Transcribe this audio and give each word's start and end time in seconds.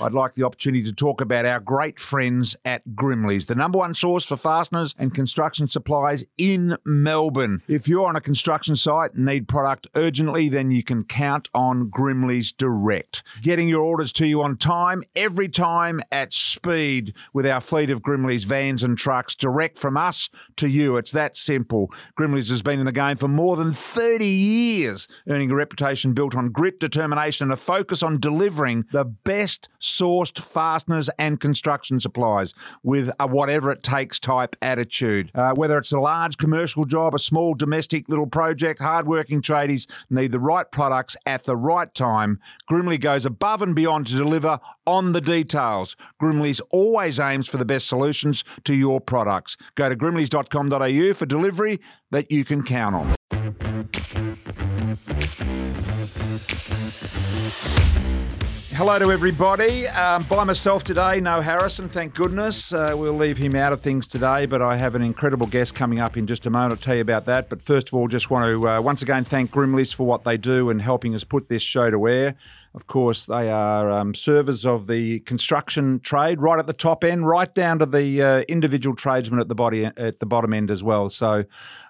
I'd 0.00 0.12
like 0.12 0.34
the 0.34 0.44
opportunity 0.44 0.84
to 0.84 0.92
talk 0.92 1.20
about 1.20 1.44
our 1.44 1.58
great 1.58 1.98
friends 1.98 2.56
at 2.64 2.94
Grimley's, 2.94 3.46
the 3.46 3.56
number 3.56 3.78
one 3.78 3.94
source 3.94 4.24
for 4.24 4.36
fasteners 4.36 4.94
and 4.96 5.12
construction 5.12 5.66
supplies 5.66 6.24
in 6.36 6.76
Melbourne. 6.84 7.62
If 7.66 7.88
you're 7.88 8.06
on 8.06 8.14
a 8.14 8.20
construction 8.20 8.76
site 8.76 9.14
and 9.14 9.24
need 9.24 9.48
product 9.48 9.88
urgently, 9.96 10.48
then 10.48 10.70
you 10.70 10.84
can 10.84 11.02
count 11.02 11.48
on 11.52 11.90
Grimley's 11.90 12.52
Direct. 12.52 13.24
Getting 13.42 13.68
your 13.68 13.82
orders 13.82 14.12
to 14.14 14.26
you 14.26 14.40
on 14.40 14.56
time, 14.56 15.02
every 15.16 15.48
time 15.48 16.00
at 16.12 16.32
speed 16.32 17.14
with 17.32 17.46
our 17.46 17.60
fleet 17.60 17.90
of 17.90 18.00
Grimley's 18.00 18.44
vans 18.44 18.84
and 18.84 18.96
trucks 18.96 19.34
direct 19.34 19.78
from 19.78 19.96
us 19.96 20.30
to 20.56 20.68
you. 20.68 20.96
It's 20.96 21.12
that 21.12 21.36
simple. 21.36 21.92
Grimley's 22.16 22.50
has 22.50 22.62
been 22.62 22.78
in 22.78 22.86
the 22.86 22.92
game 22.92 23.16
for 23.16 23.28
more 23.28 23.56
than 23.56 23.72
30 23.72 24.24
years, 24.24 25.08
earning 25.28 25.50
a 25.50 25.56
reputation 25.56 26.12
built 26.12 26.36
on 26.36 26.50
grit, 26.50 26.78
determination, 26.78 27.46
and 27.46 27.52
a 27.52 27.56
focus 27.56 28.02
on 28.02 28.20
delivering 28.20 28.84
the 28.92 29.04
best 29.04 29.68
sourced 29.88 30.38
fasteners 30.38 31.10
and 31.18 31.40
construction 31.40 31.98
supplies 31.98 32.54
with 32.82 33.10
a 33.18 33.26
whatever 33.26 33.70
it 33.70 33.82
takes 33.82 34.18
type 34.18 34.54
attitude. 34.60 35.30
Uh, 35.34 35.52
whether 35.54 35.78
it's 35.78 35.92
a 35.92 35.98
large 35.98 36.36
commercial 36.36 36.84
job, 36.84 37.14
a 37.14 37.18
small 37.18 37.54
domestic 37.54 38.08
little 38.08 38.26
project, 38.26 38.80
hardworking 38.80 39.42
tradies 39.42 39.86
need 40.10 40.30
the 40.30 40.40
right 40.40 40.70
products 40.70 41.16
at 41.26 41.44
the 41.44 41.56
right 41.56 41.94
time. 41.94 42.38
Grimley 42.70 43.00
goes 43.00 43.24
above 43.26 43.62
and 43.62 43.74
beyond 43.74 44.06
to 44.08 44.16
deliver 44.16 44.60
on 44.86 45.12
the 45.12 45.20
details. 45.20 45.96
Grimley's 46.20 46.60
always 46.70 47.18
aims 47.18 47.48
for 47.48 47.56
the 47.56 47.64
best 47.64 47.88
solutions 47.88 48.44
to 48.64 48.74
your 48.74 49.00
products. 49.00 49.56
Go 49.74 49.88
to 49.88 49.96
grimleys.com.au 49.96 51.14
for 51.14 51.26
delivery 51.26 51.80
that 52.10 52.30
you 52.30 52.44
can 52.44 52.62
count 52.62 52.94
on. 52.94 53.16
Hello 58.72 58.98
to 58.98 59.10
everybody. 59.10 59.88
Um, 59.88 60.24
by 60.24 60.44
myself 60.44 60.84
today, 60.84 61.20
no 61.20 61.40
Harrison, 61.40 61.88
thank 61.88 62.14
goodness. 62.14 62.70
Uh, 62.70 62.94
we'll 62.94 63.14
leave 63.14 63.38
him 63.38 63.56
out 63.56 63.72
of 63.72 63.80
things 63.80 64.06
today, 64.06 64.44
but 64.44 64.60
I 64.60 64.76
have 64.76 64.94
an 64.94 65.00
incredible 65.00 65.46
guest 65.46 65.74
coming 65.74 66.00
up 66.00 66.18
in 66.18 66.26
just 66.26 66.44
a 66.44 66.50
moment. 66.50 66.72
I'll 66.72 66.76
tell 66.76 66.94
you 66.94 67.00
about 67.00 67.24
that. 67.24 67.48
But 67.48 67.62
first 67.62 67.88
of 67.88 67.94
all, 67.94 68.08
just 68.08 68.30
want 68.30 68.44
to 68.44 68.68
uh, 68.68 68.80
once 68.82 69.00
again 69.00 69.24
thank 69.24 69.50
Grimleys 69.52 69.94
for 69.94 70.06
what 70.06 70.24
they 70.24 70.36
do 70.36 70.68
and 70.68 70.82
helping 70.82 71.14
us 71.14 71.24
put 71.24 71.48
this 71.48 71.62
show 71.62 71.90
to 71.90 72.06
air. 72.06 72.34
Of 72.74 72.86
course, 72.86 73.26
they 73.26 73.50
are 73.50 73.90
um, 73.90 74.14
servers 74.14 74.66
of 74.66 74.86
the 74.86 75.20
construction 75.20 76.00
trade, 76.00 76.40
right 76.40 76.58
at 76.58 76.66
the 76.66 76.72
top 76.72 77.02
end, 77.02 77.26
right 77.26 77.52
down 77.54 77.78
to 77.78 77.86
the 77.86 78.22
uh, 78.22 78.40
individual 78.42 78.94
tradesman 78.94 79.40
at 79.40 79.48
the 79.48 79.54
body 79.54 79.86
at 79.86 80.18
the 80.20 80.26
bottom 80.26 80.52
end 80.52 80.70
as 80.70 80.82
well. 80.82 81.08
So 81.10 81.44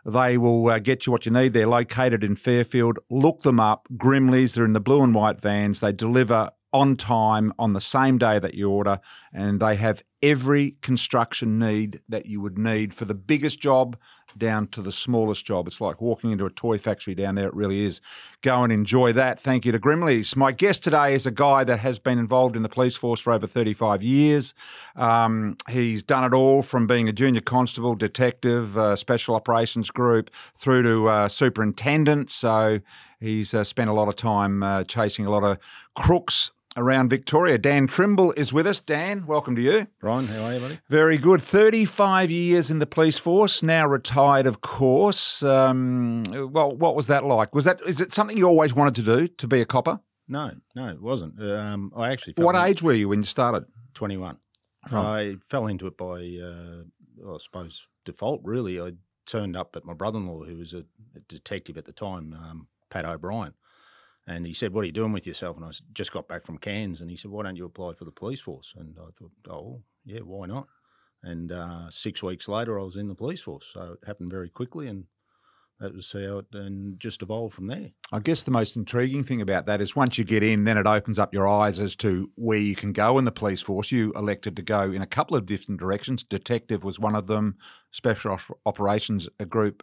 they 0.06 0.38
will 0.38 0.68
uh, 0.68 0.78
get 0.78 1.06
you 1.06 1.12
what 1.12 1.26
you 1.26 1.32
need. 1.32 1.52
They're 1.52 1.66
located 1.66 2.22
in 2.22 2.36
Fairfield. 2.36 2.98
Look 3.10 3.42
them 3.42 3.60
up. 3.60 3.88
Grimleys. 3.96 4.54
They're 4.54 4.64
in 4.64 4.72
the 4.72 4.80
blue 4.80 5.02
and 5.02 5.14
white 5.14 5.40
vans. 5.40 5.80
They 5.80 5.92
deliver 5.92 6.50
on 6.72 6.96
time 6.96 7.52
on 7.58 7.72
the 7.72 7.80
same 7.80 8.18
day 8.18 8.38
that 8.38 8.54
you 8.54 8.70
order, 8.70 9.00
and 9.32 9.60
they 9.60 9.76
have 9.76 10.02
every 10.22 10.76
construction 10.82 11.58
need 11.58 12.00
that 12.08 12.26
you 12.26 12.40
would 12.40 12.58
need 12.58 12.92
for 12.92 13.04
the 13.04 13.14
biggest 13.14 13.60
job 13.60 13.96
down 14.38 14.68
to 14.68 14.82
the 14.82 14.92
smallest 14.92 15.44
job. 15.44 15.66
It's 15.66 15.80
like 15.80 16.00
walking 16.00 16.30
into 16.30 16.46
a 16.46 16.50
toy 16.50 16.78
factory 16.78 17.14
down 17.14 17.34
there. 17.34 17.48
It 17.48 17.54
really 17.54 17.84
is. 17.84 18.00
Go 18.42 18.62
and 18.62 18.72
enjoy 18.72 19.12
that. 19.12 19.40
Thank 19.40 19.66
you 19.66 19.72
to 19.72 19.78
Grimleys. 19.78 20.36
My 20.36 20.52
guest 20.52 20.82
today 20.84 21.14
is 21.14 21.26
a 21.26 21.30
guy 21.30 21.64
that 21.64 21.80
has 21.80 21.98
been 21.98 22.18
involved 22.18 22.56
in 22.56 22.62
the 22.62 22.68
police 22.68 22.96
force 22.96 23.20
for 23.20 23.32
over 23.32 23.46
35 23.46 24.02
years. 24.02 24.54
Um, 24.96 25.56
he's 25.68 26.02
done 26.02 26.24
it 26.24 26.34
all 26.34 26.62
from 26.62 26.86
being 26.86 27.08
a 27.08 27.12
junior 27.12 27.40
constable, 27.40 27.94
detective, 27.94 28.78
uh, 28.78 28.96
special 28.96 29.34
operations 29.34 29.90
group, 29.90 30.30
through 30.56 30.82
to 30.84 31.08
uh, 31.08 31.28
superintendent. 31.28 32.30
So 32.30 32.80
he's 33.20 33.54
uh, 33.54 33.64
spent 33.64 33.90
a 33.90 33.92
lot 33.92 34.08
of 34.08 34.16
time 34.16 34.62
uh, 34.62 34.84
chasing 34.84 35.26
a 35.26 35.30
lot 35.30 35.44
of 35.44 35.58
crooks 35.94 36.52
around 36.78 37.08
Victoria. 37.10 37.58
Dan 37.58 37.86
Trimble 37.86 38.32
is 38.32 38.52
with 38.52 38.66
us. 38.66 38.80
Dan, 38.80 39.26
welcome 39.26 39.56
to 39.56 39.62
you. 39.62 39.88
Brian, 40.00 40.26
how 40.28 40.44
are 40.44 40.54
you, 40.54 40.60
buddy? 40.60 40.78
Very 40.88 41.18
good. 41.18 41.42
35 41.42 42.30
years 42.30 42.70
in 42.70 42.78
the 42.78 42.86
police 42.86 43.18
force, 43.18 43.62
now 43.62 43.86
retired, 43.86 44.46
of 44.46 44.60
course. 44.60 45.42
Um, 45.42 46.22
well, 46.30 46.74
what 46.74 46.96
was 46.96 47.08
that 47.08 47.24
like? 47.24 47.54
Was 47.54 47.64
that 47.64 47.80
is 47.82 48.00
it 48.00 48.12
something 48.12 48.38
you 48.38 48.46
always 48.46 48.74
wanted 48.74 48.94
to 48.94 49.02
do, 49.02 49.28
to 49.28 49.48
be 49.48 49.60
a 49.60 49.66
copper? 49.66 50.00
No, 50.28 50.52
no, 50.74 50.88
it 50.88 51.02
wasn't. 51.02 51.42
Um, 51.42 51.92
I 51.96 52.10
actually. 52.10 52.34
What 52.36 52.54
age 52.54 52.82
were 52.82 52.92
you 52.92 53.08
when 53.08 53.20
you 53.20 53.24
started? 53.24 53.64
21. 53.94 54.38
I 54.90 55.36
fell 55.48 55.66
into 55.66 55.86
it 55.86 55.98
by, 55.98 56.38
uh, 56.42 56.84
well, 57.16 57.34
I 57.34 57.38
suppose, 57.38 57.88
default, 58.04 58.40
really. 58.44 58.80
I 58.80 58.92
turned 59.26 59.56
up 59.56 59.76
at 59.76 59.84
my 59.84 59.92
brother 59.92 60.18
in 60.18 60.26
law, 60.26 60.44
who 60.44 60.56
was 60.56 60.72
a, 60.72 60.84
a 61.14 61.20
detective 61.26 61.76
at 61.76 61.84
the 61.84 61.92
time, 61.92 62.32
um, 62.32 62.68
Pat 62.88 63.04
O'Brien. 63.04 63.54
And 64.28 64.46
he 64.46 64.52
said, 64.52 64.74
"What 64.74 64.82
are 64.82 64.86
you 64.86 64.92
doing 64.92 65.12
with 65.12 65.26
yourself?" 65.26 65.56
And 65.56 65.64
I 65.64 65.70
just 65.94 66.12
got 66.12 66.28
back 66.28 66.44
from 66.44 66.58
Cairns, 66.58 67.00
and 67.00 67.10
he 67.10 67.16
said, 67.16 67.30
"Why 67.30 67.42
don't 67.44 67.56
you 67.56 67.64
apply 67.64 67.94
for 67.94 68.04
the 68.04 68.12
police 68.12 68.40
force?" 68.40 68.74
And 68.76 68.98
I 68.98 69.10
thought, 69.10 69.32
"Oh, 69.48 69.82
yeah, 70.04 70.20
why 70.20 70.46
not?" 70.46 70.68
And 71.22 71.50
uh, 71.50 71.90
six 71.90 72.22
weeks 72.22 72.46
later, 72.46 72.78
I 72.78 72.84
was 72.84 72.96
in 72.96 73.08
the 73.08 73.14
police 73.14 73.42
force, 73.42 73.70
so 73.72 73.96
it 74.00 74.06
happened 74.06 74.30
very 74.30 74.50
quickly, 74.50 74.86
and 74.86 75.04
that 75.80 75.94
was 75.94 76.12
how 76.12 76.38
it 76.38 76.46
and 76.52 76.98
just 76.98 77.22
evolved 77.22 77.54
from 77.54 77.68
there. 77.68 77.90
I 78.12 78.18
guess 78.18 78.42
the 78.42 78.50
most 78.50 78.76
intriguing 78.76 79.24
thing 79.24 79.40
about 79.40 79.66
that 79.66 79.80
is 79.80 79.94
once 79.94 80.18
you 80.18 80.24
get 80.24 80.42
in, 80.42 80.64
then 80.64 80.76
it 80.76 80.86
opens 80.86 81.18
up 81.18 81.32
your 81.32 81.48
eyes 81.48 81.78
as 81.78 81.96
to 81.96 82.30
where 82.34 82.58
you 82.58 82.74
can 82.74 82.92
go 82.92 83.18
in 83.18 83.24
the 83.24 83.32
police 83.32 83.60
force. 83.60 83.92
You 83.92 84.12
elected 84.14 84.56
to 84.56 84.62
go 84.62 84.82
in 84.92 85.02
a 85.02 85.06
couple 85.06 85.36
of 85.36 85.46
different 85.46 85.80
directions. 85.80 86.22
Detective 86.22 86.84
was 86.84 86.98
one 86.98 87.14
of 87.14 87.28
them, 87.28 87.56
special 87.92 88.38
operations 88.66 89.28
a 89.38 89.46
group 89.46 89.82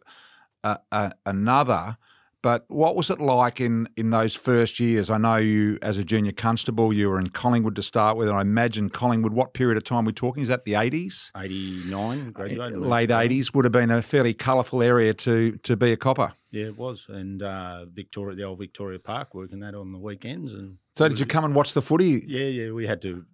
uh, 0.63 0.77
uh, 0.91 1.11
another. 1.25 1.97
But 2.45 2.63
what 2.67 2.95
was 2.95 3.09
it 3.09 3.19
like 3.19 3.59
in, 3.59 3.87
in 3.97 4.11
those 4.11 4.35
first 4.35 4.79
years? 4.79 5.09
I 5.09 5.17
know 5.17 5.37
you, 5.37 5.79
as 5.81 5.97
a 5.97 6.03
junior 6.03 6.31
constable, 6.31 6.93
you 6.93 7.09
were 7.09 7.17
in 7.17 7.29
Collingwood 7.29 7.75
to 7.75 7.81
start 7.81 8.17
with, 8.17 8.27
and 8.27 8.37
I 8.37 8.41
imagine 8.41 8.91
Collingwood. 8.91 9.33
What 9.33 9.55
period 9.55 9.77
of 9.77 9.83
time 9.83 10.05
we're 10.05 10.11
talking? 10.11 10.43
Is 10.43 10.49
that 10.49 10.63
the 10.63 10.75
eighties? 10.75 11.31
Eighty 11.35 11.81
nine, 11.87 12.29
graduated. 12.29 12.77
Late 12.77 13.09
eighties 13.09 13.51
would 13.55 13.65
have 13.65 13.71
been 13.71 13.89
a 13.89 14.03
fairly 14.03 14.35
colourful 14.35 14.83
area 14.83 15.11
to 15.15 15.57
to 15.63 15.75
be 15.75 15.91
a 15.91 15.97
copper. 15.97 16.33
Yeah, 16.51 16.65
it 16.65 16.77
was, 16.77 17.07
and 17.09 17.41
uh, 17.41 17.85
Victoria, 17.85 18.35
the 18.35 18.43
old 18.43 18.59
Victoria 18.59 18.99
Park, 18.99 19.33
working 19.33 19.61
that 19.61 19.73
on 19.73 19.91
the 19.91 19.97
weekends. 19.97 20.53
And 20.53 20.77
so, 20.95 21.09
did 21.09 21.19
you 21.19 21.25
come 21.25 21.45
and 21.45 21.55
watch 21.55 21.73
the 21.73 21.81
footy? 21.81 22.23
Yeah, 22.27 22.45
yeah, 22.45 22.71
we 22.71 22.85
had 22.85 23.01
to 23.01 23.25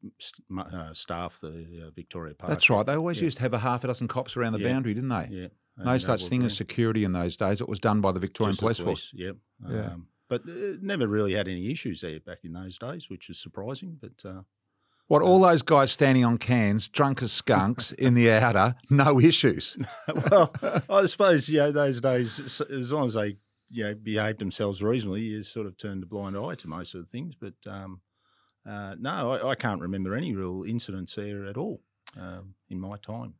uh, 0.57 0.93
staff 0.93 1.39
the 1.41 1.83
uh, 1.85 1.91
Victoria 1.93 2.33
Park. 2.33 2.49
That's 2.49 2.69
right. 2.69 2.85
They 2.85 2.95
always 2.95 3.17
yeah. 3.17 3.25
used 3.25 3.37
to 3.37 3.43
have 3.43 3.53
a 3.53 3.59
half 3.59 3.83
a 3.83 3.87
dozen 3.87 4.07
cops 4.07 4.37
around 4.37 4.53
the 4.53 4.61
yeah. 4.61 4.69
boundary, 4.69 4.93
didn't 4.93 5.09
they? 5.09 5.27
Yeah. 5.29 5.47
No 5.83 5.97
such 5.97 6.27
thing 6.27 6.43
as 6.43 6.55
security 6.55 7.03
in 7.03 7.13
those 7.13 7.37
days. 7.37 7.61
It 7.61 7.69
was 7.69 7.79
done 7.79 8.01
by 8.01 8.11
the 8.11 8.19
Victorian 8.19 8.55
Police, 8.55 8.77
the 8.77 8.83
Force. 8.83 9.13
Yep. 9.15 9.35
Yeah. 9.69 9.85
Um, 9.85 10.07
but 10.29 10.43
uh, 10.47 10.77
never 10.81 11.07
really 11.07 11.33
had 11.33 11.47
any 11.47 11.71
issues 11.71 12.01
there 12.01 12.19
back 12.21 12.39
in 12.43 12.53
those 12.53 12.77
days, 12.77 13.09
which 13.09 13.29
is 13.29 13.37
surprising. 13.37 13.97
But 13.99 14.27
uh, 14.27 14.41
what 15.07 15.21
all 15.21 15.41
those 15.41 15.61
guys 15.61 15.91
standing 15.91 16.23
on 16.23 16.37
cans, 16.37 16.87
drunk 16.87 17.21
as 17.21 17.33
skunks 17.33 17.91
in 17.99 18.13
the 18.13 18.31
outer, 18.31 18.75
no 18.89 19.19
issues. 19.19 19.77
well, 20.31 20.53
I 20.89 21.05
suppose 21.07 21.49
you 21.49 21.59
know 21.59 21.71
those 21.71 21.99
days, 21.99 22.61
as 22.61 22.93
long 22.93 23.07
as 23.07 23.15
they 23.15 23.35
you 23.69 23.83
know 23.83 23.93
behaved 23.93 24.39
themselves 24.39 24.81
reasonably, 24.81 25.21
you 25.21 25.43
sort 25.43 25.67
of 25.67 25.75
turned 25.77 26.03
a 26.03 26.05
blind 26.05 26.37
eye 26.37 26.55
to 26.55 26.67
most 26.69 26.95
of 26.95 27.01
the 27.01 27.07
things. 27.07 27.33
But 27.35 27.55
um, 27.69 27.99
uh, 28.65 28.95
no, 28.97 29.33
I, 29.33 29.49
I, 29.49 29.55
can't 29.55 29.81
remember 29.81 30.15
any 30.15 30.33
real 30.33 30.63
incidents 30.63 31.15
there 31.15 31.45
at 31.45 31.57
all 31.57 31.81
um, 32.17 32.55
in 32.69 32.79
my 32.79 32.95
time. 32.95 33.33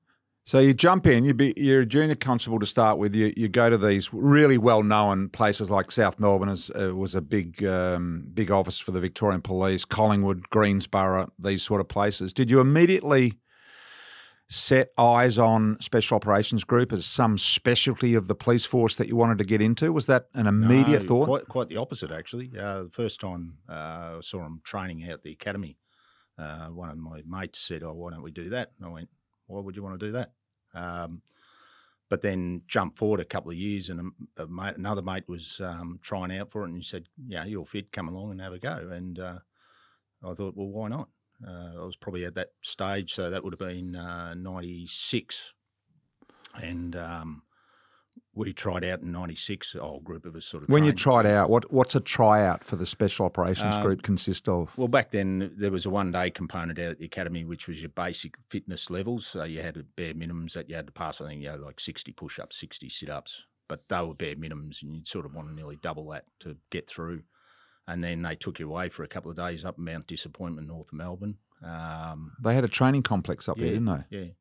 So 0.46 0.60
you 0.60 0.74
jump 0.74 1.06
in, 1.06 1.24
you 1.24 1.34
be, 1.34 1.54
you're 1.56 1.82
a 1.82 1.86
junior 1.86 2.16
constable 2.16 2.60
to 2.60 2.66
start 2.66 2.98
with. 2.98 3.14
You, 3.14 3.32
you 3.38 3.48
go 3.48 3.70
to 3.70 3.78
these 3.78 4.12
really 4.12 4.58
well 4.58 4.82
known 4.82 5.30
places 5.30 5.70
like 5.70 5.92
South 5.92 6.20
Melbourne 6.20 6.50
as, 6.50 6.72
uh, 6.72 6.96
was 6.96 7.14
a 7.14 7.22
big 7.22 7.64
um, 7.64 8.28
big 8.34 8.50
office 8.50 8.80
for 8.80 8.92
the 8.92 9.00
Victorian 9.00 9.42
Police, 9.42 9.86
Collingwood, 9.86 10.50
Greensborough, 10.50 11.32
these 11.38 11.62
sort 11.64 11.80
of 11.80 11.88
places. 11.88 12.34
Did 12.34 12.50
you 12.50 12.60
immediately 12.60 13.40
set 14.50 14.90
eyes 14.98 15.38
on 15.38 15.78
Special 15.80 16.16
Operations 16.16 16.64
Group 16.64 16.92
as 16.92 17.06
some 17.06 17.38
specialty 17.38 18.16
of 18.16 18.28
the 18.28 18.36
police 18.36 18.66
force 18.66 18.96
that 18.98 19.08
you 19.08 19.16
wanted 19.16 19.38
to 19.38 19.46
get 19.46 19.62
into? 19.62 19.94
Was 19.94 20.08
that 20.08 20.26
an 20.34 20.48
immediate 20.48 21.04
no, 21.04 21.08
thought? 21.08 21.26
Quite, 21.26 21.48
quite 21.48 21.70
the 21.70 21.78
opposite, 21.78 22.12
actually. 22.12 22.52
Uh, 22.60 22.84
the 22.84 22.90
first 22.90 23.22
time 23.22 23.60
uh, 23.70 24.18
I 24.18 24.20
saw 24.22 24.46
him 24.46 24.60
training 24.66 25.04
out 25.06 25.12
at 25.12 25.24
the 25.24 25.32
academy, 25.32 25.78
uh, 26.38 26.66
one 26.68 26.90
of 26.90 26.98
my 26.98 27.22
mates 27.26 27.60
said, 27.60 27.84
"Oh, 27.84 27.94
why 27.94 28.10
don't 28.12 28.24
we 28.24 28.32
do 28.32 28.50
that?" 28.50 28.72
And 28.78 28.88
I 28.88 28.92
went, 28.92 29.10
why 29.52 29.62
would 29.62 29.76
you 29.76 29.84
want 29.84 30.00
to 30.00 30.06
do 30.06 30.12
that? 30.14 30.32
Um, 30.74 31.22
but 32.10 32.22
then 32.22 32.64
jump 32.68 32.98
forward 32.98 33.22
a 33.22 33.26
couple 33.26 33.52
of 33.52 33.58
years, 33.58 33.90
and 33.90 34.14
a, 34.38 34.44
a 34.44 34.48
mate, 34.48 34.76
another 34.76 35.02
mate 35.02 35.30
was 35.30 35.62
um, 35.64 36.00
trying 36.02 36.36
out 36.38 36.52
for 36.52 36.64
it, 36.64 36.68
and 36.68 36.78
he 36.78 36.84
said, 36.84 37.08
"Yeah, 37.26 37.46
you're 37.46 37.66
fit. 37.66 37.92
Come 37.92 38.10
along 38.10 38.32
and 38.32 38.42
have 38.42 38.54
a 38.54 38.60
go." 38.60 38.90
And 38.92 39.18
uh, 39.18 39.40
I 40.24 40.34
thought, 40.34 40.56
well, 40.58 40.68
why 40.68 40.90
not? 40.90 41.10
Uh, 41.46 41.82
I 41.82 41.86
was 41.86 41.96
probably 41.96 42.26
at 42.26 42.36
that 42.36 42.50
stage, 42.62 43.14
so 43.14 43.30
that 43.30 43.44
would 43.44 43.54
have 43.54 43.60
been 43.60 43.94
'96, 43.94 45.54
uh, 46.54 46.60
and 46.62 46.96
um, 46.96 47.44
we 48.34 48.54
tried 48.54 48.84
out 48.86 49.02
in 49.02 49.12
'96. 49.12 49.76
A 49.76 49.80
whole 49.82 50.00
group 50.00 50.26
of 50.26 50.36
us 50.36 50.46
sort 50.46 50.64
of. 50.64 50.70
When 50.70 50.84
trained. 50.84 50.98
you 51.00 51.04
tried 51.04 51.26
out, 51.26 51.50
what 51.50 51.72
what's 51.72 51.96
a 51.96 52.00
tryout 52.00 52.64
for 52.64 52.76
the 52.78 52.86
special 52.86 53.26
operations 53.26 53.76
Um, 53.76 53.84
group 53.84 54.02
consist 54.04 54.48
of? 54.48 54.78
Well, 54.78 54.88
back 54.88 55.12
then 55.12 55.52
there 55.58 55.72
was 55.72 55.86
a 55.86 55.90
one 55.90 56.12
day 56.12 56.30
component 56.32 56.80
out 56.80 56.92
at 56.92 57.00
the 57.00 57.06
academy, 57.06 57.44
which 57.44 57.68
was 57.68 57.82
your 57.82 57.90
basic 57.90 58.38
fitness 58.50 58.90
levels. 58.90 59.26
So 59.28 59.44
you 59.44 59.62
had 59.62 59.84
bare 59.96 60.14
minimums 60.14 60.54
that 60.54 60.70
you 60.70 60.76
had 60.76 60.88
to 60.88 60.94
pass. 60.94 61.20
I 61.22 61.28
think 61.28 61.42
you 61.44 61.50
know, 61.50 61.58
like 61.58 61.80
sixty 61.80 62.12
push 62.12 62.40
ups, 62.40 62.58
sixty 62.58 62.88
sit 62.90 63.10
ups, 63.10 63.46
but 63.68 63.90
they 63.90 64.02
were 64.02 64.14
bare 64.16 64.36
minimums, 64.36 64.82
and 64.82 64.96
you'd 64.96 65.08
sort 65.08 65.26
of 65.26 65.34
want 65.34 65.50
to 65.50 65.54
nearly 65.56 65.76
double 65.76 66.10
that 66.12 66.26
to 66.40 66.58
get 66.70 66.88
through. 66.90 67.24
and 67.88 68.04
then 68.04 68.22
they 68.22 68.36
took 68.36 68.60
you 68.60 68.70
away 68.70 68.88
for 68.88 69.04
a 69.04 69.08
couple 69.08 69.32
of 69.32 69.36
days 69.36 69.66
up 69.66 69.78
Mount 69.78 70.06
Disappointment, 70.08 70.68
north 70.68 70.88
of 70.88 70.94
Melbourne. 70.94 71.38
Um, 71.64 72.32
They 72.42 72.54
had 72.54 72.64
a 72.64 72.68
training 72.70 73.02
complex 73.04 73.50
up 73.50 73.58
there, 73.58 73.70
didn't 73.72 73.86
they? 73.86 74.18
Yeah, 74.18 74.32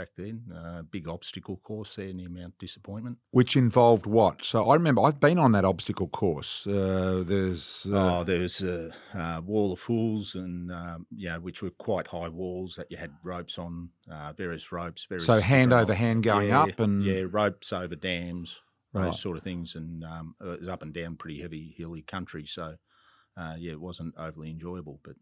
back 0.00 0.08
then, 0.16 0.42
uh, 0.56 0.82
big 0.82 1.06
obstacle 1.08 1.58
course 1.58 1.96
there 1.96 2.12
near 2.12 2.28
Mount 2.28 2.58
Disappointment. 2.58 3.18
Which 3.32 3.54
involved 3.54 4.06
what? 4.06 4.44
So 4.44 4.70
I 4.70 4.74
remember 4.74 5.02
I've 5.02 5.20
been 5.20 5.38
on 5.38 5.52
that 5.52 5.64
obstacle 5.64 6.08
course. 6.08 6.66
Uh, 6.66 7.22
there's 7.26 7.86
uh, 7.90 8.20
oh, 8.20 8.24
there 8.24 8.40
was 8.40 8.62
a 8.62 8.90
uh, 9.14 9.40
wall 9.44 9.72
of 9.72 9.80
fools, 9.80 10.34
and 10.34 10.72
um, 10.72 11.06
yeah, 11.14 11.36
which 11.36 11.62
were 11.62 11.70
quite 11.70 12.06
high 12.06 12.28
walls 12.28 12.76
that 12.76 12.86
you 12.90 12.96
had 12.96 13.12
ropes 13.22 13.58
on, 13.58 13.90
uh, 14.10 14.32
various 14.32 14.72
ropes, 14.72 15.04
various 15.04 15.26
so 15.26 15.38
hand 15.38 15.72
over 15.72 15.92
hand 15.92 16.22
going 16.22 16.48
yeah, 16.48 16.62
up 16.62 16.80
and 16.80 17.04
yeah, 17.04 17.24
ropes 17.28 17.72
over 17.72 17.94
dams, 17.94 18.62
Right. 18.92 19.04
those 19.04 19.20
sort 19.20 19.36
of 19.36 19.42
things, 19.42 19.74
and 19.74 20.02
um, 20.02 20.34
it 20.40 20.60
was 20.60 20.68
up 20.68 20.82
and 20.82 20.92
down 20.94 21.16
pretty 21.16 21.40
heavy 21.40 21.74
hilly 21.76 22.02
country. 22.02 22.44
So 22.46 22.76
uh, 23.36 23.54
yeah, 23.58 23.72
it 23.72 23.80
wasn't 23.80 24.14
overly 24.16 24.50
enjoyable. 24.50 24.98
But 25.04 25.16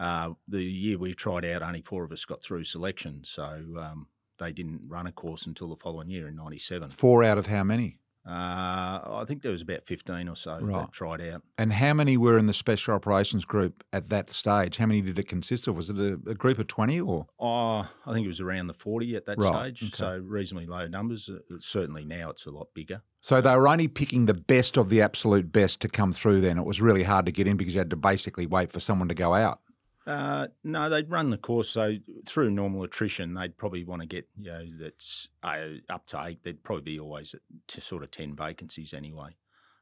uh, 0.00 0.30
the 0.48 0.62
year 0.64 0.98
we 0.98 1.14
tried 1.14 1.44
out, 1.44 1.62
only 1.62 1.82
four 1.82 2.02
of 2.04 2.10
us 2.12 2.24
got 2.24 2.42
through 2.42 2.64
selection, 2.64 3.22
so 3.22 3.44
um, 3.78 4.08
they 4.38 4.50
didn't 4.52 4.80
run 4.88 5.06
a 5.06 5.12
course 5.12 5.46
until 5.46 5.68
the 5.68 5.76
following 5.76 6.10
year 6.10 6.26
in 6.26 6.34
'97. 6.36 6.90
four 6.90 7.22
out 7.22 7.38
of 7.38 7.46
how 7.46 7.62
many? 7.62 7.98
Uh, 8.26 9.00
I 9.02 9.24
think 9.26 9.40
there 9.42 9.50
was 9.50 9.62
about 9.62 9.86
15 9.86 10.28
or 10.28 10.36
so 10.36 10.58
Right. 10.60 10.82
that 10.82 10.92
tried 10.92 11.22
out. 11.22 11.42
And 11.56 11.72
how 11.72 11.94
many 11.94 12.18
were 12.18 12.36
in 12.36 12.46
the 12.46 12.52
special 12.52 12.94
operations 12.94 13.46
group 13.46 13.82
at 13.94 14.10
that 14.10 14.28
stage? 14.30 14.76
How 14.76 14.84
many 14.84 15.00
did 15.00 15.18
it 15.18 15.26
consist 15.26 15.66
of? 15.66 15.74
Was 15.76 15.88
it 15.88 15.96
a, 15.98 16.12
a 16.28 16.34
group 16.34 16.58
of 16.58 16.66
20 16.66 17.00
or? 17.00 17.26
Oh, 17.40 17.90
I 18.06 18.12
think 18.12 18.26
it 18.26 18.28
was 18.28 18.40
around 18.40 18.66
the 18.66 18.74
40 18.74 19.16
at 19.16 19.24
that 19.24 19.38
Right, 19.38 19.76
stage. 19.76 19.84
okay. 19.90 19.96
So 19.96 20.18
reasonably 20.22 20.66
low 20.66 20.86
numbers. 20.86 21.30
Uh, 21.30 21.38
Certainly 21.58 22.04
now 22.04 22.28
it's 22.28 22.44
a 22.44 22.50
lot 22.50 22.68
bigger. 22.74 23.02
So 23.22 23.40
they 23.40 23.56
were 23.56 23.66
only 23.68 23.88
picking 23.88 24.26
the 24.26 24.34
best 24.34 24.76
of 24.76 24.90
the 24.90 25.00
absolute 25.00 25.50
best 25.50 25.80
to 25.80 25.88
come 25.88 26.12
through 26.12 26.42
then. 26.42 26.58
It 26.58 26.66
was 26.66 26.80
really 26.80 27.04
hard 27.04 27.24
to 27.24 27.32
get 27.32 27.46
in 27.46 27.56
because 27.56 27.74
you 27.74 27.80
had 27.80 27.90
to 27.90 27.96
basically 27.96 28.46
wait 28.46 28.70
for 28.70 28.80
someone 28.80 29.08
to 29.08 29.14
go 29.14 29.32
out. 29.34 29.60
Uh, 30.06 30.48
no, 30.64 30.88
they'd 30.88 31.10
run 31.10 31.30
the 31.30 31.38
course. 31.38 31.68
So 31.68 31.96
through 32.26 32.50
normal 32.50 32.82
attrition, 32.82 33.34
they'd 33.34 33.56
probably 33.56 33.84
want 33.84 34.02
to 34.02 34.08
get, 34.08 34.26
you 34.38 34.50
know, 34.50 34.64
that's 34.78 35.28
uh, 35.42 35.78
up 35.88 36.06
to 36.06 36.24
eight. 36.24 36.42
There'd 36.42 36.62
probably 36.62 36.94
be 36.94 37.00
always 37.00 37.34
to 37.68 37.80
sort 37.80 38.02
of 38.02 38.10
10 38.10 38.34
vacancies 38.34 38.94
anyway. 38.94 39.36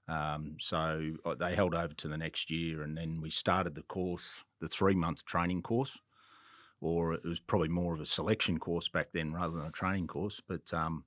Um, 0.08 0.56
so 0.58 1.12
uh, 1.24 1.34
they 1.34 1.54
held 1.54 1.74
over 1.74 1.94
to 1.94 2.08
the 2.08 2.16
next 2.16 2.50
year, 2.50 2.82
and 2.82 2.96
then 2.96 3.20
we 3.20 3.30
started 3.30 3.74
the 3.74 3.82
course, 3.82 4.44
the 4.60 4.68
three 4.68 4.94
month 4.94 5.24
training 5.24 5.62
course, 5.62 6.00
or 6.80 7.12
it 7.12 7.24
was 7.24 7.40
probably 7.40 7.68
more 7.68 7.94
of 7.94 8.00
a 8.00 8.06
selection 8.06 8.58
course 8.58 8.88
back 8.88 9.08
then 9.12 9.32
rather 9.32 9.56
than 9.56 9.66
a 9.66 9.70
training 9.70 10.06
course. 10.06 10.40
But 10.46 10.72
um, 10.72 11.04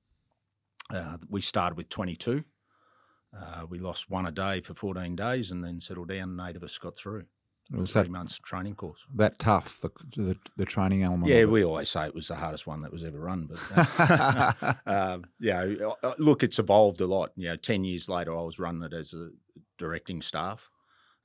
uh, 0.94 1.18
we 1.30 1.42
started 1.42 1.78
with 1.78 1.90
22. 1.90 2.44
Uh, 3.36 3.66
we 3.68 3.80
lost 3.80 4.10
one 4.10 4.28
a 4.28 4.32
day 4.32 4.62
for 4.62 4.74
14 4.74 5.16
days 5.16 5.52
and 5.52 5.64
then 5.64 5.80
settled 5.80 6.10
down, 6.10 6.40
and 6.40 6.42
eight 6.50 6.56
of 6.56 6.64
us 6.64 6.78
got 6.78 6.96
through. 6.96 7.26
It 7.74 7.80
was 7.80 7.94
three 7.94 8.04
that, 8.04 8.12
months 8.12 8.38
training 8.40 8.76
course. 8.76 9.06
that 9.16 9.40
tough, 9.40 9.80
the, 9.80 9.90
the, 10.18 10.38
the 10.58 10.66
training 10.66 11.04
element. 11.04 11.32
Yeah, 11.32 11.46
we 11.46 11.64
always 11.64 11.90
say 11.90 12.06
it 12.06 12.14
was 12.16 12.28
the 12.28 12.36
hardest 12.36 12.68
one 12.68 12.82
that 12.82 12.92
was 12.92 13.06
ever 13.06 13.20
run, 13.20 13.48
but 13.50 13.60
uh, 14.00 14.74
um, 14.86 15.26
yeah, 15.40 15.66
uh, 16.04 16.14
look, 16.18 16.44
it's 16.44 16.60
evolved 16.60 17.00
a 17.02 17.08
lot. 17.08 17.30
You 17.38 17.50
know, 17.50 17.56
ten 17.56 17.84
years 17.86 18.10
later, 18.10 18.36
I 18.38 18.42
was 18.42 18.60
running 18.60 18.84
it 18.84 18.94
as 18.94 19.14
a 19.14 19.30
directing 19.78 20.22
staff. 20.22 20.70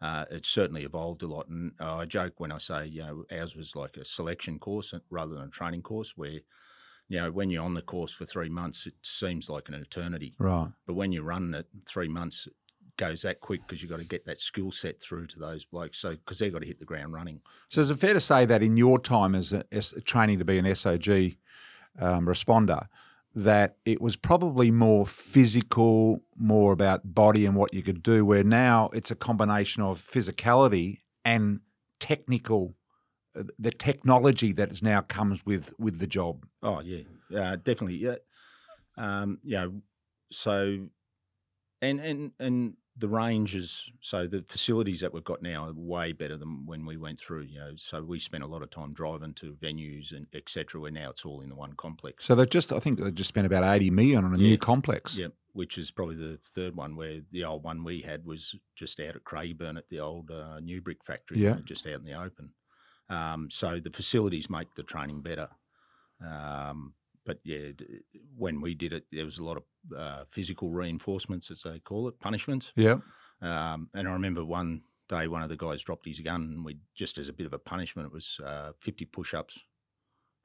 Uh, 0.01 0.27
it's 0.31 0.49
certainly 0.49 0.85
evolved 0.85 1.23
a 1.23 1.27
lot, 1.27 1.49
and 1.49 1.73
uh, 1.81 1.97
I 1.97 2.05
joke 2.05 2.35
when 2.39 2.53
I 2.53 2.59
say, 2.59 2.87
you 2.87 3.03
know, 3.03 3.25
ours 3.33 3.57
was 3.57 3.75
like 3.75 3.97
a 3.97 4.05
selection 4.05 4.59
course 4.59 4.95
rather 5.11 5.35
than 5.35 5.45
a 5.45 5.49
training 5.51 5.83
course, 5.83 6.13
where 6.17 6.41
you 7.09 7.19
know 7.19 7.33
when 7.33 7.51
you're 7.51 7.65
on 7.65 7.75
the 7.75 7.83
course 7.83 8.13
for 8.13 8.27
three 8.27 8.51
months, 8.51 8.87
it 8.87 8.95
seems 9.03 9.49
like 9.51 9.69
an 9.69 9.75
eternity, 9.75 10.35
Right. 10.39 10.69
but 10.87 10.95
when 10.95 11.11
you're 11.13 11.25
running 11.25 11.55
it 11.55 11.67
three 11.89 12.09
months. 12.09 12.47
Goes 12.97 13.23
that 13.23 13.41
quick 13.41 13.61
because 13.67 13.83
you've 13.83 13.91
got 13.91 13.99
to 13.99 14.05
get 14.05 14.25
that 14.27 14.41
skill 14.41 14.71
set 14.71 15.01
through 15.01 15.27
to 15.29 15.39
those 15.39 15.65
blokes. 15.65 15.99
So 15.99 16.11
because 16.11 16.39
they've 16.39 16.53
got 16.53 16.61
to 16.61 16.67
hit 16.67 16.79
the 16.79 16.87
ground 16.87 17.13
running. 17.13 17.43
So 17.69 17.81
is 17.83 17.91
it 17.91 17.99
fair 17.99 18.15
to 18.15 18.21
say 18.21 18.47
that 18.47 18.63
in 18.63 18.77
your 18.77 18.99
time 18.99 19.35
as 19.35 19.53
a, 19.53 19.65
as 19.71 19.93
training 20.05 20.39
to 20.39 20.45
be 20.45 20.59
an 20.59 20.65
SOG 20.65 21.37
um, 22.01 22.27
responder, 22.27 22.87
that 23.35 23.77
it 23.85 24.01
was 24.01 24.17
probably 24.17 24.71
more 24.71 25.07
physical, 25.07 26.23
more 26.37 26.73
about 26.73 27.15
body 27.15 27.45
and 27.45 27.55
what 27.55 27.75
you 27.75 27.83
could 27.83 28.03
do, 28.03 28.25
where 28.25 28.43
now 28.43 28.89
it's 28.95 29.11
a 29.11 29.15
combination 29.15 29.83
of 29.83 29.99
physicality 29.99 31.01
and 31.23 31.61
technical, 32.01 32.75
uh, 33.39 33.43
the 33.59 33.71
technology 33.71 34.53
that 34.53 34.71
is 34.71 34.83
now 34.83 35.03
comes 35.03 35.45
with 35.45 35.75
with 35.79 35.99
the 35.99 36.07
job. 36.07 36.47
Oh 36.63 36.81
yeah, 36.81 37.03
uh, 37.37 37.57
definitely. 37.57 37.97
Yeah, 37.97 38.17
um, 38.97 39.39
you 39.43 39.57
know, 39.57 39.83
so 40.31 40.89
and 41.83 42.01
and 42.01 42.33
and 42.41 42.77
the 42.99 43.09
ranges. 43.09 43.91
So 44.01 44.27
the 44.27 44.43
facilities 44.47 45.01
that 45.01 45.13
we've 45.13 45.23
got 45.25 45.43
now 45.43 45.67
are 45.69 45.73
way 45.75 46.13
better 46.13 46.37
than 46.37 46.65
when 46.67 46.87
we 46.87 46.97
went 46.97 47.21
through. 47.21 47.43
You 47.43 47.59
know, 47.59 47.71
so 47.77 48.03
we 48.03 48.19
spent 48.19 48.43
a 48.45 48.47
lot 48.47 48.63
of 48.63 48.71
time 48.71 48.93
driving 48.95 49.35
to 49.35 49.53
venues 49.55 50.13
and 50.13 50.27
etc. 50.35 50.81
Where 50.81 50.91
now 50.91 51.11
it's 51.11 51.25
all 51.25 51.41
in 51.43 51.49
the 51.51 51.55
one 51.55 51.75
complex. 51.75 52.25
So 52.25 52.35
they've 52.35 52.49
just, 52.49 52.73
I 52.73 52.79
think, 52.79 52.99
they've 53.01 53.15
just 53.15 53.29
spent 53.29 53.47
about 53.47 53.65
eighty 53.65 53.91
million 53.91 54.25
on 54.25 54.35
a 54.35 54.39
Yeah. 54.39 54.43
new 54.49 54.59
complex. 54.59 55.17
Yeah, 55.19 55.29
which 55.53 55.77
is 55.79 55.91
probably 55.91 56.17
the 56.17 56.39
third 56.47 56.75
one. 56.77 56.97
Where 56.97 57.21
the 57.31 57.45
old 57.45 57.63
one 57.65 57.85
we 57.85 58.01
had 58.03 58.25
was 58.25 58.57
just 58.75 58.99
out 59.01 59.17
at 59.17 59.25
Craigieburn 59.25 59.77
at 59.77 59.89
the 59.91 60.01
old 60.01 60.31
uh, 60.31 60.61
New 60.61 60.81
Brick 60.81 61.05
factory. 61.05 61.39
Yeah. 61.39 61.51
you 61.51 61.55
know, 61.57 61.63
just 61.63 61.87
out 61.87 61.95
in 62.01 62.05
the 62.05 62.15
open. 62.21 62.51
Um, 63.09 63.51
so 63.51 63.79
the 63.79 63.91
facilities 63.91 64.51
make 64.51 64.75
the 64.75 64.83
training 64.83 65.21
better. 65.21 65.49
Um, 66.27 66.95
but 67.27 67.41
yeah, 67.45 67.73
when 68.37 68.61
we 68.63 68.75
did 68.75 68.93
it, 68.95 69.05
there 69.13 69.25
was 69.27 69.39
a 69.39 69.45
lot 69.45 69.59
of 69.59 69.65
uh, 69.97 70.25
physical 70.31 70.71
reinforcements, 70.71 71.51
as 71.51 71.63
they 71.63 71.79
call 71.81 72.09
it, 72.09 72.19
punishments. 72.21 72.73
Yeah. 72.77 72.99
Um, 73.43 73.91
and 73.93 74.09
I 74.09 74.13
remember 74.13 74.45
one 74.45 74.83
day 75.09 75.27
one 75.29 75.43
of 75.43 75.49
the 75.51 75.57
guys 75.57 75.83
dropped 75.83 76.07
his 76.07 76.21
gun, 76.21 76.43
and 76.43 76.65
we 76.65 76.79
just 76.95 77.19
as 77.19 77.29
a 77.29 77.33
bit 77.35 77.47
of 77.47 77.53
a 77.53 77.59
punishment, 77.59 78.07
it 78.07 78.13
was 78.15 78.41
uh, 78.45 78.73
50 78.81 79.05
push 79.07 79.35
ups, 79.35 79.65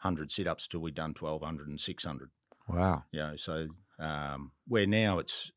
100 0.01 0.31
sit 0.31 0.48
ups 0.48 0.68
till 0.68 0.81
we'd 0.81 0.95
done 0.95 1.13
1,200 1.18 1.68
and 1.68 1.80
600 1.80 2.30
Wow. 2.68 3.04
you 3.12 3.19
know 3.19 3.36
so 3.36 3.68
um, 4.00 4.51
where 4.68 4.88
now 4.88 5.19
it's 5.19 5.51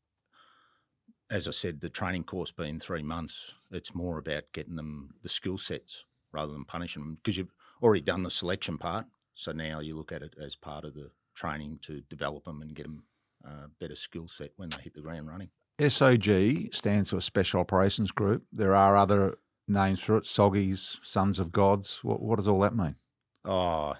as 1.31 1.47
i 1.47 1.51
said 1.51 1.81
the 1.81 1.89
training 1.89 2.23
course 2.23 2.51
being 2.51 2.77
three 2.79 3.01
months 3.03 3.55
it's 3.71 3.95
more 3.95 4.17
about 4.17 4.43
getting 4.53 4.75
them 4.75 5.15
the 5.23 5.29
skill 5.29 5.57
sets 5.57 6.05
rather 6.31 6.51
than 6.51 6.65
punishing 6.65 7.01
them 7.03 7.15
because 7.15 7.37
you've 7.37 7.53
already 7.81 8.01
done 8.01 8.23
the 8.23 8.29
selection 8.31 8.77
part 8.77 9.05
so 9.35 9.51
now 9.51 9.79
you 9.79 9.95
look 9.95 10.11
at 10.11 10.23
it 10.23 10.33
as 10.43 10.55
part 10.55 10.85
of 10.85 10.93
the 10.95 11.11
training 11.35 11.79
to 11.83 12.01
develop 12.09 12.45
them 12.45 12.61
and 12.61 12.73
get 12.73 12.83
them 12.83 13.03
uh, 13.45 13.67
better 13.79 13.95
skill 13.95 14.27
set 14.27 14.51
when 14.55 14.69
they 14.69 14.81
hit 14.81 14.95
the 14.95 15.01
ground 15.01 15.29
running 15.29 15.49
SOG 15.79 16.73
stands 16.73 17.09
for 17.09 17.19
Special 17.19 17.59
Operations 17.59 18.11
Group. 18.11 18.43
There 18.51 18.75
are 18.75 18.95
other 18.95 19.35
names 19.67 19.99
for 19.99 20.17
it: 20.17 20.23
Soggies, 20.23 20.99
Sons 21.03 21.37
of 21.37 21.51
Gods. 21.51 21.99
What, 22.01 22.21
what 22.21 22.37
does 22.37 22.47
all 22.47 22.61
that 22.61 22.75
mean? 22.75 22.95
Oh, 23.43 23.93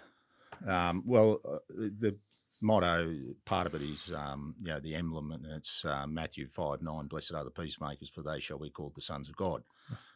um, 0.65 1.03
well, 1.05 1.41
uh, 1.45 1.57
the 1.69 2.17
motto, 2.61 3.13
part 3.43 3.67
of 3.67 3.75
it 3.75 3.81
is, 3.81 4.11
um, 4.15 4.55
you 4.61 4.67
know, 4.67 4.79
the 4.79 4.95
emblem, 4.95 5.31
and 5.31 5.45
it's 5.45 5.83
uh, 5.83 6.07
Matthew 6.07 6.47
5 6.47 6.81
9, 6.81 7.07
blessed 7.07 7.33
are 7.33 7.43
the 7.43 7.51
peacemakers, 7.51 8.09
for 8.09 8.21
they 8.21 8.39
shall 8.39 8.57
be 8.57 8.69
called 8.69 8.95
the 8.95 9.01
sons 9.01 9.27
of 9.27 9.35
God, 9.35 9.63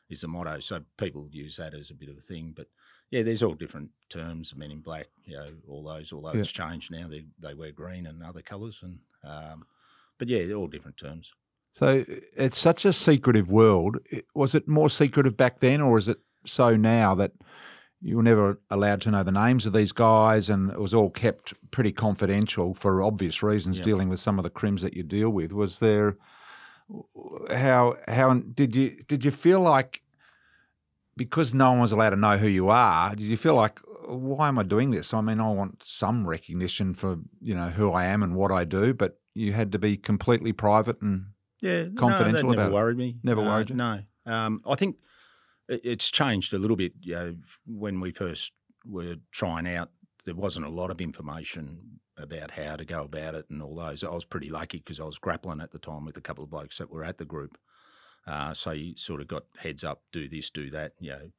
is 0.09 0.21
the 0.21 0.27
motto. 0.29 0.59
So 0.59 0.81
people 0.97 1.27
use 1.31 1.57
that 1.57 1.73
as 1.73 1.89
a 1.89 1.95
bit 1.95 2.09
of 2.09 2.17
a 2.17 2.21
thing. 2.21 2.53
But 2.55 2.67
yeah, 3.11 3.23
there's 3.23 3.43
all 3.43 3.53
different 3.55 3.89
terms. 4.09 4.55
Men 4.55 4.71
in 4.71 4.79
black, 4.81 5.07
you 5.25 5.35
know, 5.35 5.49
all 5.67 5.83
those, 5.83 6.11
although 6.13 6.33
Yeah. 6.33 6.41
it's 6.41 6.51
changed 6.51 6.91
now. 6.91 7.07
They, 7.07 7.25
they 7.39 7.53
wear 7.53 7.71
green 7.71 8.05
and 8.05 8.21
other 8.23 8.41
colours. 8.41 8.81
and 8.83 8.99
um, 9.23 9.65
But 10.17 10.27
yeah, 10.29 10.45
they're 10.45 10.55
all 10.55 10.67
different 10.67 10.97
terms. 10.97 11.33
So 11.73 12.03
it's 12.35 12.57
such 12.57 12.83
a 12.85 12.91
secretive 12.93 13.51
world. 13.51 13.97
Was 14.33 14.55
it 14.55 14.67
more 14.67 14.89
secretive 14.89 15.37
back 15.37 15.59
then, 15.59 15.81
or 15.81 15.97
is 15.97 16.07
it 16.07 16.17
so 16.45 16.75
now 16.75 17.13
that 17.15 17.31
you 18.01 18.15
were 18.17 18.23
never 18.23 18.59
allowed 18.69 19.01
to 19.01 19.11
know 19.11 19.23
the 19.23 19.31
names 19.31 19.65
of 19.65 19.73
these 19.73 19.91
guys, 19.91 20.49
and 20.49 20.71
it 20.71 20.79
was 20.79 20.93
all 20.93 21.09
kept 21.09 21.53
pretty 21.69 21.91
confidential 21.91 22.73
for 22.73 23.03
obvious 23.03 23.43
reasons, 23.43 23.77
Yeah. 23.77 23.83
dealing 23.83 24.09
with 24.09 24.19
some 24.19 24.39
of 24.39 24.43
the 24.43 24.49
crims 24.49 24.81
that 24.81 24.93
you 24.95 25.03
deal 25.03 25.29
with? 25.29 25.51
Was 25.51 25.79
there 25.79 26.17
how 27.51 27.95
how 28.07 28.33
did 28.33 28.75
you 28.75 28.97
did 29.07 29.23
you 29.23 29.31
feel 29.31 29.61
like 29.61 30.01
because 31.19 31.53
no 31.53 31.71
one 31.71 31.81
was 31.81 31.91
allowed 31.91 32.11
to 32.11 32.15
know 32.15 32.37
who 32.37 32.47
you 32.47 32.69
are? 32.69 33.09
Did 33.11 33.25
you 33.27 33.37
feel 33.37 33.55
like 33.55 33.79
why 34.07 34.47
am 34.47 34.57
I 34.57 34.63
doing 34.63 34.89
this? 34.89 35.13
I 35.13 35.21
mean, 35.21 35.39
I 35.39 35.49
want 35.51 35.83
some 35.83 36.25
recognition 36.27 36.95
for 36.95 37.19
you 37.41 37.53
know 37.53 37.69
who 37.69 37.91
I 37.91 38.05
am 38.05 38.23
and 38.23 38.35
what 38.35 38.51
I 38.51 38.63
do, 38.63 38.93
but 38.93 39.19
you 39.35 39.53
had 39.53 39.71
to 39.73 39.79
be 39.79 39.97
completely 39.97 40.53
private 40.53 41.01
and 41.01 41.25
Yeah, 41.61 41.85
confidential 41.95 42.49
no, 42.49 42.49
that 42.49 42.53
about 42.55 42.63
never 42.63 42.73
worried 42.73 42.97
me. 42.97 43.19
Never 43.21 43.41
Uh, 43.41 43.45
worried 43.45 43.69
you? 43.69 43.75
No, 43.75 44.01
um, 44.25 44.61
I 44.65 44.75
think 44.75 44.97
it's 45.67 46.09
changed 46.09 46.53
a 46.53 46.57
little 46.57 46.77
bit. 46.77 46.93
You 47.01 47.13
know, 47.15 47.35
when 47.67 47.99
we 47.99 48.11
first 48.11 48.53
were 48.85 49.17
trying 49.31 49.67
out, 49.67 49.91
there 50.25 50.35
wasn't 50.35 50.65
a 50.65 50.69
lot 50.69 50.89
of 50.89 51.01
information 51.01 51.99
about 52.17 52.51
how 52.51 52.75
to 52.75 52.85
go 52.85 53.03
about 53.03 53.35
it 53.35 53.45
and 53.49 53.61
all 53.61 53.75
those. 53.75 54.03
I 54.03 54.09
was 54.09 54.25
pretty 54.25 54.49
lucky 54.49 54.79
because 54.79 54.99
I 54.99 55.05
was 55.05 55.19
grappling 55.19 55.61
at 55.61 55.71
the 55.71 55.79
time 55.79 56.05
with 56.05 56.17
a 56.17 56.21
couple 56.21 56.43
of 56.43 56.49
blokes 56.49 56.77
that 56.79 56.89
were 56.89 57.03
at 57.03 57.17
the 57.17 57.25
group. 57.25 57.57
Uh, 58.27 58.53
so 58.53 58.71
you 58.71 58.95
sort 58.97 59.21
of 59.21 59.27
got 59.27 59.43
heads 59.59 59.83
up, 59.83 60.03
do 60.11 60.27
this, 60.29 60.49
do 60.49 60.69
that. 60.71 60.93
You 60.99 61.11
know, 61.11 61.31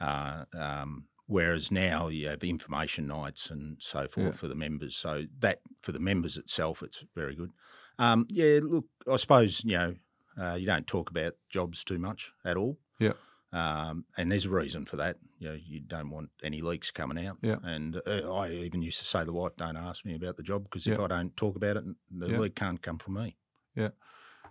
uh, 0.00 0.44
um, 0.56 1.04
whereas 1.26 1.70
now 1.70 2.08
you 2.08 2.28
have 2.28 2.42
information 2.44 3.06
nights 3.06 3.50
and 3.50 3.76
so 3.80 4.06
forth 4.08 4.34
Yeah. 4.34 4.40
for 4.40 4.48
the 4.48 4.54
members. 4.54 4.96
So 4.96 5.24
that 5.40 5.60
for 5.82 5.92
the 5.92 5.98
members 6.00 6.36
itself, 6.36 6.82
it's 6.82 7.04
very 7.14 7.34
good. 7.34 7.50
Um, 7.98 8.26
yeah, 8.30 8.60
look, 8.62 8.86
I 9.10 9.16
suppose 9.16 9.64
you 9.64 9.76
know 9.78 9.94
Uh, 10.40 10.54
you 10.54 10.66
don't 10.66 10.86
talk 10.86 11.10
about 11.10 11.32
jobs 11.50 11.82
too 11.82 11.98
much 11.98 12.32
at 12.44 12.56
all. 12.56 12.78
Yeah. 13.00 13.14
Um, 13.50 14.04
and 14.16 14.30
there's 14.30 14.44
a 14.44 14.50
reason 14.50 14.84
for 14.84 14.94
that. 14.96 15.16
You 15.40 15.48
know, 15.48 15.54
you 15.60 15.80
don't 15.80 16.10
want 16.10 16.30
any 16.44 16.60
leaks 16.62 16.92
coming 16.92 17.26
out. 17.26 17.38
Yeah. 17.42 17.56
And 17.64 17.96
uh, 18.06 18.32
I 18.32 18.50
even 18.52 18.80
used 18.80 19.00
to 19.00 19.04
say 19.04 19.18
to 19.20 19.24
the 19.24 19.32
wife, 19.32 19.56
"Don't 19.56 19.76
ask 19.76 20.04
me 20.04 20.14
about 20.14 20.36
the 20.36 20.44
job 20.44 20.62
because 20.62 20.86
if 20.86 20.96
Yeah. 20.96 21.04
I 21.04 21.08
don't 21.08 21.36
talk 21.36 21.56
about 21.56 21.76
it, 21.76 21.84
the 22.08 22.28
Yeah. 22.28 22.38
leak 22.38 22.54
can't 22.54 22.80
come 22.80 22.98
from 22.98 23.14
me." 23.14 23.36
Yeah. 23.74 23.90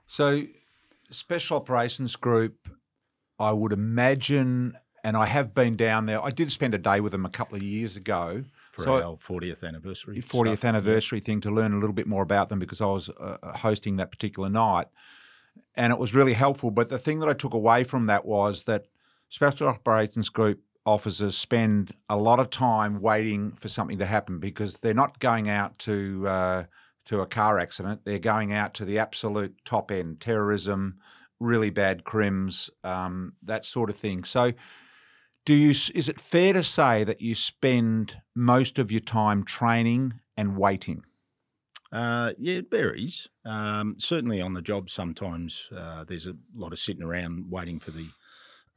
So, 0.08 0.46
Special 1.10 1.58
Operations 1.58 2.16
Group, 2.16 2.70
I 3.40 3.52
would 3.52 3.72
imagine, 3.72 4.78
and 5.04 5.16
I 5.16 5.26
have 5.26 5.54
been 5.54 5.76
down 5.76 6.06
there. 6.06 6.22
I 6.24 6.30
did 6.30 6.52
spend 6.52 6.74
a 6.74 6.78
day 6.78 7.00
with 7.00 7.12
them 7.12 7.26
a 7.26 7.30
couple 7.30 7.56
of 7.58 7.64
years 7.64 7.96
ago. 7.96 8.44
For 8.72 8.84
So- 8.84 8.96
our 9.12 9.18
40th 9.18 9.64
anniversary. 9.68 10.22
40th 10.22 10.60
stuff. 10.60 10.70
anniversary 10.70 11.20
thing 11.20 11.42
to 11.42 11.52
learn 11.52 11.74
a 11.74 11.78
little 11.78 11.94
bit 11.94 12.08
more 12.08 12.22
about 12.24 12.50
them 12.50 12.60
because 12.60 12.82
I 12.82 12.86
was 12.86 13.10
uh, 13.10 13.38
hosting 13.58 13.96
that 13.98 14.12
particular 14.12 14.50
night. 14.50 14.88
And 15.76 15.92
it 15.92 15.98
was 16.00 16.14
really 16.14 16.34
helpful. 16.34 16.70
But 16.72 16.88
the 16.90 17.00
thing 17.00 17.20
that 17.20 17.30
I 17.30 17.34
took 17.34 17.54
away 17.54 17.84
from 17.84 18.06
that 18.08 18.26
was 18.26 18.64
that 18.64 18.86
Special 19.30 19.68
Operations 19.68 20.30
Group 20.30 20.62
officers 20.86 21.36
spend 21.38 21.94
a 22.08 22.16
lot 22.18 22.40
of 22.40 22.50
time 22.50 23.02
waiting 23.02 23.52
for 23.52 23.68
something 23.68 23.98
to 23.98 24.06
happen 24.06 24.40
because 24.40 24.78
they're 24.78 24.94
not 24.94 25.20
going 25.20 25.50
out 25.50 25.78
to 25.80 26.28
uh, 26.28 26.64
to 27.08 27.22
a 27.22 27.26
car 27.26 27.58
accident. 27.58 28.02
They're 28.04 28.20
going 28.20 28.54
out 28.54 28.74
to 28.76 28.86
the 28.86 29.00
absolute 29.00 29.56
top 29.66 29.92
end, 29.92 30.20
terrorism, 30.20 31.00
really 31.40 31.70
bad 31.70 32.04
crims, 32.04 32.70
um, 32.84 33.34
that 33.44 33.66
sort 33.66 33.90
of 33.90 33.96
thing. 33.96 34.24
So, 34.24 34.54
do 35.46 35.54
you? 35.54 35.70
Is 35.70 36.10
it 36.10 36.20
fair 36.20 36.54
to 36.54 36.64
say 36.64 37.04
that 37.06 37.22
you 37.22 37.34
spend 37.34 38.22
most 38.36 38.78
of 38.78 38.92
your 38.92 39.02
time 39.02 39.44
training 39.44 40.14
and 40.36 40.58
waiting? 40.58 41.04
Uh, 41.90 42.34
yeah, 42.38 42.56
it 42.56 42.70
varies. 42.70 43.30
Um, 43.46 43.96
certainly 43.98 44.42
on 44.42 44.52
the 44.54 44.62
job, 44.62 44.90
sometimes 44.90 45.70
uh, 45.76 46.04
there's 46.04 46.28
a 46.28 46.36
lot 46.54 46.74
of 46.74 46.80
sitting 46.80 47.04
around 47.04 47.50
waiting 47.50 47.80
for 47.80 47.92
the, 47.92 48.08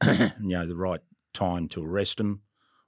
you 0.39 0.49
know, 0.49 0.65
the 0.65 0.77
right 0.77 1.01
time 1.33 1.67
to 1.69 1.85
arrest 1.85 2.19
them, 2.19 2.43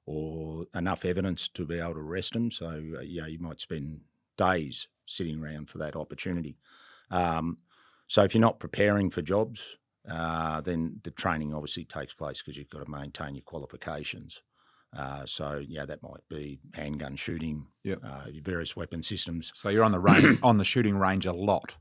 or 0.05 0.67
enough 0.73 1.03
evidence 1.03 1.49
to 1.49 1.65
be 1.65 1.79
able 1.79 1.95
to 1.95 1.99
arrest 1.99 2.31
them. 2.31 2.51
So 2.51 2.81
uh, 2.97 3.01
yeah, 3.01 3.27
you 3.27 3.39
might 3.39 3.59
spend 3.59 3.99
days 4.37 4.87
sitting 5.05 5.41
around 5.43 5.69
for 5.69 5.77
that 5.79 5.95
opportunity. 5.95 6.57
Um, 7.11 7.57
so 8.07 8.23
if 8.23 8.33
you're 8.33 8.41
not 8.41 8.59
preparing 8.59 9.09
for 9.09 9.21
jobs, 9.21 9.77
uh, 10.09 10.61
then 10.61 10.99
the 11.03 11.11
training 11.11 11.53
obviously 11.53 11.85
takes 11.85 12.13
place 12.13 12.41
because 12.41 12.57
you've 12.57 12.69
got 12.69 12.83
to 12.85 12.91
maintain 12.91 13.35
your 13.35 13.43
qualifications. 13.43 14.41
Uh, 14.95 15.25
so 15.25 15.61
yeah, 15.65 15.85
that 15.85 16.03
might 16.03 16.27
be 16.29 16.59
handgun 16.73 17.15
shooting, 17.15 17.65
Yep. 17.83 17.99
uh, 18.05 18.25
your 18.31 18.43
various 18.43 18.75
weapon 18.75 19.01
systems 19.01 19.51
So 19.55 19.69
you're 19.69 19.83
on 19.83 19.91
the 19.91 19.99
range, 19.99 20.39
on 20.43 20.57
the 20.57 20.63
shooting 20.65 20.97
range 20.97 21.25
a 21.25 21.33
lot. 21.33 21.77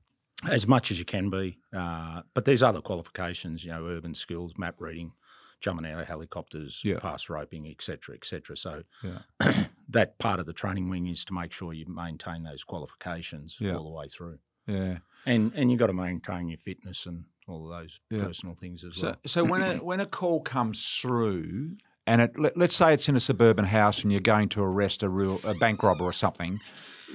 as 0.50 0.66
much 0.66 0.90
as 0.90 0.98
you 0.98 1.04
can 1.04 1.28
be. 1.30 1.58
Uh, 1.76 2.22
but 2.34 2.44
there's 2.46 2.62
other 2.62 2.80
qualifications, 2.80 3.64
you 3.64 3.70
know, 3.70 3.86
urban 3.86 4.14
skills, 4.14 4.54
map 4.56 4.76
reading, 4.80 5.12
jumping 5.60 5.86
out 5.90 6.00
of 6.00 6.06
helicopters, 6.08 6.80
Yeah. 6.84 6.98
fast 7.00 7.28
roping, 7.28 7.68
etc., 7.68 8.14
etc. 8.16 8.56
So 8.56 8.82
Yeah. 9.04 9.18
that 9.92 10.18
part 10.18 10.40
of 10.40 10.46
the 10.46 10.52
training 10.52 10.88
wing 10.88 11.06
is 11.06 11.24
to 11.26 11.34
make 11.34 11.52
sure 11.52 11.72
you 11.72 11.86
maintain 11.86 12.42
those 12.42 12.64
qualifications 12.64 13.58
Yeah. 13.60 13.76
all 13.76 13.84
the 13.84 13.90
way 13.90 14.08
through, 14.08 14.38
Yeah. 14.66 14.98
and 15.26 15.52
and 15.54 15.70
you've 15.70 15.78
got 15.80 15.86
to 15.88 15.92
maintain 15.92 16.48
your 16.48 16.58
fitness 16.58 17.06
and 17.06 17.24
all 17.48 17.70
of 17.70 17.78
those 17.80 18.00
Yeah. 18.10 18.24
personal 18.24 18.54
things 18.54 18.84
as 18.84 18.96
So, 18.96 19.06
well. 19.08 19.16
so 19.26 19.44
when 19.44 19.62
a 19.62 19.76
when 19.78 20.00
a 20.00 20.06
call 20.06 20.40
comes 20.40 20.86
through, 21.00 21.76
and 22.06 22.20
it 22.20 22.38
let, 22.38 22.56
let's 22.56 22.74
say 22.76 22.94
it's 22.94 23.08
in 23.08 23.16
a 23.16 23.20
suburban 23.20 23.66
house, 23.66 24.02
and 24.02 24.10
you're 24.12 24.20
going 24.20 24.48
to 24.50 24.62
arrest 24.62 25.02
a 25.02 25.08
real 25.08 25.40
a 25.44 25.54
bank 25.54 25.82
robber 25.82 26.04
or 26.04 26.12
something, 26.12 26.60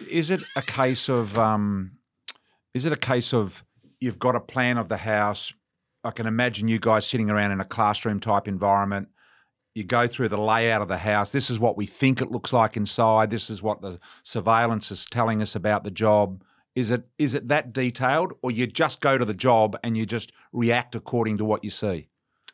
is 0.09 0.29
it 0.29 0.41
a 0.55 0.61
case 0.61 1.09
of 1.09 1.37
um, 1.37 1.93
is 2.73 2.85
it 2.85 2.93
a 2.93 2.97
case 2.97 3.33
of 3.33 3.63
you've 3.99 4.19
got 4.19 4.35
a 4.35 4.39
plan 4.39 4.77
of 4.77 4.89
the 4.89 4.97
house? 4.97 5.53
I 6.03 6.11
can 6.11 6.27
imagine 6.27 6.67
you 6.67 6.79
guys 6.79 7.07
sitting 7.07 7.29
around 7.29 7.51
in 7.51 7.59
a 7.59 7.65
classroom 7.65 8.19
type 8.19 8.47
environment. 8.47 9.09
You 9.77 9.83
go 9.83 10.07
through 10.07 10.29
the 10.29 10.41
layout 10.41 10.81
of 10.81 10.87
the 10.87 10.97
house. 10.97 11.31
This 11.31 11.51
is 11.51 11.59
what 11.59 11.77
we 11.77 11.85
think 11.85 12.19
it 12.19 12.31
looks 12.31 12.51
like 12.51 12.75
inside. 12.75 13.29
This 13.29 13.47
is 13.47 13.61
what 13.61 13.79
the 13.79 13.99
surveillance 14.23 14.89
is 14.89 15.05
telling 15.05 15.39
us 15.39 15.53
about 15.53 15.83
the 15.83 15.91
job. 15.91 16.43
Is 16.73 16.89
it 16.89 17.03
is 17.19 17.35
it 17.35 17.47
that 17.49 17.73
detailed, 17.73 18.33
or 18.41 18.49
you 18.49 18.65
just 18.65 19.01
go 19.01 19.19
to 19.19 19.23
the 19.23 19.35
job 19.35 19.77
and 19.83 19.95
you 19.95 20.07
just 20.07 20.31
react 20.51 20.95
according 20.95 21.37
to 21.37 21.45
what 21.45 21.63
you 21.63 21.69
see? 21.69 22.07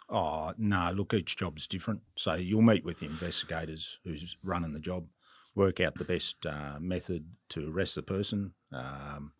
Oh 0.10 0.52
no! 0.58 0.92
Look, 0.94 1.14
each 1.14 1.38
job's 1.38 1.66
different. 1.66 2.02
So 2.18 2.34
you'll 2.34 2.62
meet 2.62 2.84
with 2.84 3.00
the 3.00 3.06
investigators 3.06 4.00
who's 4.04 4.36
running 4.44 4.74
the 4.74 4.82
job, 4.82 5.08
work 5.56 5.80
out 5.80 5.96
the 5.96 6.04
best 6.04 6.46
uh, 6.46 6.78
method 6.82 7.28
to 7.52 7.72
arrest 7.74 7.96
the 7.96 8.04
person. 8.04 8.54
Um, 8.74 9.32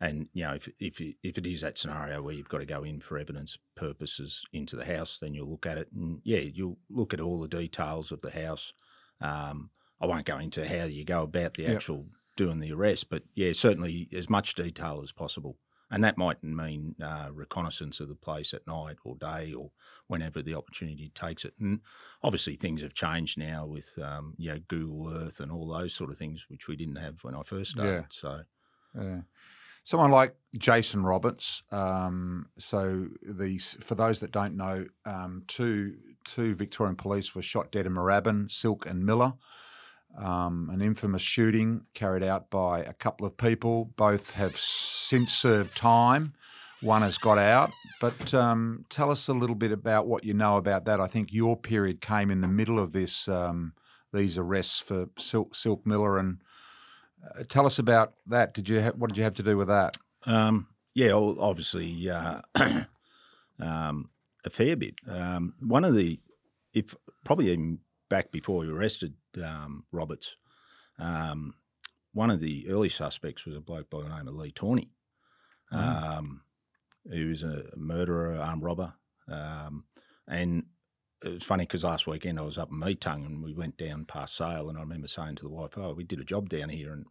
and 0.00 0.28
you 0.32 0.44
know, 0.44 0.54
if 0.54 0.68
if 0.78 1.00
if 1.22 1.38
it 1.38 1.46
is 1.46 1.60
that 1.62 1.78
scenario 1.78 2.20
where 2.22 2.34
you've 2.34 2.48
got 2.48 2.58
to 2.58 2.66
go 2.66 2.84
in 2.84 3.00
for 3.00 3.18
evidence 3.18 3.58
purposes 3.74 4.44
into 4.52 4.76
the 4.76 4.84
house, 4.84 5.18
then 5.18 5.34
you'll 5.34 5.50
look 5.50 5.66
at 5.66 5.78
it, 5.78 5.88
and 5.92 6.20
yeah, 6.24 6.38
you'll 6.40 6.78
look 6.90 7.14
at 7.14 7.20
all 7.20 7.40
the 7.40 7.48
details 7.48 8.12
of 8.12 8.20
the 8.22 8.30
house. 8.30 8.72
Um, 9.20 9.70
I 10.00 10.06
won't 10.06 10.26
go 10.26 10.38
into 10.38 10.68
how 10.68 10.84
you 10.84 11.04
go 11.04 11.22
about 11.22 11.54
the 11.54 11.64
Yep. 11.64 11.76
actual 11.76 12.06
doing 12.36 12.60
the 12.60 12.72
arrest, 12.72 13.08
but 13.08 13.22
yeah, 13.34 13.52
certainly 13.52 14.08
as 14.12 14.28
much 14.28 14.54
detail 14.54 15.00
as 15.02 15.12
possible. 15.12 15.58
And 15.88 16.02
that 16.02 16.18
might 16.18 16.42
mean 16.42 16.96
uh, 17.00 17.28
reconnaissance 17.32 18.00
of 18.00 18.08
the 18.08 18.16
place 18.16 18.52
at 18.52 18.66
night 18.66 18.96
or 19.04 19.14
day 19.16 19.54
or 19.54 19.70
whenever 20.08 20.42
the 20.42 20.54
opportunity 20.54 21.10
takes 21.14 21.44
it. 21.44 21.54
And 21.60 21.80
obviously, 22.24 22.56
things 22.56 22.82
have 22.82 22.92
changed 22.92 23.38
now 23.38 23.64
with 23.66 23.96
um, 24.02 24.34
you 24.36 24.50
know 24.52 24.58
Google 24.68 25.08
Earth 25.14 25.38
and 25.40 25.50
all 25.52 25.68
those 25.68 25.94
sort 25.94 26.10
of 26.10 26.18
things, 26.18 26.46
which 26.48 26.66
we 26.66 26.74
didn't 26.76 26.96
have 26.96 27.22
when 27.22 27.36
I 27.36 27.42
first 27.44 27.70
started. 27.70 27.90
Yeah. 27.92 28.04
So 28.10 28.42
Yeah. 28.94 29.20
Someone 29.86 30.10
like 30.10 30.34
Jason 30.58 31.04
Roberts. 31.04 31.62
Um, 31.70 32.48
so 32.58 33.06
these, 33.22 33.76
for 33.78 33.94
those 33.94 34.18
that 34.18 34.32
don't 34.32 34.56
know, 34.56 34.86
um, 35.04 35.44
two 35.46 35.94
two 36.24 36.56
Victorian 36.56 36.96
police 36.96 37.36
were 37.36 37.42
shot 37.42 37.70
dead 37.70 37.86
in 37.86 37.94
Moorabbin, 37.94 38.50
Silk 38.50 38.84
and 38.84 39.06
Miller. 39.06 39.34
Um, 40.18 40.70
an 40.72 40.82
infamous 40.82 41.22
shooting 41.22 41.82
carried 41.94 42.24
out 42.24 42.50
by 42.50 42.80
a 42.80 42.92
couple 42.92 43.28
of 43.28 43.36
people. 43.36 43.92
Both 43.96 44.34
have 44.34 44.56
since 44.56 45.32
served 45.32 45.76
time. 45.76 46.34
One 46.80 47.02
has 47.02 47.16
got 47.16 47.38
out. 47.38 47.70
But 48.00 48.34
um, 48.34 48.86
tell 48.88 49.12
us 49.12 49.28
a 49.28 49.34
little 49.34 49.54
bit 49.54 49.70
about 49.70 50.08
what 50.08 50.24
you 50.24 50.34
know 50.34 50.56
about 50.56 50.84
that. 50.86 51.00
I 51.00 51.06
think 51.06 51.32
your 51.32 51.56
period 51.56 52.00
came 52.00 52.32
in 52.32 52.40
the 52.40 52.48
middle 52.48 52.80
of 52.80 52.90
this 52.90 53.28
um, 53.28 53.72
these 54.12 54.36
arrests 54.36 54.80
for 54.80 55.10
Silk, 55.16 55.54
Silk 55.54 55.86
Miller 55.86 56.18
and 56.18 56.38
uh, 57.34 57.44
tell 57.48 57.66
us 57.66 57.78
about 57.78 58.14
that. 58.26 58.54
Did 58.54 58.68
you 58.68 58.82
ha- 58.82 58.92
what 58.96 59.08
did 59.08 59.18
you 59.18 59.24
have 59.24 59.34
to 59.34 59.42
do 59.42 59.56
with 59.56 59.68
that? 59.68 59.96
Um, 60.26 60.68
yeah, 60.94 61.08
well, 61.08 61.36
obviously 61.40 62.08
uh, 62.10 62.40
um, 63.60 64.10
a 64.44 64.50
fair 64.50 64.76
bit. 64.76 64.94
Um, 65.08 65.54
one 65.60 65.84
of 65.84 65.94
the, 65.94 66.20
if 66.72 66.94
probably 67.24 67.50
even 67.50 67.80
back 68.08 68.32
before 68.32 68.58
we 68.60 68.70
arrested 68.70 69.14
um, 69.44 69.84
Roberts, 69.92 70.36
um, 70.98 71.54
one 72.12 72.30
of 72.30 72.40
the 72.40 72.66
early 72.68 72.88
suspects 72.88 73.44
was 73.44 73.56
a 73.56 73.60
bloke 73.60 73.90
by 73.90 74.00
the 74.02 74.08
name 74.08 74.28
of 74.28 74.34
Lee 74.34 74.50
Tawney, 74.50 74.90
um, 75.70 76.42
who 77.10 77.28
was 77.28 77.42
a 77.44 77.64
murderer, 77.76 78.36
armed 78.36 78.62
robber, 78.62 78.94
um, 79.30 79.84
and. 80.26 80.64
It 81.24 81.30
was 81.30 81.44
funny 81.44 81.64
because 81.64 81.82
last 81.82 82.06
weekend 82.06 82.38
I 82.38 82.42
was 82.42 82.58
up 82.58 82.70
in 82.70 82.78
Metung 82.78 83.24
and 83.24 83.42
we 83.42 83.54
went 83.54 83.78
down 83.78 84.04
past 84.04 84.36
Sale 84.36 84.68
and 84.68 84.76
I 84.76 84.82
remember 84.82 85.08
saying 85.08 85.36
to 85.36 85.44
the 85.44 85.48
wife, 85.48 85.76
"Oh, 85.78 85.94
we 85.94 86.04
did 86.04 86.20
a 86.20 86.24
job 86.24 86.50
down 86.50 86.68
here," 86.68 86.92
and 86.92 87.06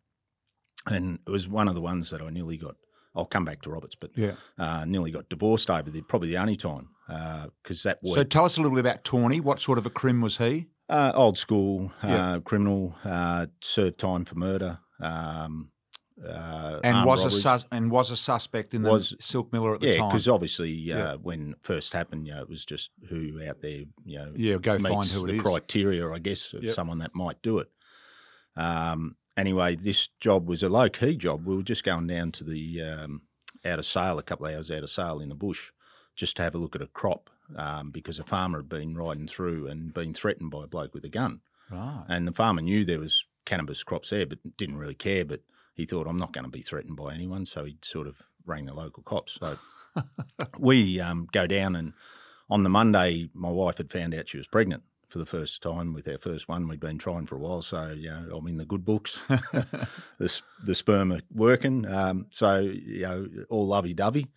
and 0.88 1.20
it 1.28 1.32
was 1.32 1.48
one 1.48 1.68
of 1.68 1.76
the 1.76 1.82
ones 1.82 2.10
that 2.12 2.22
I 2.22 2.30
nearly 2.30 2.58
got 2.58 2.76
I'll 3.18 3.26
come 3.26 3.46
back 3.46 3.62
to 3.62 3.70
Roberts, 3.70 3.96
but 3.96 4.12
Yeah. 4.18 4.34
uh, 4.58 4.84
nearly 4.84 5.10
got 5.10 5.30
divorced 5.30 5.70
over 5.70 5.90
there. 5.90 6.02
Probably 6.04 6.28
the 6.30 6.38
only 6.38 6.58
time 6.58 6.90
because 7.08 7.84
that 7.84 8.00
was 8.04 8.16
So 8.16 8.24
tell 8.26 8.44
us 8.44 8.58
a 8.58 8.62
little 8.62 8.76
bit 8.76 8.82
about 8.86 9.06
Tawney. 9.06 9.40
What 9.40 9.62
sort 9.62 9.78
of 9.78 9.86
a 9.86 9.90
crim 9.90 10.20
was 10.22 10.38
he? 10.38 10.68
uh, 10.90 11.12
old 11.16 11.38
school 11.38 11.92
uh, 12.04 12.08
Yeah. 12.08 12.40
criminal, 12.44 12.96
uh, 13.06 13.48
served 13.62 13.98
time 14.00 14.24
for 14.26 14.36
murder, 14.36 14.80
um, 15.00 15.72
uh, 16.24 16.80
And 16.84 17.06
was 17.06 17.24
a 17.26 17.32
sus- 17.32 17.66
and 17.72 17.90
was 17.90 18.12
a 18.12 18.16
suspect 18.18 18.74
in 18.74 18.84
the 18.84 18.92
Was- 18.92 19.16
Silk 19.22 19.52
Miller 19.54 19.76
at 19.76 19.80
the 19.82 19.88
yeah, 19.88 19.98
time. 19.98 20.10
because 20.10 20.28
obviously 20.30 20.92
uh, 20.92 20.98
Yeah. 20.98 21.14
when 21.16 21.52
it 21.54 21.58
first 21.64 21.94
happened, 21.94 22.28
you 22.28 22.34
know, 22.36 22.42
it 22.42 22.50
was 22.50 22.66
just 22.66 22.92
who 23.10 23.42
out 23.48 23.62
there, 23.62 23.86
you 24.06 24.18
know, 24.20 24.34
Yeah, 24.36 24.58
go 24.58 24.78
find 24.78 25.06
who 25.06 25.26
it 25.26 25.32
the 25.32 25.40
criteria, 25.40 26.12
I 26.12 26.20
guess, 26.20 26.54
of 26.54 26.64
Yep. 26.66 26.74
someone 26.76 27.00
that 27.00 27.16
might 27.16 27.42
do 27.42 27.60
it. 27.60 27.70
Um, 28.58 29.16
anyway, 29.38 29.76
this 29.76 30.10
job 30.20 30.48
was 30.48 30.64
a 30.64 30.70
low 30.70 30.90
key 30.90 31.16
job. 31.16 31.46
We 31.46 31.56
were 31.56 31.64
just 31.64 31.84
going 31.84 32.08
down 32.08 32.32
to 32.34 32.44
the 32.44 32.82
um, 32.82 33.22
out 33.64 33.80
of 33.80 33.86
Sale, 33.86 34.20
a 34.20 34.24
couple 34.24 34.46
of 34.46 34.54
hours 34.54 34.72
out 34.72 34.84
of 34.84 34.90
Sale 34.90 35.20
in 35.20 35.30
the 35.30 35.36
bush, 35.36 35.72
just 36.16 36.38
to 36.38 36.44
have 36.44 36.56
a 36.56 36.60
look 36.60 36.76
at 36.76 36.82
a 36.82 36.88
crop 36.88 37.30
um, 37.56 37.92
because 37.92 38.20
a 38.20 38.24
farmer 38.24 38.60
had 38.60 38.70
been 38.70 38.96
riding 38.96 39.28
through 39.28 39.68
and 39.68 39.94
been 39.94 40.14
threatened 40.14 40.52
by 40.52 40.64
a 40.64 40.68
bloke 40.68 40.94
with 40.94 41.06
a 41.06 41.10
gun. 41.10 41.42
Right. 41.70 42.06
And 42.08 42.28
the 42.28 42.34
farmer 42.34 42.62
knew 42.62 42.86
there 42.86 43.00
was 43.00 43.26
cannabis 43.46 43.84
crops 43.84 44.10
there, 44.10 44.26
but 44.26 44.58
didn't 44.58 44.78
really 44.78 44.96
care. 44.96 45.26
But 45.26 45.42
he 45.74 45.86
thought, 45.86 46.08
I'm 46.08 46.18
not 46.18 46.32
going 46.32 46.46
to 46.46 46.52
be 46.52 46.62
threatened 46.62 46.98
by 46.98 47.14
anyone, 47.14 47.46
so 47.46 47.66
he 47.66 47.78
sort 47.82 48.08
of 48.08 48.22
rang 48.46 48.66
the 48.66 48.74
local 48.74 49.04
cops. 49.04 49.40
So 49.40 49.58
we 50.60 51.00
um, 51.00 51.28
go 51.32 51.48
down, 51.48 51.76
and 51.76 51.94
on 52.50 52.64
the 52.64 52.70
Monday, 52.70 53.30
my 53.34 53.50
wife 53.50 53.78
had 53.78 53.92
found 53.92 54.14
out 54.14 54.30
she 54.30 54.38
was 54.38 54.48
pregnant 54.48 54.84
for 55.16 55.20
the 55.20 55.26
first 55.26 55.64
time 55.64 55.94
with 55.94 56.10
our 56.10 56.18
first 56.18 56.50
one. 56.50 56.68
We'd 56.68 56.82
been 56.82 56.98
trying 56.98 57.26
for 57.26 57.38
a 57.38 57.40
while, 57.40 57.62
so 57.62 57.94
you 57.96 58.10
know, 58.10 58.36
I'm 58.36 58.48
in 58.48 58.58
the 58.58 58.66
good 58.66 58.84
books. 58.84 59.26
the, 59.30 60.42
the 60.62 60.76
sperm 60.76 61.14
are 61.14 61.22
working, 61.34 61.86
um, 61.86 62.26
so 62.32 62.60
you 62.60 63.04
know, 63.04 63.26
all 63.50 63.66
lovey 63.66 63.94
dovey. 63.94 64.28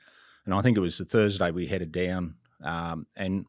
And 0.45 0.55
I 0.55 0.63
think 0.63 0.77
it 0.77 0.81
was 0.81 0.97
the 0.97 1.05
Thursday 1.05 1.51
we 1.51 1.67
headed 1.67 1.91
down, 1.91 2.37
um, 2.63 3.09
and 3.17 3.47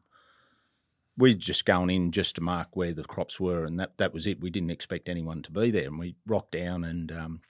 we'd 1.16 1.38
just 1.38 1.64
gone 1.64 1.88
in 1.88 2.10
just 2.10 2.34
to 2.34 2.40
mark 2.40 2.70
where 2.72 2.92
the 2.92 3.04
crops 3.04 3.38
were, 3.38 3.64
and 3.64 3.78
that 3.78 3.96
that 3.98 4.12
was 4.12 4.26
it. 4.26 4.40
We 4.40 4.50
didn't 4.50 4.72
expect 4.72 5.08
anyone 5.08 5.42
to 5.42 5.52
be 5.52 5.70
there, 5.70 5.86
and 5.86 6.00
we 6.00 6.16
rocked 6.26 6.50
down, 6.50 6.82
and 6.82 7.12
um, 7.12 7.42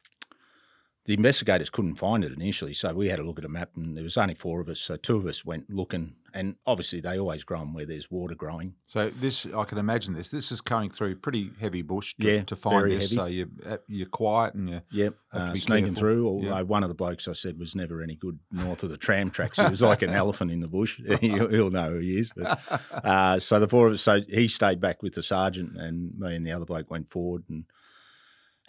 the 1.06 1.14
investigators 1.14 1.70
couldn't 1.70 1.96
find 1.96 2.24
it 2.24 2.32
initially, 2.32 2.74
so 2.74 2.92
we 2.92 3.08
had 3.08 3.18
a 3.18 3.22
look 3.22 3.38
at 3.38 3.44
a 3.44 3.48
map, 3.48 3.70
and 3.76 3.96
there 3.96 4.04
was 4.04 4.18
only 4.18 4.34
four 4.34 4.60
of 4.60 4.68
us. 4.68 4.80
So 4.80 4.96
two 4.96 5.16
of 5.16 5.26
us 5.26 5.44
went 5.46 5.70
looking, 5.70 6.14
and 6.34 6.56
obviously 6.66 7.00
they 7.00 7.18
always 7.18 7.42
grow 7.42 7.60
where 7.60 7.86
there's 7.86 8.10
water 8.10 8.34
growing. 8.34 8.74
So 8.84 9.08
this, 9.08 9.46
I 9.46 9.64
can 9.64 9.78
imagine 9.78 10.12
this. 10.14 10.30
This 10.30 10.52
is 10.52 10.60
coming 10.60 10.90
through 10.90 11.16
pretty 11.16 11.50
heavy 11.58 11.80
bush 11.80 12.14
to, 12.20 12.30
Yeah, 12.30 12.42
to 12.42 12.54
find 12.54 12.90
this. 12.90 13.04
heavy. 13.04 13.16
So 13.16 13.24
you 13.26 13.48
uh, 13.66 13.78
you're 13.88 14.08
quiet 14.08 14.54
and 14.54 14.68
you 14.68 14.82
Yep, 14.92 15.14
uh, 15.32 15.54
sneaking 15.54 15.84
careful. 15.86 16.00
through. 16.00 16.28
Although 16.28 16.46
Yeah. 16.56 16.62
one 16.62 16.82
of 16.82 16.90
the 16.90 16.94
blokes 16.94 17.26
I 17.26 17.32
said 17.32 17.58
was 17.58 17.74
never 17.74 18.02
any 18.02 18.14
good 18.14 18.38
north 18.52 18.82
of 18.82 18.90
the 18.90 18.98
tram 18.98 19.30
tracks. 19.30 19.58
He 19.58 19.64
was 19.70 19.80
like 19.82 20.02
an 20.02 20.10
elephant 20.14 20.50
in 20.50 20.60
the 20.60 20.68
bush. 20.68 21.00
he'll, 21.22 21.48
he'll 21.48 21.70
know 21.70 21.92
who 21.92 21.98
he 22.00 22.18
is. 22.18 22.30
But 22.36 22.60
uh, 23.04 23.38
so 23.38 23.58
the 23.58 23.66
four 23.68 23.86
of 23.88 23.94
us. 23.94 24.02
So 24.02 24.20
he 24.28 24.48
stayed 24.48 24.80
back 24.82 25.02
with 25.02 25.14
the 25.14 25.22
sergeant, 25.22 25.76
and 25.78 26.12
me 26.18 26.36
and 26.36 26.46
the 26.46 26.52
other 26.52 26.66
bloke 26.66 26.90
went 26.90 27.08
forward, 27.08 27.44
and 27.48 27.64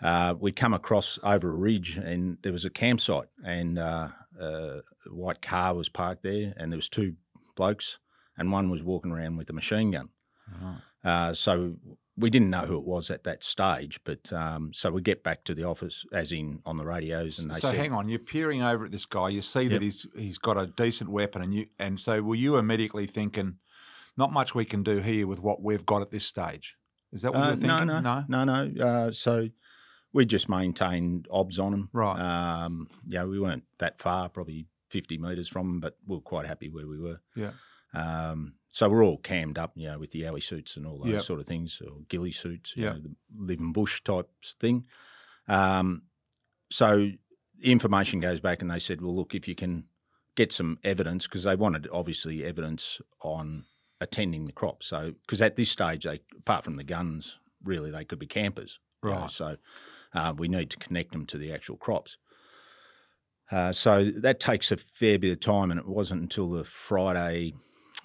uh, 0.01 0.35
we 0.39 0.51
come 0.51 0.73
across 0.73 1.19
over 1.23 1.49
a 1.51 1.55
ridge, 1.55 1.97
and 1.97 2.37
there 2.41 2.51
was 2.53 2.65
a 2.65 2.69
campsite, 2.69 3.29
and 3.43 3.77
uh, 3.77 4.09
uh, 4.39 4.45
a 4.45 4.81
white 5.09 5.41
car 5.41 5.73
was 5.75 5.89
parked 5.89 6.23
there, 6.23 6.53
and 6.57 6.71
there 6.71 6.77
was 6.77 6.89
two 6.89 7.15
blokes, 7.55 7.99
and 8.37 8.51
one 8.51 8.69
was 8.69 8.81
walking 8.83 9.11
around 9.11 9.37
with 9.37 9.49
a 9.49 9.53
machine 9.53 9.91
gun. 9.91 10.09
Uh, 11.03 11.33
so 11.33 11.75
we 12.17 12.29
didn't 12.29 12.49
know 12.49 12.65
who 12.65 12.77
it 12.77 12.85
was 12.85 13.09
at 13.09 13.23
that 13.23 13.43
stage, 13.43 13.99
but 14.03 14.31
um, 14.33 14.71
so 14.73 14.91
we 14.91 15.01
get 15.01 15.23
back 15.23 15.43
to 15.45 15.53
the 15.53 15.63
office, 15.63 16.05
as 16.11 16.31
in 16.31 16.59
on 16.65 16.77
the 16.77 16.85
radios, 16.85 17.39
and 17.39 17.49
they 17.49 17.59
so 17.59 17.69
said, 17.69 17.77
hang 17.79 17.93
on, 17.93 18.09
you're 18.09 18.19
peering 18.19 18.61
over 18.61 18.85
at 18.85 18.91
this 18.91 19.05
guy. 19.05 19.29
You 19.29 19.41
see 19.41 19.67
that 19.69 19.81
he's 19.81 20.05
he's 20.15 20.37
got 20.37 20.57
a 20.57 20.67
decent 20.67 21.09
weapon, 21.09 21.41
and 21.41 21.53
you 21.53 21.67
and 21.79 21.99
so 21.99 22.21
were 22.21 22.35
you 22.35 22.57
immediately 22.57 23.07
thinking, 23.07 23.57
not 24.17 24.31
much 24.31 24.53
we 24.53 24.65
can 24.65 24.83
do 24.83 24.99
here 24.99 25.25
with 25.25 25.39
what 25.39 25.61
we've 25.63 25.85
got 25.85 26.01
at 26.01 26.11
this 26.11 26.25
stage? 26.25 26.75
Is 27.13 27.21
that 27.23 27.33
what 27.33 27.43
Uh, 27.43 27.47
you're 27.47 27.55
thinking? 27.55 27.87
no, 27.87 27.99
no, 28.01 28.25
no, 28.27 28.43
no. 28.43 28.85
Uh, 28.85 29.11
so 29.11 29.47
we 30.13 30.25
just 30.25 30.49
maintained 30.49 31.27
obs 31.31 31.57
on 31.59 31.71
them. 31.71 31.89
Right. 31.93 32.19
Um, 32.19 32.87
yeah, 33.07 33.23
we 33.23 33.39
weren't 33.39 33.63
that 33.79 34.01
far, 34.01 34.29
probably 34.29 34.67
50 34.89 35.17
metres 35.17 35.47
from 35.47 35.67
them, 35.67 35.79
but 35.79 35.97
we 36.05 36.15
were 36.15 36.21
quite 36.21 36.45
happy 36.45 36.69
where 36.69 36.87
we 36.87 36.99
were. 36.99 37.21
Yeah. 37.35 37.51
Um, 37.93 38.53
so 38.69 38.89
we're 38.89 39.03
all 39.05 39.17
cammed 39.17 39.57
up, 39.57 39.73
you 39.75 39.87
know, 39.87 39.99
with 39.99 40.11
the 40.11 40.21
owie 40.23 40.41
suits 40.43 40.77
and 40.77 40.85
all 40.87 40.99
those 40.99 41.11
Yep. 41.11 41.21
sort 41.21 41.39
of 41.39 41.47
things, 41.47 41.81
or 41.85 41.99
ghillie 42.09 42.31
suits, 42.31 42.75
you 42.75 42.83
Yep. 42.83 42.93
know, 42.95 42.99
the 43.01 43.15
living 43.35 43.73
bush 43.73 44.01
types 44.03 44.53
thing. 44.59 44.85
Um, 45.47 46.03
so 46.69 47.11
the 47.57 47.71
information 47.71 48.19
goes 48.19 48.39
back, 48.39 48.61
and 48.61 48.71
they 48.71 48.79
said, 48.79 49.01
well, 49.01 49.15
look, 49.15 49.35
if 49.35 49.47
you 49.47 49.55
can 49.55 49.85
get 50.35 50.51
some 50.53 50.79
evidence, 50.83 51.27
because 51.27 51.43
they 51.43 51.55
wanted 51.55 51.87
obviously 51.91 52.43
evidence 52.45 53.01
on 53.21 53.65
attending 53.99 54.45
the 54.45 54.51
crop. 54.53 54.83
So, 54.83 55.11
because 55.21 55.41
at 55.41 55.57
this 55.57 55.69
stage, 55.69 56.05
they 56.05 56.21
apart 56.37 56.63
from 56.63 56.77
the 56.77 56.83
guns, 56.83 57.39
really 57.63 57.91
they 57.91 58.05
could 58.05 58.19
be 58.19 58.27
campers. 58.27 58.79
you 59.03 59.09
know, 59.09 59.21
Right. 59.21 59.31
so 59.31 59.57
uh, 60.13 60.33
we 60.37 60.47
need 60.47 60.69
to 60.69 60.77
connect 60.77 61.11
them 61.11 61.25
to 61.27 61.37
the 61.37 61.53
actual 61.53 61.77
crops. 61.77 62.17
Uh, 63.51 63.71
so 63.71 64.05
that 64.05 64.39
takes 64.39 64.71
a 64.71 64.77
fair 64.77 65.19
bit 65.19 65.31
of 65.31 65.39
time, 65.39 65.71
and 65.71 65.79
it 65.79 65.87
wasn't 65.87 66.21
until 66.21 66.49
the 66.49 66.63
Friday, 66.63 67.53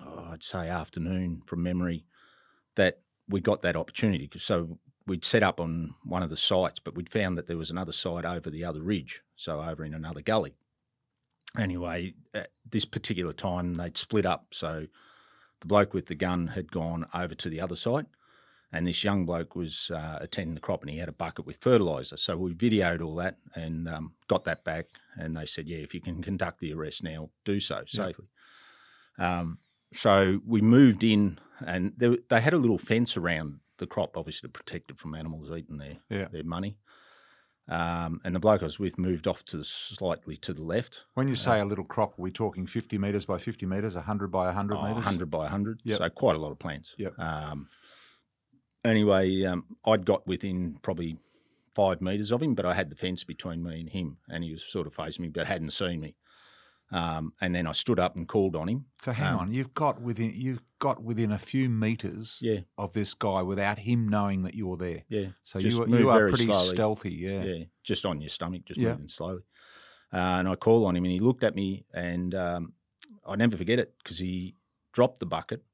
oh, 0.04 0.30
I'd 0.32 0.42
say 0.42 0.68
afternoon 0.68 1.42
from 1.46 1.62
memory, 1.62 2.04
that 2.75 3.00
we 3.28 3.40
got 3.40 3.62
that 3.62 3.76
opportunity. 3.76 4.28
So 4.38 4.78
we'd 5.06 5.25
set 5.25 5.42
up 5.42 5.60
on 5.60 5.94
one 6.04 6.22
of 6.22 6.30
the 6.30 6.36
sites, 6.36 6.80
but 6.80 6.96
we'd 6.96 7.08
found 7.08 7.38
that 7.38 7.46
there 7.46 7.56
was 7.56 7.70
another 7.70 7.92
site 7.92 8.25
over 8.25 8.50
the 8.50 8.64
other 8.64 8.82
ridge, 8.82 9.22
so 9.36 9.62
over 9.62 9.84
in 9.84 9.94
another 9.94 10.20
gully. 10.20 10.56
Anyway, 11.58 12.14
at 12.34 12.50
this 12.68 12.84
particular 12.84 13.32
time, 13.32 13.75
they'd 13.75 13.96
split 13.96 14.26
up. 14.26 14.48
So 14.50 14.86
the 15.60 15.66
bloke 15.66 15.94
with 15.94 16.06
the 16.06 16.14
gun 16.14 16.48
had 16.48 16.72
gone 16.72 17.06
over 17.14 17.34
to 17.34 17.48
the 17.48 17.60
other 17.60 17.76
site, 17.76 18.06
and 18.73 18.87
this 18.87 19.04
young 19.04 19.25
bloke 19.26 19.54
was 19.56 19.90
uh, 19.94 20.18
attending 20.20 20.54
the 20.54 20.61
crop, 20.61 20.82
and 20.82 20.90
he 20.90 20.99
had 20.99 21.08
a 21.08 21.12
bucket 21.12 21.46
with 21.46 21.58
fertilizer. 21.61 22.16
So 22.16 22.37
we 22.37 22.52
videoed 22.54 23.00
all 23.00 23.14
that 23.16 23.37
and 23.54 23.88
um, 23.88 24.12
got 24.28 24.45
that 24.45 24.64
back, 24.64 24.86
and 25.17 25.36
they 25.36 25.45
said, 25.47 25.69
"Yeah, 25.69 25.78
if 25.78 25.95
you 25.95 26.00
can 26.00 26.23
conduct 26.23 26.60
the 26.60 26.73
arrest 26.73 27.02
now, 27.04 27.30
do 27.45 27.60
so 27.60 27.82
safely." 27.86 28.26
Um, 29.19 29.58
so 29.93 30.40
we 30.45 30.60
moved 30.60 31.02
in, 31.04 31.38
and 31.64 31.93
they, 31.97 32.19
they 32.28 32.40
had 32.40 32.52
a 32.52 32.58
little 32.58 32.78
fence 32.78 33.17
around 33.17 33.60
the 33.78 33.86
crop, 33.86 34.17
obviously 34.17 34.49
to 34.49 34.52
protect 34.52 34.90
it 34.90 34.99
from 34.99 35.14
animals 35.14 35.50
eating 35.56 35.78
their 35.78 35.99
Yeah. 36.10 36.28
their 36.28 36.45
money. 36.45 36.78
Um, 37.69 38.21
and 38.25 38.32
the 38.34 38.38
bloke 38.38 38.62
I 38.62 38.67
was 38.67 38.78
with 38.78 38.97
moved 38.97 39.26
off 39.26 39.45
to 39.47 39.56
the, 39.56 39.64
slightly 39.64 40.36
to 40.36 40.52
the 40.52 40.62
left, 40.62 41.04
When 41.14 41.26
you 41.26 41.34
say 41.34 41.58
a 41.58 41.64
little 41.64 41.84
crop, 41.84 42.17
are 42.17 42.23
we 42.23 42.30
talking 42.30 42.64
50 42.64 42.97
metres 42.97 43.26
by 43.26 43.38
50 43.38 43.67
metres, 43.67 43.97
100 43.97 44.28
by 44.28 44.45
100 44.47 44.76
Oh, 44.76 44.82
metres? 44.82 44.95
100 44.97 45.30
by 45.30 45.38
100. 45.40 45.80
Yep. 45.82 45.99
So 45.99 46.08
quite 46.10 46.36
a 46.36 46.38
lot 46.38 46.52
of 46.52 46.60
plants. 46.60 46.95
Yep. 46.97 47.19
Um, 47.19 47.69
anyway, 48.84 49.45
um, 49.45 49.76
I'd 49.84 50.04
got 50.06 50.26
within 50.26 50.78
probably 50.82 51.19
five 51.75 52.00
metres 52.00 52.32
of 52.32 52.43
him, 52.43 52.54
but 52.54 52.65
I 52.67 52.75
had 52.75 52.89
the 52.89 52.97
fence 52.97 53.25
between 53.25 53.62
me 53.62 53.80
and 53.80 53.91
him, 53.91 54.19
and 54.28 54.43
he 54.45 54.52
was 54.52 54.65
sort 54.65 54.86
of 54.86 54.95
facing 54.95 55.25
me, 55.25 55.28
but 55.28 55.47
hadn't 55.47 55.71
seen 55.71 56.00
me. 56.00 56.17
Um, 56.93 57.32
and 57.41 57.52
then 57.54 57.67
I 57.67 57.73
stood 57.73 57.99
up 57.99 58.15
and 58.15 58.28
called 58.28 58.54
on 58.54 58.69
him. 58.69 58.86
So 59.02 59.10
hang 59.12 59.34
Um, 59.34 59.41
on, 59.41 59.52
you've 59.52 59.75
got 59.75 60.00
within 60.00 60.32
you've 60.34 60.62
got 60.78 61.02
within 61.02 61.32
a 61.32 61.39
few 61.39 61.69
metres 61.69 62.39
Yeah, 62.41 62.60
of 62.78 62.93
this 62.93 63.12
guy 63.12 63.43
without 63.43 63.80
him 63.80 64.08
knowing 64.08 64.43
that 64.43 64.54
you're 64.54 64.76
there. 64.76 65.02
yeah. 65.08 65.30
So 65.43 65.58
Just 65.58 65.76
you 65.76 65.82
are, 65.82 65.89
you 65.89 66.10
are 66.10 66.28
pretty 66.28 66.45
slowly. 66.45 66.75
stealthy, 66.76 67.15
yeah. 67.15 67.45
Yeah, 67.45 67.65
just 67.82 68.06
on 68.06 68.21
your 68.21 68.28
stomach, 68.28 68.67
just 68.67 68.78
Yeah. 68.78 68.91
moving 68.91 69.08
slowly. 69.08 69.43
Uh, 70.12 70.39
and 70.39 70.49
I 70.49 70.54
call 70.54 70.86
on 70.86 70.95
him, 70.95 71.04
and 71.04 71.12
he 71.12 71.19
looked 71.19 71.43
at 71.43 71.56
me, 71.56 71.84
and 71.93 72.32
um, 72.36 72.73
I 73.26 73.34
never 73.34 73.56
forget 73.56 73.80
it 73.80 73.93
because 73.99 74.19
he 74.19 74.54
dropped 74.93 75.19
the 75.19 75.26
bucket, 75.26 75.65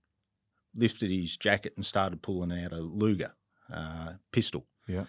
lifted 0.75 1.11
his 1.11 1.37
jacket, 1.37 1.75
and 1.77 1.85
started 1.85 2.23
pulling 2.23 2.53
out 2.53 2.73
a 2.73 2.81
Luger 2.81 3.33
uh, 3.73 4.13
pistol. 4.33 4.67
Yeah. 4.87 5.05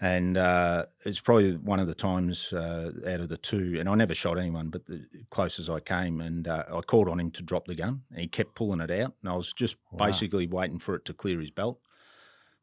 And 0.00 0.36
uh, 0.36 0.86
it's 1.04 1.18
probably 1.18 1.56
one 1.56 1.80
of 1.80 1.88
the 1.88 1.94
times 1.94 2.52
uh, 2.52 2.92
out 3.04 3.18
of 3.20 3.28
the 3.28 3.36
two, 3.36 3.76
and 3.80 3.88
I 3.88 3.94
never 3.96 4.14
shot 4.14 4.38
anyone, 4.38 4.68
but 4.70 4.86
the 4.86 5.04
closest 5.30 5.68
I 5.68 5.80
came, 5.80 6.20
and 6.20 6.46
uh, 6.46 6.64
I 6.72 6.80
called 6.82 7.08
on 7.08 7.18
him 7.18 7.32
to 7.32 7.42
drop 7.42 7.66
the 7.66 7.74
gun, 7.74 8.02
and 8.12 8.20
he 8.20 8.28
kept 8.28 8.54
pulling 8.54 8.80
it 8.80 8.92
out, 8.92 9.14
and 9.20 9.30
I 9.30 9.34
was 9.34 9.52
just 9.52 9.74
Wow. 9.90 10.06
basically 10.06 10.46
waiting 10.46 10.78
for 10.78 10.94
it 10.94 11.04
to 11.06 11.12
clear 11.12 11.40
his 11.40 11.50
belt, 11.50 11.80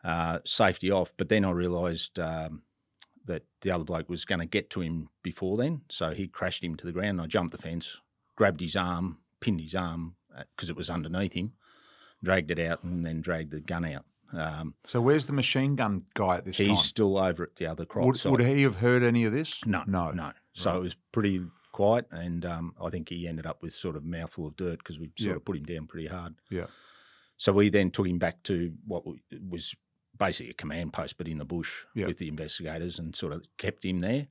uh, 0.01 0.39
safety 0.45 0.89
off. 0.89 1.11
But 1.17 1.27
then 1.27 1.43
I 1.43 1.51
realised 1.51 2.17
um, 2.19 2.61
that 3.25 3.43
the 3.59 3.71
other 3.71 3.83
bloke 3.83 4.07
was 4.07 4.23
going 4.23 4.39
to 4.39 4.45
get 4.45 4.69
to 4.69 4.79
him 4.81 5.09
before 5.21 5.57
then, 5.57 5.81
so 5.89 6.11
he 6.11 6.29
crashed 6.29 6.63
him 6.63 6.75
to 6.77 6.85
the 6.85 6.93
ground. 6.93 7.19
I 7.19 7.25
jumped 7.27 7.51
the 7.51 7.57
fence, 7.61 7.99
grabbed 8.37 8.61
his 8.61 8.77
arm, 8.77 9.17
pinned 9.41 9.59
his 9.59 9.75
arm 9.75 10.15
because 10.55 10.69
it 10.69 10.77
was 10.77 10.89
underneath 10.89 11.33
him, 11.33 11.51
dragged 12.25 12.51
it 12.51 12.59
out, 12.59 12.83
and 12.83 13.05
then 13.05 13.21
dragged 13.21 13.51
the 13.51 13.61
gun 13.61 13.85
out. 13.85 14.05
Um, 14.33 14.73
So 14.87 14.99
where's 14.99 15.27
the 15.27 15.33
machine 15.33 15.75
gun 15.75 16.05
guy 16.13 16.37
at 16.37 16.45
this 16.45 16.57
he's 16.57 16.67
time? 16.67 16.75
He's 16.75 16.83
still 16.85 17.17
over 17.17 17.43
at 17.43 17.55
the 17.55 17.67
other 17.67 17.85
crop 17.85 18.05
Would, 18.07 18.25
would 18.25 18.41
he 18.41 18.63
have 18.63 18.77
heard 18.77 19.03
any 19.03 19.23
of 19.23 19.31
this? 19.31 19.65
No, 19.65 19.83
no, 19.87 20.11
no. 20.11 20.33
So 20.51 20.75
it 20.77 20.81
was 20.81 20.95
pretty 21.13 21.45
quiet, 21.71 22.07
and 22.11 22.45
um, 22.45 22.73
I 22.83 22.89
think 22.89 23.09
he 23.09 23.27
ended 23.27 23.45
up 23.45 23.61
with 23.61 23.73
sort 23.73 23.95
of 23.95 24.03
mouthful 24.03 24.47
of 24.47 24.55
dirt 24.57 24.79
because 24.79 24.99
we 24.99 25.07
sort 25.17 25.29
Yeah. 25.29 25.35
of 25.35 25.45
put 25.45 25.57
him 25.57 25.63
down 25.63 25.87
pretty 25.87 26.07
hard. 26.07 26.35
Yeah. 26.49 26.67
So 27.37 27.53
we 27.53 27.69
then 27.69 27.91
took 27.91 28.07
him 28.07 28.17
back 28.17 28.43
to 28.43 28.73
what 28.85 29.03
was 29.49 29.75
basically 30.17 30.51
a 30.51 30.53
command 30.55 30.93
post, 30.93 31.17
but 31.17 31.27
in 31.27 31.37
the 31.37 31.45
bush 31.45 31.83
Yeah. 31.93 32.07
with 32.07 32.17
the 32.17 32.27
investigators, 32.27 32.97
and 32.99 33.15
sort 33.15 33.33
of 33.33 33.45
kept 33.57 33.85
him 33.85 33.99
there. 33.99 34.27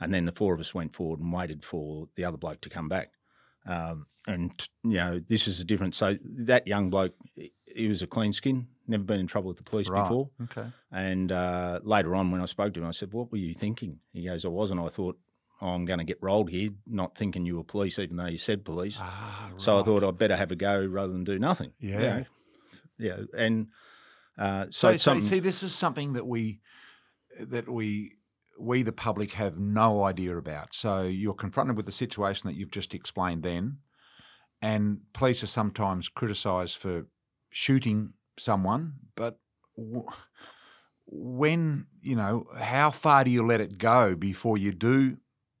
And 0.00 0.12
then 0.12 0.24
the 0.26 0.32
four 0.32 0.52
of 0.52 0.58
us 0.60 0.74
went 0.74 0.92
forward 0.92 1.20
and 1.20 1.32
waited 1.32 1.64
for 1.64 2.08
the 2.16 2.24
other 2.24 2.36
bloke 2.36 2.60
to 2.62 2.68
come 2.68 2.88
back. 2.88 3.12
Um, 3.66 4.06
and 4.26 4.52
you 4.84 4.94
know, 4.94 5.20
this 5.28 5.48
is 5.48 5.60
a 5.60 5.64
different. 5.64 5.94
So 5.94 6.16
that 6.46 6.66
young 6.66 6.90
bloke, 6.90 7.14
he- 7.34 7.88
was 7.88 8.02
a 8.02 8.06
clean 8.06 8.32
skin, 8.32 8.68
never 8.86 9.02
been 9.02 9.18
in 9.20 9.26
trouble 9.26 9.48
with 9.48 9.56
the 9.56 9.62
police 9.64 9.88
Right. 9.88 10.02
before. 10.02 10.30
Okay. 10.44 10.66
And 10.92 11.32
uh, 11.32 11.80
later 11.82 12.14
on, 12.14 12.30
when 12.30 12.40
I 12.40 12.44
spoke 12.44 12.74
to 12.74 12.80
him, 12.80 12.86
I 12.86 12.92
said, 12.92 13.12
"What 13.12 13.32
were 13.32 13.38
you 13.38 13.52
thinking?" 13.54 13.98
He 14.12 14.24
goes, 14.24 14.44
"I 14.44 14.48
wasn't. 14.48 14.80
I 14.80 14.88
thought 14.88 15.18
oh, 15.60 15.68
I'm 15.68 15.84
going 15.84 15.98
to 16.00 16.04
get 16.04 16.18
rolled 16.20 16.50
here, 16.50 16.70
not 16.86 17.16
thinking 17.16 17.46
you 17.46 17.56
were 17.56 17.64
police, 17.64 17.98
even 17.98 18.16
though 18.16 18.26
you 18.26 18.38
said 18.38 18.64
police. 18.64 18.96
Ah, 19.00 19.50
So 19.56 19.78
I 19.78 19.82
thought 19.84 20.02
I'd 20.04 20.18
better 20.18 20.36
have 20.36 20.50
a 20.50 20.56
go 20.56 20.84
rather 20.84 21.12
than 21.12 21.22
do 21.24 21.38
nothing. 21.38 21.72
you 21.78 21.90
Yeah. 21.90 22.18
know? 22.18 22.24
yeah. 22.98 23.16
And 23.36 23.68
uh, 24.38 24.66
so, 24.70 24.96
So, 24.96 25.14
so 25.14 25.20
see, 25.20 25.38
this 25.40 25.62
is 25.62 25.72
something 25.74 26.14
that 26.14 26.26
we 26.26 26.60
that 27.40 27.68
we 27.68 28.16
we 28.62 28.82
the 28.82 28.92
public 28.92 29.32
have 29.32 29.58
no 29.58 30.04
idea 30.04 30.36
about. 30.36 30.74
So 30.74 31.02
you're 31.02 31.34
confronted 31.34 31.76
with 31.76 31.86
the 31.86 31.92
situation 31.92 32.48
that 32.48 32.54
you've 32.56 32.70
just 32.70 32.94
explained 32.94 33.42
then, 33.42 33.78
and 34.60 35.00
police 35.12 35.42
are 35.42 35.48
sometimes 35.48 36.08
criticised 36.08 36.76
for 36.76 37.06
shooting 37.50 38.12
someone, 38.38 38.94
but 39.16 39.38
w- 39.76 40.06
when 41.06 41.86
you 42.00 42.16
know 42.16 42.46
how 42.58 42.90
far 42.90 43.24
do 43.24 43.30
you 43.30 43.44
let 43.44 43.60
it 43.60 43.78
go 43.78 44.14
before 44.16 44.56
you 44.56 44.72
do 44.72 45.18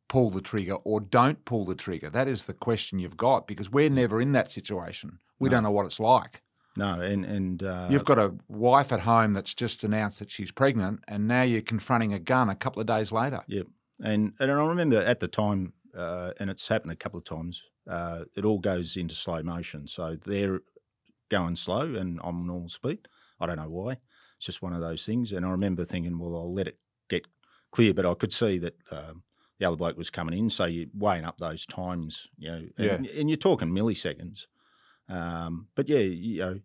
pull 0.08 0.30
the 0.30 0.40
trigger 0.40 0.74
or 0.84 1.00
don't 1.00 1.44
pull 1.44 1.64
the 1.64 1.74
trigger? 1.74 2.08
That 2.10 2.28
is 2.28 2.44
the 2.44 2.54
question 2.54 2.98
you've 2.98 3.16
got 3.16 3.46
because 3.46 3.70
we're 3.70 3.90
never 3.90 4.20
in 4.20 4.32
that 4.32 4.50
situation. 4.50 5.18
We 5.38 5.48
No. 5.48 5.56
don't 5.56 5.64
know 5.64 5.70
what 5.70 5.86
it's 5.86 6.00
like. 6.00 6.42
No, 6.76 7.00
and 7.00 7.24
and 7.24 7.62
uh, 7.62 7.88
You've 7.90 8.04
got 8.04 8.18
a 8.18 8.34
wife 8.48 8.92
at 8.92 9.00
home 9.00 9.32
that's 9.32 9.54
just 9.54 9.84
announced 9.84 10.18
that 10.18 10.30
she's 10.30 10.50
pregnant, 10.50 11.00
and 11.06 11.28
now 11.28 11.42
you're 11.42 11.62
confronting 11.62 12.12
a 12.12 12.18
gun 12.18 12.48
a 12.48 12.54
couple 12.54 12.80
of 12.80 12.86
days 12.86 13.12
later. 13.12 13.42
Yep. 13.46 13.66
And 14.02 14.32
and 14.38 14.50
I 14.50 14.66
remember 14.66 14.96
at 14.96 15.20
the 15.20 15.28
time 15.28 15.74
uh, 15.96 16.32
and 16.38 16.50
it's 16.50 16.68
happened 16.68 16.92
a 16.92 16.96
couple 16.96 17.18
of 17.18 17.24
times. 17.24 17.64
Uh, 17.88 18.20
it 18.36 18.44
all 18.44 18.58
goes 18.58 18.96
into 18.96 19.14
slow 19.14 19.42
motion, 19.42 19.86
so 19.86 20.16
they're 20.16 20.60
going 21.30 21.56
slow, 21.56 21.94
and 21.94 22.20
I'm 22.22 22.46
normal 22.46 22.68
speed. 22.68 23.08
I 23.40 23.46
don't 23.46 23.56
know 23.56 23.68
why. 23.68 23.98
It's 24.36 24.46
just 24.46 24.62
one 24.62 24.72
of 24.72 24.80
those 24.80 25.04
things. 25.04 25.32
And 25.32 25.44
I 25.44 25.50
remember 25.50 25.84
thinking, 25.84 26.18
well, 26.18 26.36
I'll 26.36 26.52
let 26.52 26.68
it 26.68 26.78
get 27.08 27.26
clear, 27.70 27.92
but 27.94 28.06
I 28.06 28.14
could 28.14 28.32
see 28.32 28.58
that. 28.58 28.76
Um, 28.90 29.22
the 29.58 29.68
other 29.68 29.76
bloke 29.76 29.96
was 29.96 30.10
coming 30.10 30.36
in, 30.36 30.50
so 30.50 30.64
you're 30.64 30.88
weighing 30.92 31.24
up 31.24 31.38
those 31.38 31.66
times, 31.66 32.26
you 32.36 32.50
know, 32.50 32.64
and, 32.78 33.06
and 33.06 33.30
you're 33.30 33.36
talking 33.36 33.68
milliseconds. 33.68 34.46
Um, 35.12 35.68
but 35.74 35.88
yeah, 35.88 35.98
you 35.98 36.40
know, 36.40 36.60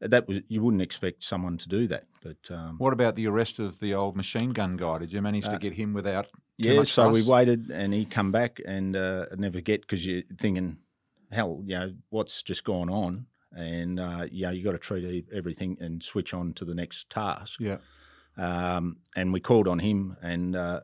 that 0.00 0.26
was 0.26 0.40
you 0.48 0.62
wouldn't 0.62 0.82
expect 0.82 1.22
someone 1.22 1.58
to 1.58 1.68
do 1.68 1.86
that. 1.88 2.06
But 2.22 2.50
um, 2.50 2.76
what 2.78 2.92
about 2.92 3.14
the 3.14 3.26
arrest 3.28 3.58
of 3.58 3.78
the 3.80 3.94
old 3.94 4.16
machine 4.16 4.50
gun 4.50 4.76
guy? 4.76 4.98
Did 4.98 5.12
you 5.12 5.22
manage 5.22 5.44
to 5.44 5.54
uh, 5.54 5.58
get 5.58 5.74
him 5.74 5.92
without? 5.92 6.26
yeah, 6.58 6.82
so 6.82 7.12
fuss? 7.12 7.14
we 7.14 7.30
waited, 7.30 7.70
and 7.70 7.94
he 7.94 8.04
come 8.04 8.32
back, 8.32 8.60
and 8.66 8.96
uh, 8.96 9.26
never 9.36 9.60
get 9.60 9.82
because 9.82 10.06
you're 10.06 10.22
thinking, 10.38 10.78
hell, 11.30 11.62
you 11.64 11.78
know, 11.78 11.92
what's 12.10 12.42
just 12.42 12.64
gone 12.64 12.90
on, 12.90 13.26
and 13.52 14.00
uh, 14.00 14.26
know, 14.30 14.50
you 14.50 14.64
got 14.64 14.72
to 14.72 14.78
treat 14.78 15.26
everything 15.32 15.76
and 15.80 16.02
switch 16.02 16.34
on 16.34 16.52
to 16.54 16.64
the 16.64 16.74
next 16.74 17.10
task. 17.10 17.60
Yeah. 17.60 17.78
Um, 18.36 18.96
and 19.14 19.32
we 19.32 19.40
called 19.40 19.68
on 19.68 19.78
him, 19.78 20.16
and 20.22 20.56
uh, 20.56 20.80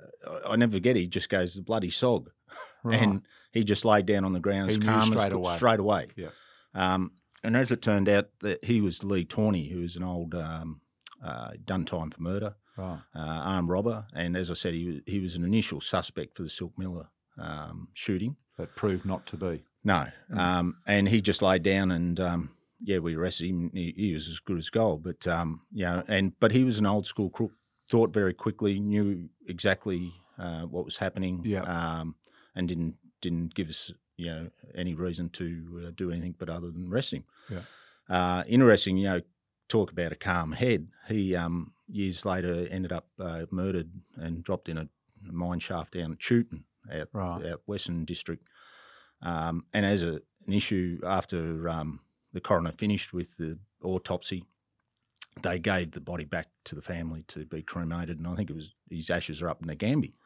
I 0.47 0.57
never 0.57 0.73
forget. 0.73 0.97
He 0.97 1.07
just 1.07 1.29
goes 1.29 1.55
the 1.55 1.63
bloody 1.63 1.91
sog, 1.91 2.27
right. 2.85 3.01
and 3.01 3.23
he 3.53 3.65
just 3.65 3.85
laid 3.85 4.07
down 4.07 4.25
on 4.25 4.33
the 4.33 4.41
ground, 4.41 4.71
he 4.71 4.79
calm 4.79 5.11
straight 5.11 5.33
away. 5.33 5.57
Straight 5.57 5.81
away. 5.81 6.09
Yeah. 6.15 6.29
Um, 6.75 7.13
and 7.43 7.57
as 7.57 7.71
it 7.71 7.83
turned 7.83 8.09
out, 8.09 8.29
that 8.41 8.65
he 8.65 8.81
was 8.81 9.05
Lee 9.05 9.25
Tawney, 9.25 9.69
who 9.69 9.81
was 9.81 9.97
an 9.97 10.03
old 10.03 10.35
um, 10.35 10.81
uh, 11.25 11.53
done 11.65 11.85
time 11.85 12.11
for 12.11 12.21
murder, 12.23 12.57
right. 12.77 13.01
uh, 13.15 13.19
armed 13.21 13.69
robber, 13.69 14.07
and 14.15 14.37
as 14.37 14.51
I 14.51 14.55
said, 14.55 14.75
he 14.75 14.87
was, 14.87 15.01
he 15.07 15.19
was 15.21 15.37
an 15.37 15.45
initial 15.45 15.81
suspect 15.81 16.37
for 16.37 16.43
the 16.43 16.51
Silk 16.51 16.79
Miller 16.79 17.09
um, 17.39 17.89
shooting. 17.95 18.37
That 18.57 18.75
proved 18.75 19.07
not 19.07 19.25
to 19.27 19.37
be. 19.37 19.65
No, 19.85 20.09
mm. 20.31 20.73
and 20.87 21.09
he 21.09 21.21
just 21.21 21.43
laid 21.43 21.63
down 21.63 21.93
and 21.93 22.19
um, 22.19 22.51
yeah, 22.81 22.99
we 22.99 23.15
arrested 23.15 23.49
him. 23.49 23.71
He, 23.73 23.95
he, 23.97 24.13
was 24.13 24.29
as 24.29 24.41
good 24.41 24.59
as 24.59 24.71
gold, 24.71 25.03
but 25.03 25.27
um, 25.27 25.63
you 25.73 25.85
know, 25.85 26.03
and 26.09 26.39
but 26.39 26.53
he 26.53 26.65
was 26.65 26.79
an 26.79 26.87
old 26.87 27.07
school 27.07 27.31
crook. 27.31 27.53
Thought 27.91 28.13
very 28.13 28.35
quickly, 28.35 28.79
knew 28.79 29.31
exactly 29.47 30.13
uh, 30.39 30.63
what 30.63 30.85
was 30.85 30.99
happening, 30.99 31.41
yeah. 31.45 31.63
um, 31.63 32.17
and 32.55 32.69
didn't 32.69 32.97
didn't 33.23 33.55
give 33.55 33.71
us 33.71 33.93
you 34.19 34.27
know 34.27 34.51
any 34.75 34.95
reason 34.95 35.31
to 35.31 35.85
uh, 35.87 35.91
do 35.95 36.11
anything 36.11 36.35
but 36.39 36.51
other 36.51 36.71
than 36.71 36.93
arrest 36.93 37.15
him. 37.15 37.25
Yeah. 37.49 37.61
Uh, 38.09 38.43
interesting, 38.47 38.99
you 38.99 39.09
know, 39.09 39.21
talk 39.69 39.91
about 39.91 40.13
a 40.13 40.17
calm 40.17 40.53
head. 40.53 40.89
He 41.09 41.35
um, 41.35 41.73
years 41.89 42.27
later 42.27 42.67
ended 42.71 42.93
up 42.93 43.07
uh, 43.19 43.47
murdered 43.51 43.91
and 44.17 44.43
dropped 44.43 44.69
in 44.69 44.77
a 44.77 44.89
mine 45.23 45.61
shaft 45.61 45.95
down 45.95 46.13
at 46.13 46.19
Chewton, 46.19 46.65
out, 46.93 47.09
right. 47.13 47.47
out 47.47 47.63
Western 47.67 48.05
District. 48.05 48.47
Um, 49.23 49.65
and 49.73 49.85
as 49.87 50.03
a, 50.03 50.21
an 50.47 50.53
issue 50.53 51.01
after 51.05 51.69
um, 51.69 52.01
the 52.33 52.41
coroner 52.41 52.73
finished 52.73 53.13
with 53.13 53.37
the 53.37 53.59
autopsy, 53.83 54.45
they 55.43 55.59
gave 55.59 55.93
the 55.93 56.01
body 56.01 56.25
back 56.25 56.49
to 56.65 56.75
the 56.75 56.83
family 56.83 57.23
to 57.29 57.47
be 57.47 57.63
cremated, 57.63 58.19
and 58.19 58.27
I 58.27 58.35
think 58.35 58.51
it 58.51 58.57
was 58.57 58.75
his 58.91 59.11
ashes 59.11 59.41
are 59.43 59.49
up 59.49 59.61
in 59.61 59.69
the 59.69 59.75
Gambie. 59.75 60.17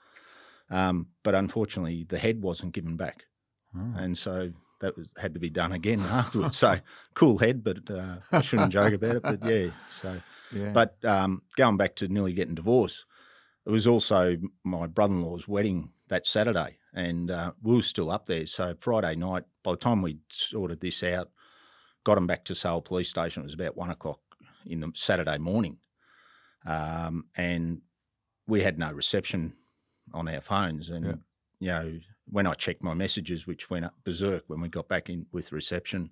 Um, 0.70 1.08
but 1.22 1.34
unfortunately, 1.34 2.04
the 2.08 2.18
head 2.18 2.42
wasn't 2.42 2.72
given 2.72 2.96
back, 2.96 3.26
oh. 3.76 3.94
and 3.96 4.16
so 4.16 4.50
that 4.82 4.96
was, 4.96 5.08
had 5.16 5.32
to 5.34 5.40
be 5.40 5.48
done 5.48 5.72
again 5.72 6.00
afterwards. 6.10 6.58
so 6.58 6.80
cool 7.14 7.38
head, 7.38 7.64
but 7.64 7.90
uh, 7.90 8.16
I 8.30 8.42
shouldn't 8.42 8.72
joke 8.72 8.92
about 8.92 9.16
it. 9.16 9.22
But 9.22 9.44
yeah, 9.44 9.70
so 9.88 10.20
yeah. 10.54 10.70
but 10.70 11.02
um, 11.04 11.42
going 11.56 11.78
back 11.78 11.96
to 11.96 12.08
nearly 12.08 12.34
getting 12.34 12.54
divorced, 12.54 13.06
it 13.64 13.70
was 13.70 13.86
also 13.86 14.36
my 14.64 14.86
brother-in-law's 14.86 15.48
wedding 15.48 15.90
that 16.08 16.26
Saturday, 16.26 16.78
and 16.92 17.30
uh, 17.30 17.52
we 17.62 17.76
were 17.76 17.82
still 17.82 18.10
up 18.10 18.26
there. 18.26 18.46
So 18.46 18.74
Friday 18.78 19.16
night, 19.16 19.44
by 19.62 19.72
the 19.72 19.78
time 19.78 20.02
we 20.02 20.18
sorted 20.28 20.80
this 20.80 21.02
out, 21.02 21.30
got 22.04 22.18
him 22.18 22.26
back 22.26 22.44
to 22.44 22.54
Sale 22.54 22.82
Police 22.82 23.08
Station. 23.08 23.42
It 23.42 23.46
was 23.46 23.54
about 23.54 23.76
one 23.76 23.90
o'clock 23.90 24.20
in 24.66 24.80
the 24.80 24.92
Saturday 24.94 25.38
morning, 25.38 25.78
um, 26.66 27.26
and 27.36 27.80
we 28.46 28.62
had 28.62 28.78
no 28.78 28.92
reception 28.92 29.54
on 30.12 30.28
our 30.28 30.40
phones. 30.40 30.90
And 30.90 31.20
yeah. 31.60 31.82
you 31.82 31.90
know, 31.90 31.98
when 32.26 32.46
I 32.46 32.54
checked 32.54 32.82
my 32.82 32.94
messages, 32.94 33.46
which 33.46 33.70
went 33.70 33.84
up 33.84 33.94
berserk 34.04 34.44
when 34.46 34.60
we 34.60 34.68
got 34.68 34.88
back 34.88 35.08
in 35.08 35.26
with 35.32 35.52
reception. 35.52 36.10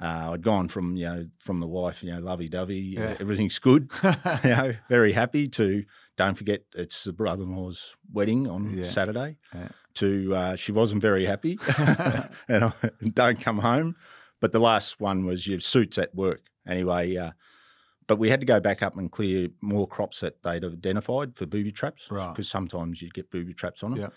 Uh, 0.00 0.30
I'd 0.32 0.42
gone 0.42 0.68
from 0.68 0.96
you 0.96 1.04
know 1.04 1.26
from 1.36 1.60
the 1.60 1.66
wife, 1.66 2.02
you 2.02 2.12
know, 2.12 2.20
lovey 2.20 2.48
dovey, 2.48 2.78
yeah. 2.78 3.10
uh, 3.10 3.16
everything's 3.20 3.58
good, 3.58 3.90
you 4.44 4.50
know, 4.50 4.72
very 4.88 5.12
happy. 5.12 5.46
To 5.46 5.84
don't 6.16 6.36
forget, 6.36 6.62
it's 6.74 7.04
the 7.04 7.12
brother-in-law's 7.12 7.96
wedding 8.10 8.48
on 8.48 8.70
yeah. 8.70 8.84
Saturday. 8.84 9.36
Yeah. 9.54 9.68
To 9.94 10.34
uh, 10.34 10.56
she 10.56 10.72
wasn't 10.72 11.02
very 11.02 11.26
happy, 11.26 11.58
and 12.48 12.64
I, 12.64 12.72
don't 13.12 13.40
come 13.40 13.58
home. 13.58 13.96
But 14.40 14.52
the 14.52 14.58
last 14.58 15.00
one 15.00 15.26
was 15.26 15.46
your 15.46 15.60
suits 15.60 15.98
at 15.98 16.14
work. 16.14 16.44
Anyway, 16.66 17.16
uh, 17.16 17.32
but 18.06 18.18
we 18.18 18.30
had 18.30 18.40
to 18.40 18.46
go 18.46 18.58
back 18.58 18.82
up 18.82 18.96
and 18.96 19.12
clear 19.12 19.50
more 19.60 19.86
crops 19.86 20.20
that 20.20 20.42
they'd 20.42 20.64
identified 20.64 21.36
for 21.36 21.44
booby 21.44 21.70
traps. 21.70 22.10
Right. 22.10 22.30
Because 22.30 22.48
sometimes 22.48 23.02
you'd 23.02 23.12
get 23.12 23.30
booby 23.30 23.52
traps 23.52 23.82
on 23.82 23.90
them. 23.90 24.12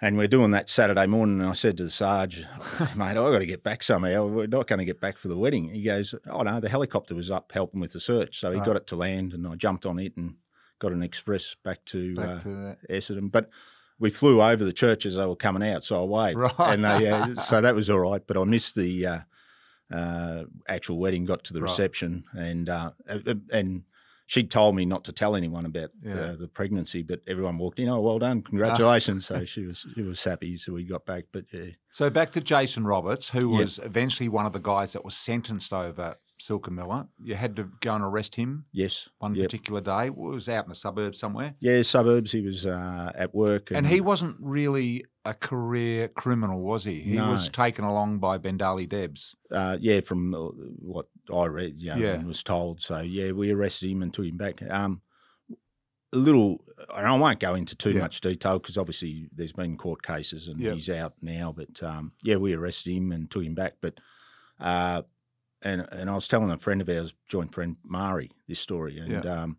And 0.00 0.18
we're 0.18 0.28
doing 0.28 0.50
that 0.50 0.68
Saturday 0.68 1.06
morning, 1.06 1.40
and 1.40 1.48
I 1.48 1.54
said 1.54 1.78
to 1.78 1.84
the 1.84 1.90
Sarge, 1.90 2.40
mate, 2.96 3.16
I've 3.16 3.32
got 3.32 3.38
to 3.38 3.46
get 3.46 3.62
back 3.62 3.82
somehow. 3.82 4.26
We're 4.26 4.46
not 4.46 4.66
going 4.66 4.78
to 4.78 4.84
get 4.84 5.00
back 5.00 5.16
for 5.16 5.28
the 5.28 5.38
wedding. 5.38 5.68
He 5.72 5.82
goes, 5.82 6.14
oh, 6.28 6.42
no, 6.42 6.60
the 6.60 6.68
helicopter 6.68 7.14
was 7.14 7.30
up 7.30 7.50
helping 7.52 7.80
with 7.80 7.92
the 7.94 8.00
search. 8.00 8.38
So 8.38 8.50
he 8.50 8.58
Right. 8.58 8.66
got 8.66 8.76
it 8.76 8.86
to 8.88 8.96
land, 8.96 9.32
and 9.32 9.46
I 9.46 9.54
jumped 9.54 9.86
on 9.86 9.98
it 9.98 10.12
and 10.16 10.34
got 10.80 10.92
an 10.92 11.02
express 11.02 11.54
back 11.64 11.82
to, 11.86 12.14
Back 12.14 12.28
uh, 12.28 12.38
to. 12.40 12.76
Essendon. 12.90 13.32
But 13.32 13.48
we 13.98 14.10
flew 14.10 14.42
over 14.42 14.62
the 14.66 14.72
church 14.74 15.06
as 15.06 15.16
they 15.16 15.24
were 15.24 15.34
coming 15.34 15.66
out, 15.66 15.82
so 15.82 16.02
I 16.02 16.04
waved. 16.04 16.38
Right. 16.40 16.52
And 16.74 16.84
they, 16.84 17.08
uh, 17.10 17.34
so 17.36 17.62
that 17.62 17.74
was 17.74 17.88
all 17.88 18.00
right. 18.00 18.20
But 18.26 18.36
I 18.36 18.44
missed 18.44 18.74
the 18.74 19.06
uh, 19.06 19.18
uh, 19.90 20.44
actual 20.68 20.98
wedding, 20.98 21.24
got 21.24 21.42
to 21.44 21.54
the 21.54 21.62
Right. 21.62 21.70
reception, 21.70 22.24
and 22.34 22.68
uh, 22.68 22.90
uh, 23.08 23.34
and 23.50 23.84
she 24.26 24.42
told 24.44 24.74
me 24.74 24.84
not 24.84 25.04
to 25.04 25.12
tell 25.12 25.36
anyone 25.36 25.64
about 25.66 25.90
Yeah. 26.02 26.14
the, 26.32 26.36
the 26.40 26.48
pregnancy, 26.48 27.02
but 27.02 27.20
everyone 27.26 27.58
walked 27.58 27.78
in. 27.78 27.88
Oh, 27.88 28.00
well 28.00 28.18
done, 28.18 28.42
congratulations! 28.42 29.26
so 29.26 29.44
she 29.54 29.64
was 29.66 29.86
she 29.94 30.02
was 30.02 30.22
happy. 30.24 30.56
So 30.56 30.72
we 30.72 30.84
got 30.84 31.06
back, 31.06 31.24
but 31.32 31.44
yeah, 31.52 31.70
So 31.90 32.10
back 32.10 32.30
to 32.30 32.40
Jason 32.40 32.84
Roberts, 32.84 33.30
who 33.30 33.52
Yeah. 33.52 33.62
was 33.64 33.78
eventually 33.82 34.28
one 34.28 34.44
of 34.46 34.52
the 34.52 34.58
guys 34.60 34.92
that 34.92 35.04
was 35.04 35.16
sentenced 35.16 35.72
over 35.72 36.16
Silk 36.38 36.66
and 36.66 36.76
Miller. 36.76 37.06
You 37.22 37.34
had 37.34 37.56
to 37.56 37.70
go 37.80 37.94
and 37.94 38.04
arrest 38.04 38.34
him 38.34 38.66
yes, 38.72 39.08
one 39.18 39.34
Yep. 39.34 39.44
particular 39.44 39.80
day. 39.80 40.06
It 40.06 40.16
was 40.16 40.48
out 40.48 40.64
in 40.64 40.68
the 40.68 40.74
suburbs 40.74 41.18
somewhere. 41.18 41.54
yeah, 41.60 41.80
suburbs. 41.82 42.32
He 42.32 42.40
was 42.42 42.66
uh, 42.66 43.12
at 43.14 43.34
work, 43.34 43.70
and, 43.70 43.78
And 43.78 43.86
he 43.86 44.00
wasn't 44.00 44.36
really 44.40 45.04
a 45.24 45.32
career 45.34 46.08
criminal, 46.08 46.60
was 46.62 46.84
he? 46.84 47.00
He 47.00 47.14
No. 47.16 47.30
was 47.30 47.48
taken 47.48 47.84
along 47.84 48.18
by 48.18 48.38
Bandali 48.38 48.88
Debs. 48.88 49.34
uh, 49.50 49.78
yeah, 49.80 50.00
from 50.00 50.34
uh, 50.34 50.38
what 50.78 51.06
I 51.32 51.46
read, 51.46 51.78
you 51.78 51.90
know, 51.90 51.96
Yeah. 52.00 52.14
and 52.14 52.26
was 52.26 52.42
told. 52.42 52.82
So 52.82 53.00
yeah, 53.00 53.32
we 53.32 53.50
arrested 53.52 53.90
him 53.90 54.02
and 54.02 54.12
took 54.12 54.26
him 54.26 54.36
back. 54.36 54.62
Um, 54.70 55.00
a 56.12 56.16
little, 56.18 56.62
and 56.94 57.06
I 57.06 57.16
won't 57.16 57.40
go 57.40 57.54
into 57.54 57.74
too 57.74 57.92
Yeah. 57.92 58.00
much 58.02 58.20
detail 58.20 58.58
because 58.58 58.78
obviously 58.78 59.28
there's 59.34 59.52
been 59.52 59.76
court 59.76 60.02
cases 60.02 60.46
and 60.48 60.60
Yep. 60.60 60.74
he's 60.74 60.90
out 60.90 61.14
now. 61.22 61.52
But 61.56 61.82
um, 61.82 62.12
yeah, 62.22 62.36
we 62.36 62.52
arrested 62.54 62.92
him 62.92 63.10
and 63.10 63.30
took 63.30 63.42
him 63.44 63.54
back. 63.54 63.76
But 63.80 63.98
uh, 64.60 65.02
and 65.70 65.86
and 65.92 66.08
I 66.10 66.14
was 66.14 66.28
telling 66.28 66.50
a 66.50 66.58
friend 66.58 66.80
of 66.80 66.88
ours, 66.88 67.12
joint 67.28 67.52
friend 67.54 67.76
Mari, 67.84 68.30
this 68.48 68.60
story, 68.60 68.98
and 68.98 69.10
Yeah. 69.12 69.42
um, 69.42 69.58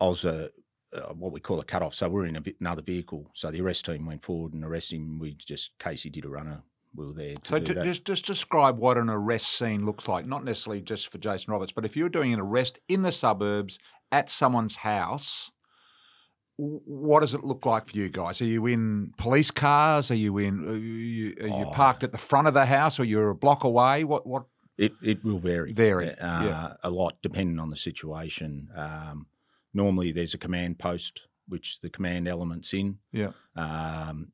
I 0.00 0.06
was 0.06 0.24
a. 0.24 0.50
Uh, 0.94 1.14
what 1.14 1.32
we 1.32 1.40
call 1.40 1.58
a 1.58 1.64
cut 1.64 1.80
off. 1.80 1.94
So 1.94 2.06
we're 2.10 2.26
in 2.26 2.36
a, 2.36 2.42
another 2.60 2.82
vehicle. 2.82 3.30
So 3.32 3.50
the 3.50 3.62
arrest 3.62 3.86
team 3.86 4.04
went 4.04 4.22
forward 4.22 4.52
and 4.52 4.62
arrested 4.62 4.96
him. 4.96 5.18
We 5.18 5.32
just, 5.32 5.72
Casey 5.78 6.10
did 6.10 6.26
a 6.26 6.28
runner. 6.28 6.64
We 6.94 7.06
were 7.06 7.14
there 7.14 7.34
to 7.36 7.40
So 7.48 7.58
do 7.58 7.64
ju- 7.64 7.74
that. 7.76 7.84
just 7.84 8.04
just 8.04 8.26
describe 8.26 8.76
what 8.78 8.98
an 8.98 9.08
arrest 9.08 9.48
scene 9.56 9.86
looks 9.86 10.06
like. 10.06 10.26
Not 10.26 10.44
necessarily 10.44 10.82
just 10.82 11.08
for 11.08 11.16
Jason 11.16 11.50
Roberts, 11.50 11.72
but 11.72 11.86
if 11.86 11.96
you're 11.96 12.10
doing 12.10 12.34
an 12.34 12.40
arrest 12.40 12.78
in 12.90 13.00
the 13.00 13.10
suburbs 13.12 13.78
at 14.18 14.28
someone's 14.28 14.76
house, 14.76 15.50
what 16.58 17.20
does 17.20 17.32
it 17.32 17.42
look 17.42 17.64
like 17.64 17.86
for 17.86 17.96
you 17.96 18.10
guys? 18.10 18.42
Are 18.42 18.44
you 18.44 18.66
in 18.66 19.14
police 19.16 19.50
cars? 19.50 20.10
Are 20.10 20.14
you 20.14 20.36
in? 20.36 20.68
Are 20.68 20.76
you, 20.76 21.34
are 21.40 21.46
you 21.58 21.66
Oh. 21.68 21.70
parked 21.70 22.04
at 22.04 22.12
the 22.12 22.18
front 22.18 22.48
of 22.48 22.52
the 22.54 22.66
house, 22.66 23.00
or 23.00 23.04
you're 23.04 23.30
a 23.30 23.34
block 23.34 23.64
away? 23.64 24.04
What 24.04 24.26
what? 24.26 24.44
It 24.78 24.92
it 25.02 25.22
will 25.24 25.38
vary. 25.38 25.72
Vary, 25.72 26.10
uh, 26.10 26.44
yeah. 26.44 26.72
a 26.82 26.90
lot 26.90 27.16
depending 27.22 27.58
on 27.58 27.68
the 27.70 27.76
situation. 27.76 28.70
Um, 28.74 29.26
normally, 29.74 30.12
there's 30.12 30.34
a 30.34 30.38
command 30.38 30.78
post 30.78 31.26
which 31.46 31.80
the 31.80 31.90
command 31.90 32.26
element's 32.28 32.72
in. 32.72 32.98
Yeah. 33.12 33.32
Um, 33.56 34.32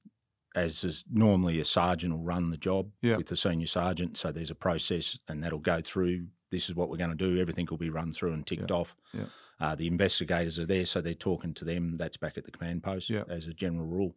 as 0.54 0.82
is 0.84 1.04
normally 1.10 1.60
a 1.60 1.64
sergeant 1.64 2.12
will 2.14 2.22
run 2.24 2.50
the 2.50 2.56
job 2.56 2.90
Yeah. 3.02 3.16
with 3.16 3.26
the 3.26 3.36
senior 3.36 3.66
sergeant. 3.66 4.16
So 4.16 4.32
there's 4.32 4.50
a 4.50 4.54
process, 4.54 5.18
and 5.28 5.42
that'll 5.42 5.58
go 5.58 5.80
through. 5.80 6.28
This 6.50 6.68
is 6.68 6.74
what 6.74 6.88
we're 6.88 6.96
going 6.96 7.10
to 7.10 7.16
do. 7.16 7.38
Everything 7.40 7.66
will 7.70 7.76
be 7.76 7.90
run 7.90 8.12
through 8.12 8.32
and 8.32 8.46
ticked 8.46 8.70
off. 8.70 8.96
Yeah. 9.12 9.24
Uh, 9.60 9.74
the 9.74 9.86
investigators 9.86 10.58
are 10.58 10.66
there, 10.66 10.84
so 10.84 11.00
they're 11.00 11.14
talking 11.14 11.52
to 11.54 11.64
them. 11.64 11.96
That's 11.96 12.16
back 12.16 12.38
at 12.38 12.44
the 12.44 12.50
command 12.50 12.82
post 12.82 13.10
Yeah. 13.10 13.24
as 13.28 13.46
a 13.46 13.52
general 13.52 13.86
rule. 13.86 14.16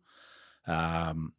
Um, 0.67 1.33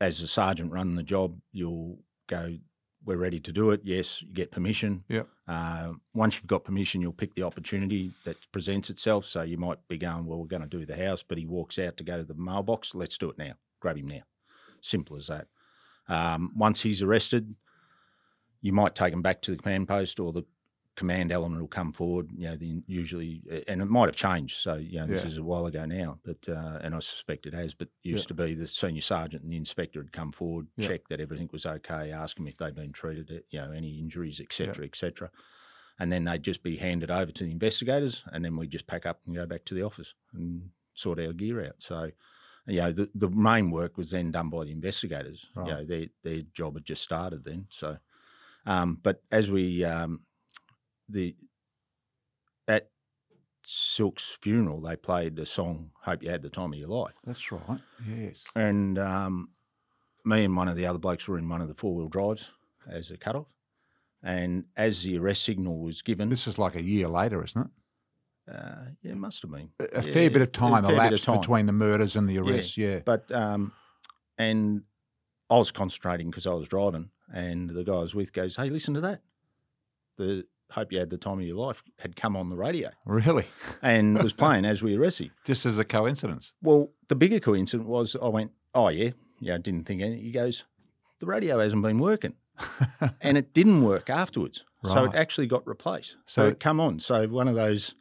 as 0.00 0.20
a 0.20 0.26
sergeant 0.28 0.72
running 0.72 0.96
the 0.96 1.02
job, 1.02 1.40
you'll 1.52 2.00
go 2.26 2.58
we're 3.04 3.16
ready 3.16 3.40
to 3.40 3.52
do 3.52 3.70
it. 3.70 3.80
Yes, 3.84 4.22
you 4.22 4.32
get 4.32 4.50
permission. 4.50 5.04
Yep. 5.08 5.28
Uh, 5.48 5.92
once 6.14 6.36
you've 6.36 6.46
got 6.46 6.64
permission, 6.64 7.00
you'll 7.00 7.12
pick 7.12 7.34
the 7.34 7.42
opportunity 7.42 8.12
that 8.24 8.36
presents 8.52 8.90
itself. 8.90 9.24
So 9.24 9.42
you 9.42 9.58
might 9.58 9.78
be 9.88 9.98
going, 9.98 10.26
well, 10.26 10.38
we're 10.38 10.46
going 10.46 10.62
to 10.62 10.68
do 10.68 10.86
the 10.86 10.96
house, 10.96 11.22
but 11.22 11.38
he 11.38 11.46
walks 11.46 11.78
out 11.78 11.96
to 11.96 12.04
go 12.04 12.18
to 12.18 12.24
the 12.24 12.34
mailbox. 12.34 12.94
Let's 12.94 13.18
do 13.18 13.30
it 13.30 13.38
now. 13.38 13.54
Grab 13.80 13.96
him 13.96 14.08
now. 14.08 14.22
Simple 14.80 15.16
as 15.16 15.26
that. 15.28 15.48
Um, 16.08 16.52
once 16.56 16.82
he's 16.82 17.02
arrested, 17.02 17.54
you 18.60 18.72
might 18.72 18.94
take 18.94 19.12
him 19.12 19.22
back 19.22 19.42
to 19.42 19.50
the 19.50 19.56
command 19.56 19.88
post 19.88 20.20
or 20.20 20.32
the 20.32 20.44
command 20.94 21.32
element 21.32 21.60
will 21.60 21.68
come 21.68 21.92
forward. 21.92 22.30
You 22.36 22.48
know, 22.50 22.56
the, 22.56 22.82
usually, 22.86 23.42
and 23.66 23.80
it 23.80 23.86
might 23.86 24.08
have 24.08 24.16
changed. 24.16 24.56
So, 24.58 24.74
you 24.74 24.98
know, 25.00 25.06
this 25.06 25.22
Yeah. 25.22 25.28
is 25.28 25.38
a 25.38 25.42
while 25.42 25.66
ago 25.66 25.84
now, 25.86 26.18
but 26.24 26.48
uh, 26.48 26.78
and 26.82 26.94
I 26.94 26.98
suspect 26.98 27.46
it 27.46 27.54
has. 27.54 27.74
But 27.74 27.88
used 28.02 28.28
to 28.28 28.34
be 28.34 28.54
the 28.54 28.66
senior 28.66 29.00
sergeant 29.00 29.42
and 29.42 29.52
the 29.52 29.56
inspector 29.56 30.00
would 30.00 30.12
come 30.12 30.32
forward, 30.32 30.66
Yeah. 30.76 30.88
check 30.88 31.08
that 31.08 31.20
everything 31.20 31.48
was 31.52 31.64
okay, 31.64 32.12
ask 32.12 32.36
them 32.36 32.46
if 32.46 32.56
they'd 32.58 32.74
been 32.74 32.92
treated, 32.92 33.30
uh, 33.30 33.40
you 33.50 33.60
know, 33.60 33.72
any 33.72 33.98
injuries, 33.98 34.40
etc., 34.40 34.84
etc. 34.84 35.30
And 35.98 36.10
then 36.12 36.24
they'd 36.24 36.42
just 36.42 36.62
be 36.62 36.76
handed 36.76 37.10
over 37.10 37.32
to 37.32 37.44
the 37.44 37.50
investigators, 37.50 38.24
and 38.32 38.44
then 38.44 38.56
we 38.56 38.66
just 38.66 38.86
pack 38.86 39.06
up 39.06 39.20
and 39.26 39.34
go 39.34 39.46
back 39.46 39.64
to 39.66 39.74
the 39.74 39.82
office 39.82 40.14
and 40.34 40.70
sort 40.94 41.18
our 41.20 41.32
gear 41.32 41.64
out. 41.64 41.76
So. 41.78 42.10
You 42.64 42.76
know, 42.78 42.92
the, 42.92 43.10
the 43.12 43.28
main 43.28 43.72
work 43.72 43.96
was 43.98 44.12
then 44.12 44.30
done 44.30 44.48
by 44.48 44.62
the 44.66 44.70
investigators. 44.70 45.48
Right. 45.56 45.66
You 45.66 45.72
know, 45.74 45.84
their 45.84 46.06
their 46.22 46.42
job 46.54 46.74
had 46.74 46.84
just 46.84 47.02
started 47.02 47.44
then. 47.44 47.66
So, 47.70 47.98
um, 48.66 49.00
but 49.02 49.20
as 49.32 49.50
we 49.50 49.84
um, 49.84 50.20
the 51.08 51.36
at 52.68 52.90
Silk's 53.64 54.36
funeral, 54.40 54.80
they 54.80 54.96
played 54.96 55.36
the 55.36 55.46
song 55.46 55.90
"Hope 56.02 56.22
You 56.22 56.30
Had 56.30 56.42
the 56.42 56.50
Time 56.50 56.72
of 56.72 56.78
Your 56.78 56.88
Life," 56.88 57.14
That's 57.24 57.50
right. 57.52 57.80
Yes. 58.06 58.46
and 58.56 58.98
um, 58.98 59.50
me 60.24 60.44
and 60.44 60.56
one 60.56 60.68
of 60.68 60.76
the 60.76 60.86
other 60.86 60.98
blokes 60.98 61.26
were 61.28 61.38
in 61.38 61.48
one 61.48 61.60
of 61.60 61.68
the 61.68 61.74
four 61.74 61.94
wheel 61.94 62.08
drives 62.08 62.52
as 62.88 63.10
a 63.10 63.16
cut 63.16 63.36
off. 63.36 63.46
And 64.24 64.66
as 64.76 65.02
the 65.02 65.18
arrest 65.18 65.42
signal 65.42 65.80
was 65.80 66.00
given, 66.02 66.28
This 66.28 66.46
is 66.46 66.56
like 66.58 66.76
a 66.76 66.82
year 66.82 67.08
later, 67.08 67.44
isn't 67.44 67.60
it? 67.60 68.52
uh, 68.52 68.84
yeah, 69.02 69.12
it 69.12 69.16
must 69.16 69.42
have 69.42 69.50
been 69.50 69.70
A, 69.80 69.84
a 69.84 69.88
Yeah, 70.04 70.12
fair 70.12 70.30
bit 70.30 70.42
of 70.42 70.52
time 70.52 70.84
elapsed 70.84 71.24
time. 71.24 71.40
between 71.40 71.66
the 71.66 71.72
murders 71.72 72.14
and 72.16 72.28
the 72.28 72.34
Yeah. 72.34 72.40
arrests. 72.40 72.76
Yeah. 72.76 73.00
But 73.04 73.30
um, 73.32 73.72
and 74.38 74.82
I 75.50 75.58
was 75.58 75.70
concentrating 75.72 76.30
because 76.30 76.46
I 76.46 76.54
was 76.54 76.68
driving, 76.68 77.10
and 77.32 77.70
the 77.70 77.82
guy 77.84 77.94
I 77.94 77.98
was 78.00 78.14
with 78.14 78.32
goes, 78.32 78.56
"Hey, 78.56 78.68
listen 78.70 78.94
to 78.94 79.00
that! 79.02 79.22
The 80.18 80.46
hope 80.72 80.92
you 80.92 80.98
had 80.98 81.10
the 81.10 81.16
time 81.18 81.38
of 81.38 81.44
your 81.44 81.56
life 81.56 81.82
had 81.98 82.16
come 82.16 82.36
on 82.36 82.48
the 82.48 82.56
radio 82.56 82.90
Really? 83.06 83.46
and 83.82 84.22
was 84.22 84.32
playing 84.32 84.64
as 84.64 84.82
we 84.82 84.96
arrested." 84.96 85.30
Just 85.44 85.64
as 85.66 85.78
a 85.78 85.84
coincidence. 85.84 86.54
Well, 86.62 86.90
the 87.08 87.14
bigger 87.16 87.40
coincidence 87.40 87.86
was 87.88 88.16
I 88.20 88.28
went, 88.28 88.50
"Oh 88.74 88.88
yeah, 88.88 89.10
yeah." 89.40 89.54
I 89.54 89.58
didn't 89.58 89.84
think 89.84 90.02
anything. 90.02 90.22
He 90.24 90.32
goes, 90.32 90.64
"The 91.20 91.26
radio 91.26 91.58
hasn't 91.58 91.82
been 91.82 91.98
working," 91.98 92.34
and 93.20 93.38
it 93.38 93.52
didn't 93.54 93.82
work 93.82 94.10
afterwards. 94.10 94.64
So 94.84 95.04
it 95.04 95.14
actually 95.14 95.46
got 95.46 95.64
replaced. 95.66 96.16
So- 96.26 96.42
So 96.42 96.48
it 96.48 96.60
come 96.60 96.80
on. 96.80 96.98
So 97.00 97.26
one 97.28 97.48
of 97.48 97.54
those. 97.54 97.94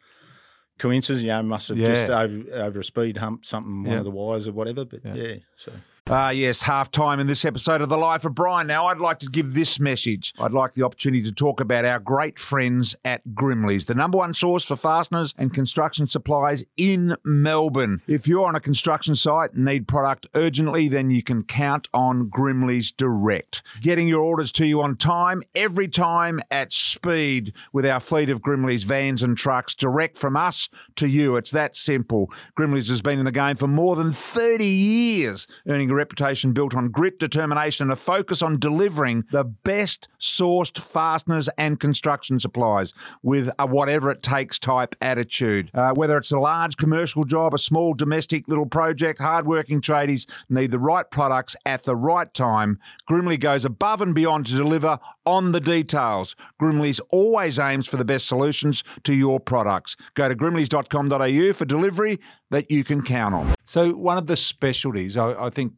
coincidences, 0.80 1.22
you 1.24 1.30
know, 1.30 1.44
must 1.44 1.68
have 1.68 1.78
just 1.78 2.06
over, 2.10 2.44
over 2.54 2.80
a 2.80 2.84
speed 2.84 3.18
hump 3.18 3.46
something, 3.46 3.84
one 3.84 4.00
of 4.00 4.04
the 4.04 4.10
wires 4.10 4.48
or 4.48 4.52
whatever. 4.52 4.84
But 4.84 5.02
Yeah. 5.06 5.14
yeah 5.14 5.36
so 5.56 5.72
Ah, 6.10 6.32
yes, 6.32 6.64
half 6.64 6.90
time 6.90 7.20
in 7.20 7.28
this 7.28 7.46
episode 7.46 7.80
of 7.80 7.88
The 7.88 7.98
Life 7.98 8.26
of 8.26 8.34
Brian. 8.34 8.66
Now, 8.66 8.88
I'd 8.88 8.98
like 8.98 9.20
to 9.20 9.28
give 9.30 9.54
this 9.54 9.80
message. 9.80 10.34
I'd 10.40 10.52
like 10.52 10.74
the 10.74 10.82
opportunity 10.82 11.22
to 11.24 11.32
talk 11.32 11.62
about 11.62 11.86
our 11.86 12.00
great 12.00 12.40
friends 12.40 12.96
at 13.06 13.36
Grimley's, 13.36 13.86
the 13.86 13.94
number 13.94 14.18
one 14.18 14.34
source 14.34 14.66
for 14.66 14.76
fasteners 14.76 15.36
and 15.38 15.54
construction 15.54 16.08
supplies 16.08 16.66
in 16.76 17.16
Melbourne. 17.24 18.02
If 18.08 18.28
you're 18.28 18.48
on 18.48 18.56
a 18.56 18.60
construction 18.60 19.16
site 19.16 19.54
and 19.54 19.64
need 19.64 19.88
product 19.88 20.26
urgently, 20.34 20.88
then 20.88 21.12
you 21.12 21.22
can 21.22 21.44
count 21.44 21.88
on 21.94 22.30
Grimley's 22.30 22.92
Direct. 22.92 23.62
Getting 23.80 24.08
your 24.08 24.22
orders 24.22 24.52
to 24.54 24.66
you 24.66 24.82
on 24.82 24.98
time, 24.98 25.44
every 25.54 25.88
time 25.88 26.42
at 26.50 26.74
speed 26.74 27.54
with 27.72 27.86
our 27.86 28.00
fleet 28.00 28.30
of 28.30 28.42
Grimley's 28.42 28.84
vans 28.84 29.22
and 29.22 29.38
trucks 29.38 29.76
direct 29.76 30.18
from 30.18 30.36
us 30.36 30.68
to 30.96 31.08
you. 31.08 31.36
It's 31.36 31.52
that 31.52 31.78
simple. 31.78 32.32
Grimley's 32.56 32.90
has 32.90 33.04
been 33.04 33.20
in 33.20 33.26
the 33.26 33.32
game 33.32 33.56
for 33.56 33.68
more 33.68 33.96
than 33.96 34.12
30 34.12 34.66
years, 34.66 35.46
earning 35.68 35.91
a 35.92 35.96
reputation 35.96 36.54
built 36.54 36.76
on 36.76 36.90
grit, 36.90 37.20
determination, 37.20 37.86
and 37.86 37.92
a 37.92 37.96
focus 37.96 38.42
on 38.42 38.60
delivering 38.60 39.26
the 39.32 39.44
best 39.44 40.08
sourced 40.20 40.80
fasteners 40.80 41.50
and 41.58 41.80
construction 41.80 42.40
supplies 42.40 42.94
with 43.22 43.50
a 43.60 43.66
whatever 43.66 44.10
it 44.10 44.24
takes 44.24 44.58
type 44.58 44.96
attitude. 45.02 45.70
Uh, 45.74 45.92
whether 45.94 46.18
it's 46.18 46.32
a 46.32 46.40
large 46.40 46.78
commercial 46.78 47.24
job, 47.24 47.54
a 47.54 47.58
small 47.58 47.94
domestic 47.94 48.48
little 48.48 48.66
project, 48.66 49.20
hardworking 49.20 49.82
tradies 49.82 50.28
need 50.50 50.72
the 50.72 50.80
right 50.80 51.10
products 51.12 51.56
at 51.66 51.84
the 51.84 51.96
right 51.96 52.34
time. 52.34 52.80
Grimley 53.10 53.40
goes 53.40 53.66
above 53.66 54.02
and 54.02 54.16
beyond 54.16 54.46
to 54.48 54.56
deliver 54.56 55.00
on 55.26 55.52
the 55.52 55.60
details. 55.60 56.36
Grimley's 56.60 57.00
always 57.10 57.60
aims 57.60 57.88
for 57.88 57.98
the 57.98 58.06
best 58.06 58.28
solutions 58.28 58.84
to 59.04 59.14
your 59.14 59.40
products. 59.40 59.96
Go 60.14 60.30
to 60.30 60.36
grimleys.com.au 60.36 61.54
for 61.54 61.66
delivery 61.66 62.20
that 62.52 62.70
you 62.70 62.84
can 62.84 63.02
count 63.02 63.34
on. 63.34 63.56
So, 63.66 63.94
one 63.94 64.18
of 64.18 64.28
the 64.28 64.38
specialties, 64.38 65.18
I, 65.18 65.46
I 65.46 65.50
think 65.50 65.74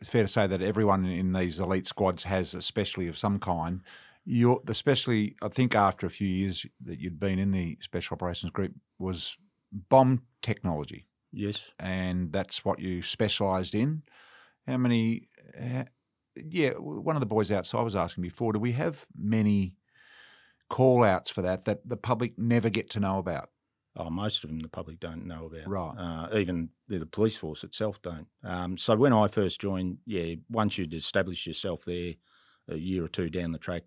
it's 0.00 0.10
fair 0.10 0.22
to 0.22 0.28
say 0.28 0.46
that 0.46 0.62
everyone 0.62 1.04
in 1.04 1.32
these 1.32 1.60
elite 1.60 1.86
squads 1.86 2.24
has 2.24 2.54
a 2.54 2.62
specialty 2.62 3.08
of 3.08 3.18
some 3.18 3.38
kind. 3.38 3.82
You're, 4.24 4.60
the 4.64 4.74
specialty, 4.74 5.36
I 5.42 5.48
think, 5.48 5.74
after 5.74 6.06
a 6.06 6.10
few 6.10 6.28
years 6.28 6.64
that 6.84 7.00
you'd 7.00 7.20
been 7.20 7.38
in 7.38 7.50
the 7.50 7.76
special 7.82 8.14
operations 8.14 8.52
group 8.52 8.72
was 8.98 9.36
bomb 9.72 10.22
technology, 10.42 11.06
yes, 11.32 11.72
and 11.78 12.32
that's 12.32 12.64
what 12.64 12.78
you 12.78 13.02
specialised 13.02 13.74
in. 13.74 14.02
How 14.66 14.76
many? 14.76 15.28
Uh, 15.60 15.84
yeah, 16.36 16.70
one 16.70 17.16
of 17.16 17.20
the 17.20 17.26
boys 17.26 17.50
outside 17.50 17.82
was 17.82 17.96
asking 17.96 18.22
before. 18.22 18.52
Do 18.52 18.60
we 18.60 18.72
have 18.72 19.06
many 19.18 19.74
call 20.70 21.04
outs 21.04 21.28
for 21.28 21.42
that 21.42 21.64
that 21.64 21.86
the 21.86 21.96
public 21.96 22.38
never 22.38 22.70
get 22.70 22.90
to 22.90 23.00
know 23.00 23.18
about? 23.18 23.50
Oh, 23.94 24.08
most 24.08 24.42
of 24.42 24.48
them 24.48 24.60
the 24.60 24.70
public 24.70 25.00
don't 25.00 25.26
know 25.26 25.44
about. 25.46 25.68
Right. 25.68 25.94
Uh, 25.98 26.38
even 26.38 26.70
the, 26.88 27.04
police 27.04 27.36
force 27.36 27.62
itself 27.62 28.00
don't. 28.00 28.26
Um, 28.42 28.78
so 28.78 28.96
when 28.96 29.12
I 29.12 29.28
first 29.28 29.60
joined, 29.60 29.98
yeah, 30.06 30.36
once 30.48 30.78
you'd 30.78 30.94
established 30.94 31.46
yourself 31.46 31.84
there, 31.84 32.14
a 32.68 32.76
year 32.76 33.04
or 33.04 33.08
two 33.08 33.28
down 33.28 33.52
the 33.52 33.58
track, 33.58 33.82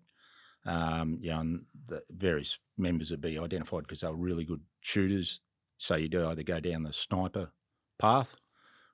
um, 0.64 1.18
you 1.20 1.30
know, 1.30 1.40
and 1.40 1.62
the 1.88 2.02
various 2.10 2.58
members 2.78 3.10
would 3.10 3.20
be 3.20 3.38
identified 3.38 3.82
because 3.82 4.00
they 4.00 4.08
were 4.08 4.16
really 4.16 4.44
good 4.44 4.60
shooters. 4.80 5.40
So 5.78 5.96
you 5.96 6.08
do 6.08 6.28
either 6.28 6.42
go 6.42 6.60
down 6.60 6.84
the 6.84 6.92
sniper 6.92 7.50
path 7.98 8.36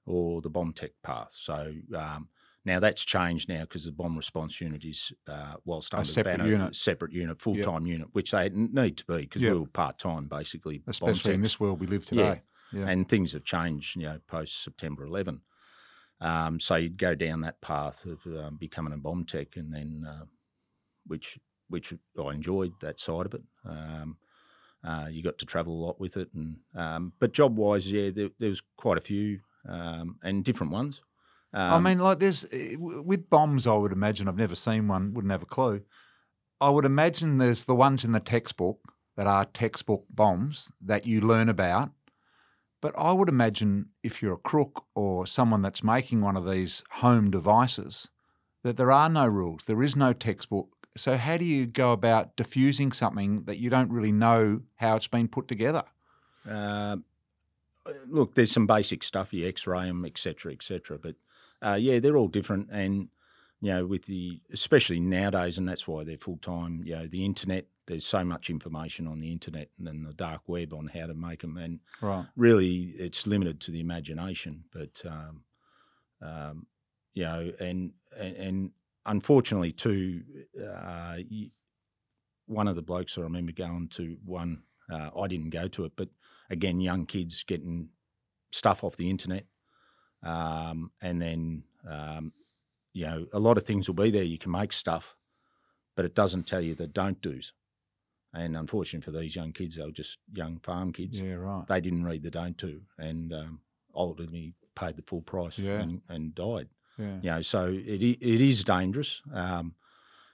or 0.07 0.41
the 0.41 0.51
bomb 0.51 0.73
tech 0.73 0.93
path. 1.03 1.33
So 1.33 1.73
um, 1.95 2.29
now 2.65 2.79
that's 2.81 3.05
changed 3.05 3.49
now 3.49 3.63
because 3.63 3.85
the 3.87 3.93
bomb 3.93 4.17
response 4.17 4.61
unit 4.61 4.85
is, 4.85 5.13
uh, 5.29 5.55
whilst 5.65 5.95
under 5.95 6.05
the 6.07 6.13
separate 6.13 6.39
banner, 6.39 6.49
unit. 6.51 6.77
separate 6.77 7.13
unit, 7.13 7.41
full 7.41 7.57
time 7.57 7.87
unit, 7.87 8.09
which 8.13 8.31
they 8.31 8.49
need 8.51 8.97
to 8.99 9.05
be 9.07 9.23
because 9.23 9.43
Yep. 9.43 9.53
we 9.53 9.59
were 9.61 9.67
part 9.67 9.99
time 9.99 10.27
basically. 10.29 10.83
Especially 10.87 11.35
in 11.35 11.41
this 11.43 11.59
world 11.59 11.81
we 11.81 11.87
live 11.87 12.07
Yeah. 12.11 12.29
today. 12.35 12.43
Yeah. 12.75 12.89
and 12.89 13.07
things 13.07 13.33
have 13.35 13.45
changed, 13.45 13.97
you 13.97 14.05
know, 14.05 14.19
post 14.27 14.63
September 14.65 15.05
11. 15.05 15.43
Um, 16.23 16.59
so 16.59 16.77
you'd 16.77 16.97
go 16.97 17.15
down 17.15 17.41
that 17.43 17.61
path 17.61 18.07
of 18.07 18.25
um, 18.27 18.57
becoming 18.57 18.95
a 18.95 18.97
bomb 18.97 19.25
tech, 19.27 19.57
and 19.57 19.75
then 19.75 20.05
uh, 20.09 20.25
which 21.07 21.39
which 21.69 21.93
I 22.19 22.31
enjoyed 22.33 22.73
that 22.81 22.99
side 23.01 23.27
of 23.27 23.35
it. 23.35 23.43
Um, 23.67 24.17
uh, 24.85 25.07
you 25.11 25.23
got 25.23 25.37
to 25.39 25.47
travel 25.47 25.75
a 25.75 25.85
lot 25.85 26.01
with 26.01 26.17
it, 26.17 26.29
and 26.35 26.57
um, 26.75 27.13
but 27.19 27.33
job 27.33 27.59
wise, 27.59 27.91
yeah, 27.93 28.11
there, 28.11 28.31
there 28.39 28.49
was 28.51 28.63
quite 28.77 28.97
a 28.99 29.03
few 29.03 29.41
um, 29.69 30.19
and 30.23 30.43
different 30.45 30.73
ones. 30.73 31.03
I 31.55 31.77
Um, 31.77 31.83
mean, 31.83 31.99
like 31.99 32.19
there's 32.19 32.45
eh, 32.53 32.77
with 32.79 33.29
bombs. 33.29 33.67
I 33.67 33.75
would 33.75 33.93
imagine 33.93 34.29
I've 34.29 34.37
never 34.37 34.55
seen 34.55 34.89
one. 34.89 35.13
Wouldn't 35.15 35.33
have 35.33 35.43
a 35.43 35.47
clue. 35.47 35.83
I 36.61 36.71
would 36.71 36.85
imagine 36.85 37.39
there's 37.39 37.65
the 37.65 37.75
ones 37.75 38.05
in 38.05 38.13
the 38.13 38.21
textbook 38.21 38.79
that 39.17 39.27
are 39.27 39.45
textbook 39.45 40.05
bombs 40.09 40.73
that 40.81 41.07
you 41.07 41.21
learn 41.21 41.49
about. 41.49 41.91
But 42.81 42.95
I 42.99 43.13
would 43.13 43.29
imagine 43.29 43.91
if 44.03 44.23
you're 44.23 44.35
a 44.35 44.39
crook 44.39 44.85
or 44.95 45.27
someone 45.27 45.63
that's 45.63 45.85
making 45.85 46.21
one 46.21 46.37
of 46.37 46.49
these 46.51 46.83
home 46.93 47.31
devices, 47.31 48.09
that 48.65 48.77
there 48.77 48.91
are 48.91 49.09
no 49.09 49.27
rules. 49.27 49.65
There 49.67 49.83
is 49.83 49.95
no 49.95 50.13
textbook. 50.13 50.69
So 50.97 51.17
how 51.17 51.37
do 51.37 51.45
you 51.45 51.67
go 51.67 51.93
about 51.93 52.37
diffusing 52.37 52.93
something 52.93 53.45
that 53.45 53.59
you 53.59 53.71
don't 53.71 53.91
really 53.91 54.13
know 54.13 54.63
how 54.77 54.97
it's 54.97 55.07
been 55.09 55.29
put 55.29 55.47
together? 55.49 55.85
Um, 56.49 57.05
look, 58.07 58.35
there's 58.35 58.51
some 58.53 58.67
basic 58.67 59.03
stuff, 59.03 59.33
you 59.33 59.47
X-ray 59.49 59.87
them, 59.87 60.05
etc., 60.05 60.53
etc. 60.53 60.99
But 60.99 61.15
uh, 61.65 61.75
yeah, 61.75 62.01
they're 62.01 62.17
all 62.17 62.29
different, 62.29 62.69
and 62.71 63.09
you 63.61 63.73
know, 63.73 63.87
with 63.87 64.07
the 64.07 64.41
especially 64.53 65.01
nowadays, 65.01 65.59
and 65.59 65.69
that's 65.69 65.87
why 65.87 66.05
they're 66.05 66.19
full 66.19 66.39
time. 66.39 66.83
You 66.85 66.97
know, 66.97 67.07
the 67.07 67.25
internet. 67.25 67.67
There's 67.87 68.07
so 68.07 68.25
much 68.25 68.49
information 68.49 69.09
on 69.09 69.19
the 69.19 69.33
internet 69.33 69.71
and 69.77 69.89
then 69.89 70.05
the 70.05 70.13
dark 70.13 70.43
web 70.47 70.73
on 70.73 70.87
how 70.87 71.07
to 71.07 71.15
make 71.15 71.41
them, 71.41 71.57
and 71.57 71.81
Right. 72.01 72.27
really, 72.37 72.95
it's 72.97 73.27
limited 73.27 73.61
to 73.63 73.73
the 73.73 73.81
imagination. 73.81 74.65
But 74.73 75.03
um, 75.05 75.45
um, 76.21 76.67
you 77.15 77.25
know, 77.25 77.53
and 77.59 77.93
and, 78.17 78.37
and 78.37 78.71
unfortunately, 79.05 79.73
too, 79.73 80.23
uh, 80.65 81.17
one 82.47 82.69
of 82.69 82.77
the 82.77 82.83
blokes 82.83 83.17
I 83.19 83.23
remember 83.23 83.53
going 83.53 83.89
to 83.89 84.17
one. 84.25 84.65
Uh, 84.91 85.11
I 85.19 85.27
didn't 85.27 85.51
go 85.51 85.69
to 85.69 85.85
it, 85.85 85.93
but 85.97 86.09
again, 86.51 86.81
young 86.81 87.07
kids 87.07 87.45
getting 87.45 87.91
stuff 88.51 88.85
off 88.85 88.97
the 88.97 89.09
internet, 89.09 89.47
um, 90.23 90.91
and 91.01 91.21
then 91.21 91.65
um, 91.89 92.33
you 92.93 93.07
know 93.07 93.27
a 93.33 93.39
lot 93.39 93.57
of 93.57 93.65
things 93.65 93.89
will 93.89 93.95
be 93.95 94.11
there. 94.11 94.23
You 94.23 94.39
can 94.39 94.53
make 94.53 94.73
stuff, 94.73 95.17
but 95.97 96.05
it 96.05 96.15
doesn't 96.15 96.47
tell 96.47 96.61
you 96.61 96.75
the 96.75 96.87
don't 96.87 97.21
do's. 97.21 97.53
And 98.35 98.57
unfortunately 98.57 99.05
for 99.13 99.19
these 99.19 99.37
young 99.37 99.53
kids, 99.53 99.77
they 99.77 99.85
were 99.85 99.91
just 99.93 100.19
young 100.33 100.59
farm 100.61 100.93
kids. 100.93 101.21
Yeah, 101.21 101.35
right. 101.35 101.67
They 101.69 101.81
didn't 101.83 102.05
read 102.05 102.23
the 102.23 102.31
don't 102.31 102.57
do, 102.57 102.81
and 102.99 103.33
um, 103.33 103.61
ultimately 103.95 104.55
paid 104.75 104.97
the 104.97 105.03
full 105.03 105.21
price 105.21 105.59
Yeah. 105.59 105.81
and, 105.81 106.01
and 106.09 106.35
died. 106.35 106.69
Yeah. 106.99 107.17
You 107.23 107.31
know, 107.31 107.41
so 107.43 107.67
it 107.67 108.03
it 108.03 108.41
is 108.41 108.65
dangerous. 108.65 109.23
Um, 109.35 109.75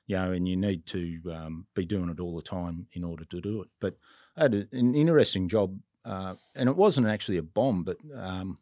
you 0.07 0.16
know, 0.16 0.33
and 0.33 0.48
you 0.48 0.57
need 0.57 0.87
to 0.87 1.20
um, 1.35 1.66
be 1.74 1.85
doing 1.85 2.09
it 2.09 2.20
all 2.20 2.35
the 2.37 2.40
time 2.42 2.87
in 2.92 3.05
order 3.05 3.24
to 3.27 3.40
do 3.40 3.61
it. 3.62 3.68
But 3.81 3.96
I 4.37 4.42
had 4.44 4.55
an 4.55 4.94
interesting 4.94 5.48
job, 5.48 5.79
uh, 6.05 6.37
and 6.55 6.68
it 6.68 6.77
wasn't 6.77 7.09
actually 7.09 7.37
a 7.37 7.42
bomb, 7.42 7.83
but 7.85 7.98
um, 8.14 8.59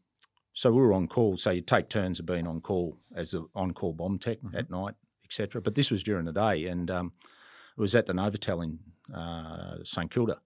so 0.57 0.73
we 0.73 0.81
were 0.81 0.95
on 0.95 1.07
call. 1.07 1.37
So 1.37 1.51
you 1.51 1.61
take 1.61 1.90
turns 1.90 2.19
of 2.19 2.25
being 2.25 2.47
on 2.47 2.62
call 2.62 2.97
as 3.14 3.33
the 3.33 3.47
on-call 3.55 3.92
bomb 3.92 4.19
tech 4.19 4.38
at 4.55 4.71
night, 4.71 4.95
etc. 5.23 5.61
But 5.61 5.75
this 5.75 5.90
was 5.90 6.03
during 6.03 6.25
the 6.25 6.33
day, 6.33 6.64
and 6.64 6.90
um, 6.90 7.12
it 7.77 7.81
was 7.81 7.95
at 7.95 8.07
the 8.07 8.14
Novotel 8.14 8.64
in 8.64 8.79
uh, 9.14 9.85
St 9.85 10.11
Kilda. 10.11 10.40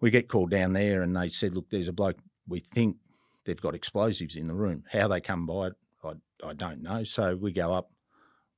We 0.00 0.10
get 0.10 0.26
called 0.26 0.50
down 0.50 0.72
there, 0.72 1.00
and 1.00 1.16
they 1.16 1.28
said, 1.28 1.54
"Look, 1.54 1.70
there's 1.70 1.86
a 1.86 1.92
bloke. 1.92 2.18
We 2.48 2.58
think 2.58 2.96
they've 3.44 3.60
got 3.60 3.76
explosives 3.76 4.34
in 4.34 4.48
the 4.48 4.54
room. 4.54 4.82
How 4.90 5.06
they 5.06 5.20
come 5.20 5.46
by 5.46 5.68
it, 5.68 5.74
I, 6.02 6.14
I 6.44 6.52
don't 6.52 6.82
know." 6.82 7.04
So 7.04 7.36
we 7.36 7.52
go 7.52 7.72
up, 7.72 7.92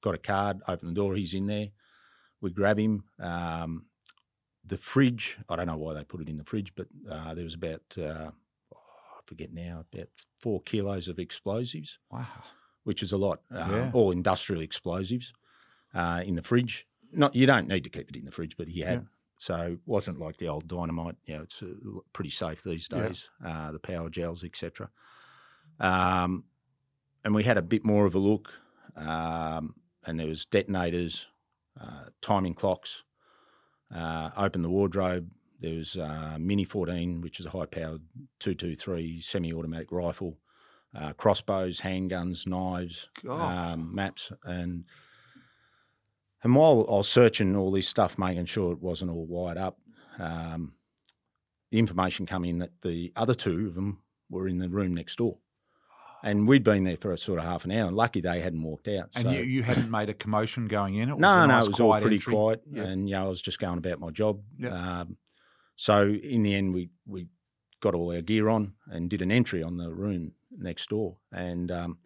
got 0.00 0.14
a 0.14 0.18
card, 0.18 0.62
open 0.66 0.88
the 0.88 0.94
door. 0.94 1.16
He's 1.16 1.34
in 1.34 1.48
there. 1.48 1.68
We 2.40 2.50
grab 2.50 2.78
him. 2.78 3.04
Um, 3.18 3.88
the 4.64 4.78
fridge. 4.78 5.36
I 5.50 5.56
don't 5.56 5.66
know 5.66 5.76
why 5.76 5.92
they 5.92 6.04
put 6.04 6.22
it 6.22 6.30
in 6.30 6.36
the 6.36 6.44
fridge, 6.44 6.72
but 6.74 6.86
uh, 7.10 7.34
there 7.34 7.44
was 7.44 7.54
about 7.54 7.82
uh, 8.02 8.30
forget 9.30 9.52
now 9.52 9.84
about 9.92 10.08
four 10.40 10.60
kilos 10.62 11.06
of 11.08 11.18
explosives 11.20 11.98
Wow. 12.10 12.26
which 12.82 13.00
is 13.02 13.12
a 13.12 13.16
lot. 13.16 13.38
Um, 13.50 13.70
Yeah. 13.70 13.90
All 13.94 14.10
industrial 14.10 14.60
explosives 14.62 15.32
uh, 15.94 16.22
in 16.26 16.34
the 16.34 16.42
fridge. 16.42 16.86
Not 17.12 17.34
you 17.36 17.46
don't 17.46 17.68
need 17.68 17.84
to 17.84 17.90
keep 17.90 18.08
it 18.10 18.16
in 18.16 18.24
the 18.24 18.32
fridge, 18.32 18.56
but 18.56 18.66
he 18.68 18.80
had. 18.80 19.00
Yeah. 19.02 19.06
So 19.38 19.56
it 19.74 19.80
wasn't 19.86 20.18
like 20.18 20.36
the 20.38 20.48
old 20.48 20.66
dynamite. 20.66 21.16
You 21.24 21.34
know, 21.36 21.42
it's 21.44 21.62
uh, 21.62 21.74
pretty 22.12 22.30
safe 22.30 22.62
these 22.64 22.88
Yeah. 22.90 23.02
days. 23.08 23.30
Uh, 23.44 23.70
the 23.72 23.78
power 23.78 24.10
gels, 24.10 24.42
etc. 24.44 24.90
Um, 25.78 26.44
and 27.24 27.34
we 27.34 27.44
had 27.44 27.56
a 27.58 27.62
bit 27.62 27.84
more 27.84 28.06
of 28.06 28.14
a 28.14 28.18
look, 28.18 28.52
um, 28.96 29.74
and 30.04 30.18
there 30.18 30.26
was 30.26 30.44
detonators, 30.44 31.28
uh, 31.80 32.06
timing 32.20 32.54
clocks. 32.54 33.04
Uh, 33.94 34.30
opened 34.36 34.64
the 34.64 34.70
wardrobe. 34.70 35.30
There 35.60 35.74
was 35.74 35.96
uh, 35.96 36.36
Mini 36.40 36.64
14, 36.64 37.20
which 37.20 37.38
is 37.38 37.46
a 37.46 37.50
high-powered 37.50 38.02
223 38.38 39.20
semi-automatic 39.20 39.92
rifle 39.92 40.38
uh, 40.94 41.12
crossbows, 41.12 41.82
handguns, 41.82 42.46
knives, 42.46 43.08
um, 43.28 43.94
maps, 43.94 44.32
and 44.44 44.84
and 46.42 46.54
while 46.54 46.86
I 46.88 46.94
was 46.94 47.08
searching 47.08 47.54
all 47.54 47.70
this 47.70 47.86
stuff, 47.86 48.18
making 48.18 48.46
sure 48.46 48.72
it 48.72 48.80
wasn't 48.80 49.10
all 49.10 49.26
wired 49.26 49.58
up, 49.58 49.78
um, 50.18 50.72
the 51.70 51.78
information 51.78 52.24
come 52.26 52.44
in 52.44 52.58
that 52.58 52.72
the 52.82 53.12
other 53.14 53.34
two 53.34 53.66
of 53.68 53.74
them 53.74 54.02
were 54.30 54.48
in 54.48 54.58
the 54.58 54.68
room 54.70 54.94
next 54.94 55.16
door, 55.16 55.38
and 56.24 56.48
we'd 56.48 56.64
been 56.64 56.84
there 56.84 56.96
for 56.96 57.12
a 57.12 57.18
sort 57.18 57.38
of 57.38 57.44
half 57.44 57.64
an 57.66 57.70
hour. 57.72 57.86
And 57.88 57.96
lucky 57.96 58.20
they 58.22 58.40
hadn't 58.40 58.62
walked 58.62 58.88
out. 58.88 59.10
And 59.16 59.24
so- 59.24 59.30
you, 59.30 59.42
you 59.42 59.62
hadn't 59.62 59.90
made 59.90 60.08
a 60.08 60.14
commotion 60.14 60.66
going 60.66 60.94
in? 60.94 61.10
It 61.10 61.18
no, 61.18 61.28
a 61.44 61.46
no, 61.46 61.46
nice, 61.46 61.66
it 61.66 61.70
was 61.72 61.80
all 61.80 62.00
pretty 62.00 62.16
entry? 62.16 62.32
quiet, 62.34 62.62
Yeah. 62.72 62.84
and 62.84 63.08
you 63.08 63.14
know, 63.16 63.26
I 63.26 63.28
was 63.28 63.42
just 63.42 63.58
going 63.60 63.78
about 63.78 64.00
my 64.00 64.10
job. 64.10 64.40
Yeah. 64.58 65.00
Um, 65.00 65.18
so 65.80 66.08
in 66.10 66.42
the 66.42 66.54
end, 66.54 66.74
we 66.74 66.90
we 67.06 67.28
got 67.80 67.94
all 67.94 68.12
our 68.12 68.20
gear 68.20 68.50
on 68.50 68.74
and 68.90 69.08
did 69.08 69.22
an 69.22 69.32
entry 69.32 69.62
on 69.62 69.78
the 69.78 69.90
room 69.90 70.32
next 70.54 70.90
door, 70.90 71.16
and 71.32 71.70
um, 71.72 71.98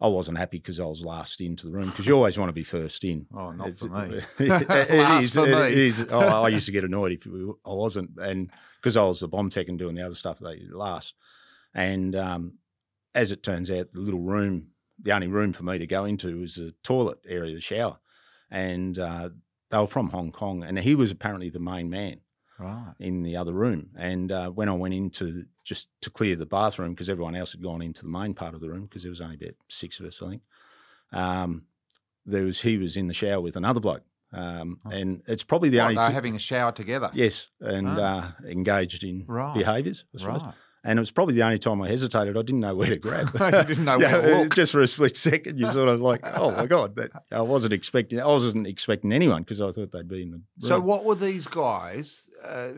I 0.00 0.06
wasn't 0.06 0.38
happy 0.38 0.58
because 0.58 0.78
I 0.78 0.84
was 0.84 1.04
last 1.04 1.40
into 1.40 1.66
the 1.66 1.72
room 1.72 1.86
because 1.90 2.06
you 2.06 2.14
always 2.14 2.38
want 2.38 2.48
to 2.48 2.52
be 2.52 2.62
first 2.62 3.02
in. 3.02 3.26
Oh, 3.34 3.50
not 3.50 3.70
It's- 3.70 3.80
for 3.80 3.88
me. 3.88 4.20
it, 4.38 4.90
Last 5.00 5.24
is, 5.24 5.34
for 5.34 5.48
it 5.48 5.74
me. 5.74 5.86
is. 5.88 6.06
Oh, 6.08 6.44
I 6.44 6.48
used 6.48 6.66
to 6.66 6.72
get 6.72 6.84
annoyed 6.84 7.10
if 7.10 7.26
we, 7.26 7.42
I 7.64 7.72
wasn't, 7.72 8.10
and 8.20 8.52
because 8.80 8.96
I 8.96 9.02
was 9.02 9.18
the 9.18 9.26
bomb 9.26 9.48
tech 9.48 9.66
and 9.66 9.80
doing 9.80 9.96
the 9.96 10.06
other 10.06 10.14
stuff, 10.14 10.38
they 10.38 10.60
last. 10.70 11.16
And 11.74 12.14
um, 12.14 12.58
as 13.16 13.32
it 13.32 13.42
turns 13.42 13.68
out, 13.68 13.92
the 13.94 14.00
little 14.00 14.20
room, 14.20 14.68
the 15.02 15.10
only 15.10 15.26
room 15.26 15.52
for 15.52 15.64
me 15.64 15.78
to 15.78 15.88
go 15.88 16.04
into 16.04 16.38
was 16.38 16.54
the 16.54 16.72
toilet 16.84 17.18
area, 17.28 17.52
the 17.52 17.60
shower, 17.60 17.98
and 18.48 18.96
uh, 18.96 19.30
they 19.70 19.78
were 19.78 19.88
from 19.88 20.10
Hong 20.10 20.30
Kong, 20.30 20.62
and 20.62 20.78
he 20.78 20.94
was 20.94 21.10
apparently 21.10 21.50
the 21.50 21.58
main 21.58 21.90
man 21.90 22.20
Right. 22.58 22.94
in 22.98 23.20
the 23.20 23.36
other 23.36 23.52
room. 23.52 23.90
And 23.96 24.32
uh, 24.32 24.50
when 24.50 24.68
I 24.68 24.72
went 24.72 24.94
into 24.94 25.44
just 25.64 25.88
to 26.00 26.10
clear 26.10 26.36
the 26.36 26.46
bathroom 26.46 26.92
because 26.94 27.10
everyone 27.10 27.34
else 27.36 27.52
had 27.52 27.62
gone 27.62 27.82
into 27.82 28.02
the 28.02 28.08
main 28.08 28.34
part 28.34 28.54
of 28.54 28.60
the 28.60 28.68
room 28.70 28.82
because 28.86 29.02
there 29.02 29.10
was 29.10 29.20
only 29.20 29.36
about 29.36 29.54
six 29.68 30.00
of 30.00 30.06
us, 30.06 30.22
I 30.22 30.28
think. 30.30 30.42
Um, 31.12 31.62
there 32.24 32.44
was 32.44 32.62
he 32.62 32.76
was 32.78 32.96
in 32.96 33.06
the 33.06 33.14
shower 33.14 33.40
with 33.40 33.56
another 33.56 33.78
bloke, 33.80 34.02
um, 34.32 34.78
Oh. 34.84 34.90
and 34.90 35.22
it's 35.28 35.44
probably 35.44 35.68
the 35.68 35.78
What, 35.78 35.84
only 35.84 35.94
they're 35.96 36.08
two- 36.08 36.12
having 36.14 36.34
a 36.36 36.40
shower 36.40 36.72
together? 36.72 37.10
yes, 37.14 37.50
and 37.60 37.86
Ah. 37.88 38.34
uh, 38.42 38.46
engaged 38.48 39.04
in 39.04 39.24
Right. 39.26 39.54
behaviours. 39.54 40.04
I 40.14 40.18
suppose. 40.18 40.42
Right. 40.42 40.54
And 40.86 40.98
it 40.98 41.02
was 41.02 41.10
probably 41.10 41.34
the 41.34 41.42
only 41.42 41.58
time 41.58 41.82
I 41.82 41.88
hesitated. 41.88 42.36
I 42.36 42.42
didn't 42.42 42.60
know 42.60 42.74
where 42.76 42.90
to 42.90 42.96
grab. 42.96 43.28
You 43.34 43.50
didn't 43.64 43.84
know 43.84 43.98
Yeah, 44.00 44.18
where 44.18 44.44
to. 44.44 44.54
Just 44.54 44.70
for 44.72 44.80
a 44.80 44.86
split 44.86 45.16
second, 45.16 45.58
you 45.58 45.68
sort 45.68 45.88
of 45.88 46.00
like, 46.00 46.20
oh 46.38 46.52
my 46.52 46.66
god, 46.66 46.94
that 46.96 47.10
I 47.32 47.42
wasn't 47.42 47.72
expecting. 47.72 48.20
I 48.20 48.26
wasn't 48.26 48.66
expecting 48.68 49.12
anyone 49.12 49.42
because 49.42 49.60
I 49.60 49.72
thought 49.72 49.90
they'd 49.90 50.06
be 50.08 50.22
in 50.22 50.30
the. 50.30 50.42
So, 50.66 50.78
what 50.80 51.04
were 51.04 51.16
these 51.16 51.46
guys? 51.48 52.30
Uh, 52.46 52.68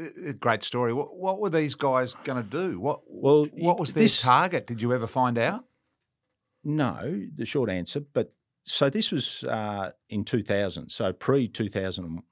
great 0.41 0.63
story. 0.63 0.93
What, 0.95 1.15
what 1.17 1.39
were 1.39 1.51
these 1.51 1.75
guys 1.75 2.15
going 2.25 2.43
to 2.43 2.49
do? 2.49 2.81
What 2.81 3.01
Well, 3.07 3.47
what 3.53 3.79
was 3.79 3.93
their 3.93 4.05
this- 4.05 4.23
target? 4.23 4.67
Did 4.67 4.81
you 4.81 4.93
ever 4.95 5.07
find 5.07 5.37
out? 5.37 5.65
No, 6.65 7.21
the 7.35 7.45
short 7.45 7.71
answer. 7.71 8.01
But 8.01 8.33
so 8.63 8.91
this 8.91 9.11
was 9.13 9.45
uh, 9.45 9.91
in 10.09 10.25
2000, 10.25 10.89
so 10.91 11.13
pre 11.13 11.47
2000 11.49 12.23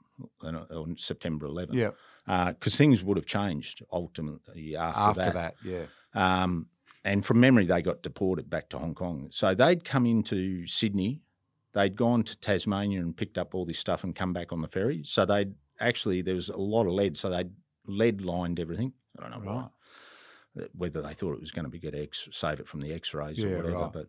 on 0.42 0.96
September 0.96 1.46
11. 1.46 1.74
Yeah. 1.74 1.90
Because 2.26 2.76
things 2.76 3.02
would 3.04 3.16
have 3.16 3.26
changed 3.26 3.82
ultimately 3.92 4.74
after, 4.76 5.22
After 5.22 5.32
that, 5.32 5.54
yeah. 5.64 5.86
Um, 6.14 6.66
and 7.04 7.24
from 7.24 7.38
memory, 7.38 7.66
they 7.66 7.82
got 7.82 8.02
deported 8.02 8.50
back 8.50 8.68
to 8.70 8.78
Hong 8.78 8.94
Kong. 8.94 9.28
So 9.30 9.54
they'd 9.54 9.84
come 9.84 10.06
into 10.06 10.66
Sydney, 10.66 11.22
they'd 11.72 11.94
gone 11.94 12.24
to 12.24 12.36
Tasmania 12.36 13.00
and 13.00 13.16
picked 13.16 13.38
up 13.38 13.54
all 13.54 13.64
this 13.64 13.78
stuff 13.78 14.02
and 14.02 14.14
come 14.14 14.32
back 14.32 14.52
on 14.52 14.60
the 14.60 14.66
ferry. 14.68 15.02
So 15.04 15.24
they'd 15.24 15.54
actually, 15.78 16.22
there 16.22 16.34
was 16.34 16.48
a 16.48 16.56
lot 16.56 16.86
of 16.86 16.92
lead. 16.94 17.16
So 17.16 17.30
they'd 17.30 17.50
lead 17.86 18.22
lined 18.22 18.58
everything. 18.58 18.92
I 19.16 19.22
don't 19.22 19.30
know 19.44 19.48
Right. 19.50 19.68
why. 20.56 20.64
Whether 20.74 21.02
they 21.02 21.14
thought 21.14 21.34
it 21.34 21.40
was 21.40 21.52
going 21.52 21.64
to 21.66 21.70
be 21.70 21.78
get 21.78 21.94
X, 21.94 22.28
save 22.32 22.58
it 22.60 22.66
from 22.66 22.80
the 22.80 22.92
X-rays 22.92 23.38
Yeah, 23.38 23.50
or 23.50 23.56
whatever, 23.58 23.76
right. 23.76 23.92
but 23.92 24.08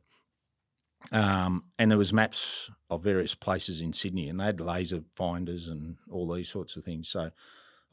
um, 1.12 1.64
and 1.78 1.92
there 1.92 1.98
was 1.98 2.12
maps 2.14 2.72
of 2.90 3.04
various 3.04 3.36
places 3.36 3.82
in 3.82 3.94
Sydney, 3.94 4.28
and 4.30 4.40
they 4.40 4.46
had 4.46 4.60
laser 4.60 5.04
finders 5.16 5.68
and 5.68 5.98
all 6.10 6.28
these 6.34 6.50
sorts 6.50 6.76
of 6.76 6.84
things. 6.84 7.08
So 7.10 7.32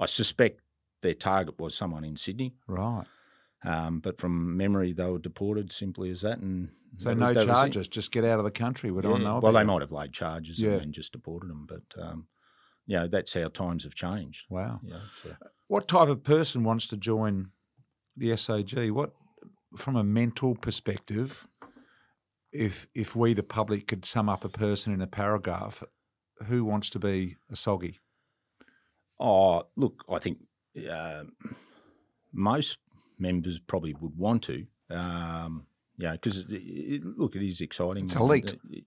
I 0.00 0.06
suspect 0.06 0.60
their 1.02 1.14
target 1.14 1.58
was 1.58 1.74
someone 1.74 2.04
in 2.04 2.16
Sydney. 2.16 2.54
Right. 2.66 3.04
Um, 3.64 4.00
but 4.00 4.20
from 4.20 4.56
memory, 4.56 4.92
they 4.92 5.06
were 5.10 5.18
deported 5.18 5.72
simply 5.72 6.10
as 6.10 6.20
that, 6.22 6.38
and 6.38 6.70
So 6.98 7.08
that- 7.10 7.14
no 7.16 7.32
that 7.32 7.46
charges. 7.46 7.88
Just 7.88 8.10
get 8.12 8.24
out 8.24 8.38
of 8.38 8.44
the 8.44 8.50
country. 8.50 8.90
We 8.90 9.02
don't 9.02 9.20
Yeah. 9.20 9.26
know. 9.28 9.40
Well, 9.40 9.52
they 9.52 9.62
it. 9.62 9.64
might 9.64 9.80
have 9.80 9.92
laid 9.92 10.12
charges 10.12 10.60
Yeah. 10.60 10.72
and 10.74 10.92
just 10.92 11.12
deported 11.12 11.48
them, 11.50 11.66
but 11.66 11.82
um, 12.00 12.28
you 12.86 12.96
know 12.96 13.08
that's 13.08 13.32
how 13.34 13.48
times 13.48 13.84
have 13.84 13.94
changed. 13.94 14.46
Wow. 14.50 14.80
Yeah, 14.84 15.00
so. 15.22 15.36
What 15.68 15.88
type 15.88 16.08
of 16.08 16.22
person 16.22 16.62
wants 16.64 16.86
to 16.88 16.96
join 16.98 17.52
the 18.16 18.32
SOG? 18.32 18.90
What, 18.90 19.14
from 19.76 19.96
a 19.96 20.04
mental 20.04 20.54
perspective, 20.54 21.48
if 22.52 22.86
if 22.94 23.16
we 23.16 23.32
the 23.32 23.42
public 23.42 23.86
could 23.86 24.04
sum 24.04 24.28
up 24.28 24.44
a 24.44 24.48
person 24.50 24.92
in 24.92 25.00
a 25.00 25.06
paragraph, 25.06 25.82
who 26.46 26.64
wants 26.66 26.90
to 26.90 26.98
be 26.98 27.36
a 27.50 27.56
soggy? 27.56 27.98
Oh, 29.26 29.66
look, 29.76 30.04
I 30.08 30.18
think 30.18 30.38
um 30.90 31.32
most 32.32 32.78
members 33.18 33.58
probably 33.58 33.94
would 33.94 34.16
want 34.16 34.42
to. 34.44 34.66
Um, 34.90 35.66
yeah, 35.96 36.12
because 36.12 36.46
look, 36.48 37.36
it 37.36 37.42
is 37.42 37.60
exciting. 37.60 38.04
It's 38.04 38.14
elite. 38.16 38.52
Uh, 38.54 38.80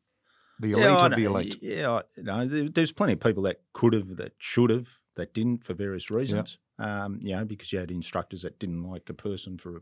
The 0.59 0.71
elite 0.73 0.85
I 0.85 1.05
of 1.05 1.15
the 1.15 1.23
elite. 1.25 1.57
Yeah, 1.61 1.91
I- 1.91 2.03
no, 2.17 2.45
there, 2.45 2.69
there's 2.69 2.91
plenty 2.91 3.13
of 3.13 3.19
people 3.19 3.43
that 3.43 3.61
could 3.73 3.93
have, 3.93 4.17
that 4.17 4.33
should 4.37 4.69
have, 4.69 4.87
that 5.15 5.33
didn't 5.33 5.63
for 5.63 5.73
various 5.73 6.09
reasons. 6.11 6.57
Um, 6.79 7.19
you 7.23 7.35
know, 7.35 7.45
because 7.45 7.71
you 7.73 7.79
had 7.79 7.91
instructors 7.91 8.41
that 8.43 8.59
didn't 8.59 8.83
like 8.83 9.09
a 9.09 9.13
person 9.13 9.57
for 9.57 9.77
a 9.77 9.81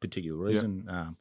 particular 0.00 0.36
reason. 0.38 0.84
Um, 0.88 1.16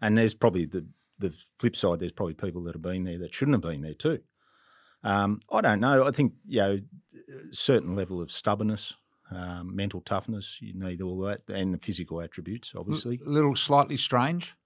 and 0.00 0.16
there's 0.18 0.34
probably 0.34 0.64
the 0.66 0.86
the 1.18 1.34
flip 1.58 1.74
side. 1.76 1.98
There's 2.00 2.12
probably 2.12 2.34
people 2.34 2.62
that 2.64 2.74
have 2.74 2.82
been 2.82 3.04
there 3.04 3.18
that 3.18 3.32
shouldn't 3.34 3.54
have 3.54 3.62
been 3.72 3.80
there 3.82 3.94
too. 3.94 4.20
Um, 5.06 5.40
I 5.50 5.60
don't 5.60 5.80
know. 5.80 6.04
I 6.04 6.10
think 6.10 6.34
you 6.46 6.58
know, 6.58 6.80
a 7.50 7.54
certain 7.54 7.94
level 7.96 8.20
of 8.20 8.30
stubbornness, 8.30 8.94
um, 9.30 9.74
mental 9.74 10.00
toughness. 10.00 10.58
You 10.60 10.74
need 10.74 11.00
all 11.00 11.18
that, 11.20 11.42
and 11.48 11.72
the 11.72 11.78
physical 11.78 12.20
attributes, 12.20 12.72
obviously. 12.76 13.20
A 13.24 13.28
little 13.28 13.56
slightly 13.56 13.96
strange. 13.96 14.56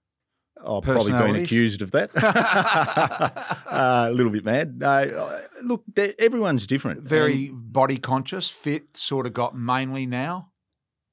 I've 0.57 0.83
probably 0.83 1.13
been 1.13 1.37
accused 1.37 1.81
of 1.81 1.91
that. 1.91 2.11
uh, 3.67 4.07
a 4.09 4.11
little 4.11 4.31
bit 4.31 4.45
mad. 4.45 4.79
No, 4.79 5.39
look, 5.63 5.83
everyone's 6.19 6.67
different. 6.67 7.01
Very 7.03 7.47
And, 7.47 7.73
body 7.73 7.97
conscious, 7.97 8.47
fit, 8.49 8.95
sort 8.95 9.25
of 9.25 9.33
got 9.33 9.55
mainly 9.57 10.05
now. 10.05 10.51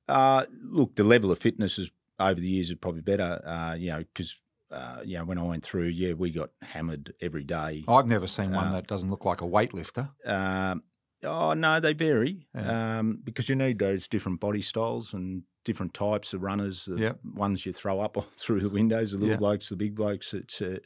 uh, 0.08 0.44
look, 0.62 0.96
the 0.96 1.04
level 1.04 1.30
of 1.30 1.38
fitness 1.38 1.78
is 1.78 1.90
over 2.20 2.40
the 2.40 2.48
years 2.48 2.70
is 2.70 2.76
probably 2.76 3.00
better. 3.00 3.40
Uh, 3.46 3.74
you 3.74 3.90
know, 3.90 3.98
because 3.98 4.38
uh, 4.70 5.00
you 5.04 5.16
know, 5.18 5.24
when 5.24 5.38
I 5.38 5.42
went 5.42 5.64
through, 5.64 5.86
yeah, 5.86 6.12
we 6.12 6.30
got 6.30 6.50
hammered 6.62 7.14
every 7.20 7.44
day. 7.44 7.84
I've 7.88 8.06
never 8.06 8.26
seen 8.26 8.52
one 8.52 8.68
Uh, 8.68 8.72
that 8.72 8.86
doesn't 8.86 9.10
look 9.10 9.24
like 9.24 9.40
a 9.40 9.46
weightlifter. 9.46 10.10
Um, 10.26 10.82
oh 11.24 11.54
no, 11.54 11.80
they 11.80 11.94
vary 11.94 12.46
Yeah. 12.54 12.98
um, 12.98 13.20
because 13.24 13.48
you 13.48 13.56
need 13.56 13.78
those 13.78 14.08
different 14.08 14.40
body 14.40 14.60
styles 14.62 15.12
and 15.14 15.42
different 15.64 15.94
types 15.94 16.34
of 16.34 16.42
runners. 16.42 16.84
The 16.86 16.96
Yep. 16.98 17.20
ones 17.34 17.66
you 17.66 17.72
throw 17.72 18.00
up 18.00 18.16
through 18.36 18.60
the 18.60 18.70
windows, 18.70 19.12
the 19.12 19.18
little 19.18 19.30
Yeah. 19.32 19.36
blokes, 19.36 19.68
the 19.68 19.76
big 19.76 19.94
blokes. 19.94 20.34
It's 20.34 20.60
uh, 20.60 20.78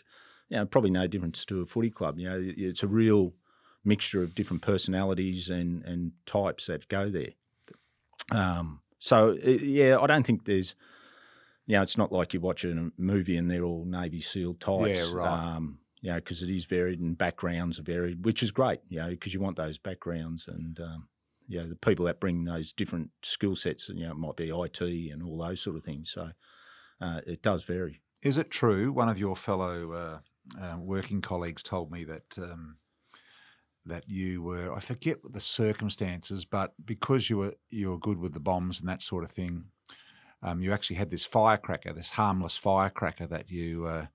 you 0.48 0.56
know, 0.58 0.66
probably 0.66 0.90
no 0.90 1.06
difference 1.06 1.44
to 1.46 1.60
a 1.62 1.66
footy 1.66 1.90
club. 1.90 2.18
You 2.18 2.28
know, 2.28 2.40
it's 2.40 2.82
a 2.82 2.88
real 2.88 3.34
mixture 3.84 4.22
of 4.22 4.34
different 4.34 4.62
personalities 4.62 5.50
and 5.50 5.82
and 5.84 6.12
types 6.26 6.66
that 6.66 6.88
go 6.88 7.08
there. 7.10 7.32
Um, 8.30 8.80
so 8.98 9.32
yeah, 9.42 9.98
I 9.98 10.06
don't 10.06 10.24
think 10.26 10.44
there's. 10.44 10.74
You 11.72 11.78
know, 11.78 11.82
it's 11.84 11.96
not 11.96 12.12
like 12.12 12.34
you're 12.34 12.42
watching 12.42 12.76
a 12.76 13.00
movie 13.00 13.38
and 13.38 13.50
they're 13.50 13.64
all 13.64 13.86
Navy 13.86 14.20
SEAL 14.20 14.56
types. 14.56 15.08
Yeah, 15.08 15.16
right. 15.16 15.54
Um, 15.56 15.78
you 16.02 16.10
know, 16.10 16.16
because 16.16 16.42
it 16.42 16.50
is 16.50 16.66
varied 16.66 17.00
and 17.00 17.16
backgrounds 17.16 17.78
are 17.78 17.82
varied, 17.82 18.26
which 18.26 18.42
is 18.42 18.52
great, 18.52 18.80
you 18.90 18.98
know, 18.98 19.08
because 19.08 19.32
you 19.32 19.40
want 19.40 19.56
those 19.56 19.78
backgrounds 19.78 20.46
and, 20.46 20.78
um, 20.80 21.08
you 21.48 21.58
know, 21.58 21.66
the 21.66 21.74
people 21.74 22.04
that 22.04 22.20
bring 22.20 22.44
those 22.44 22.74
different 22.74 23.08
skill 23.22 23.56
sets, 23.56 23.88
you 23.88 24.04
know, 24.04 24.10
it 24.10 24.18
might 24.18 24.36
be 24.36 24.50
IT 24.50 24.82
and 24.82 25.22
all 25.22 25.38
those 25.38 25.62
sort 25.62 25.76
of 25.76 25.82
things. 25.82 26.10
So 26.12 26.32
uh, 27.00 27.22
it 27.26 27.40
does 27.40 27.64
vary. 27.64 28.02
Is 28.20 28.36
it 28.36 28.50
true? 28.50 28.92
One 28.92 29.08
of 29.08 29.18
your 29.18 29.34
fellow 29.34 29.92
uh, 29.92 30.62
uh, 30.62 30.76
working 30.76 31.22
colleagues 31.22 31.62
told 31.62 31.90
me 31.90 32.04
that 32.04 32.36
um, 32.36 32.76
that 33.86 34.06
you 34.06 34.42
were. 34.42 34.74
I 34.74 34.80
forget 34.80 35.20
the 35.24 35.40
circumstances, 35.40 36.44
but 36.44 36.74
because 36.84 37.30
you 37.30 37.38
were 37.38 37.54
you 37.70 37.92
were 37.92 37.98
good 37.98 38.18
with 38.18 38.34
the 38.34 38.40
bombs 38.40 38.78
and 38.78 38.88
that 38.90 39.02
sort 39.02 39.24
of 39.24 39.30
thing, 39.30 39.68
um, 40.42 40.60
you 40.60 40.72
actually 40.72 40.96
had 40.96 41.10
this 41.10 41.24
firecracker, 41.24 41.92
this 41.92 42.10
harmless 42.10 42.56
firecracker 42.56 43.26
that 43.28 43.50
you. 43.50 43.86
Uh, 43.86 44.06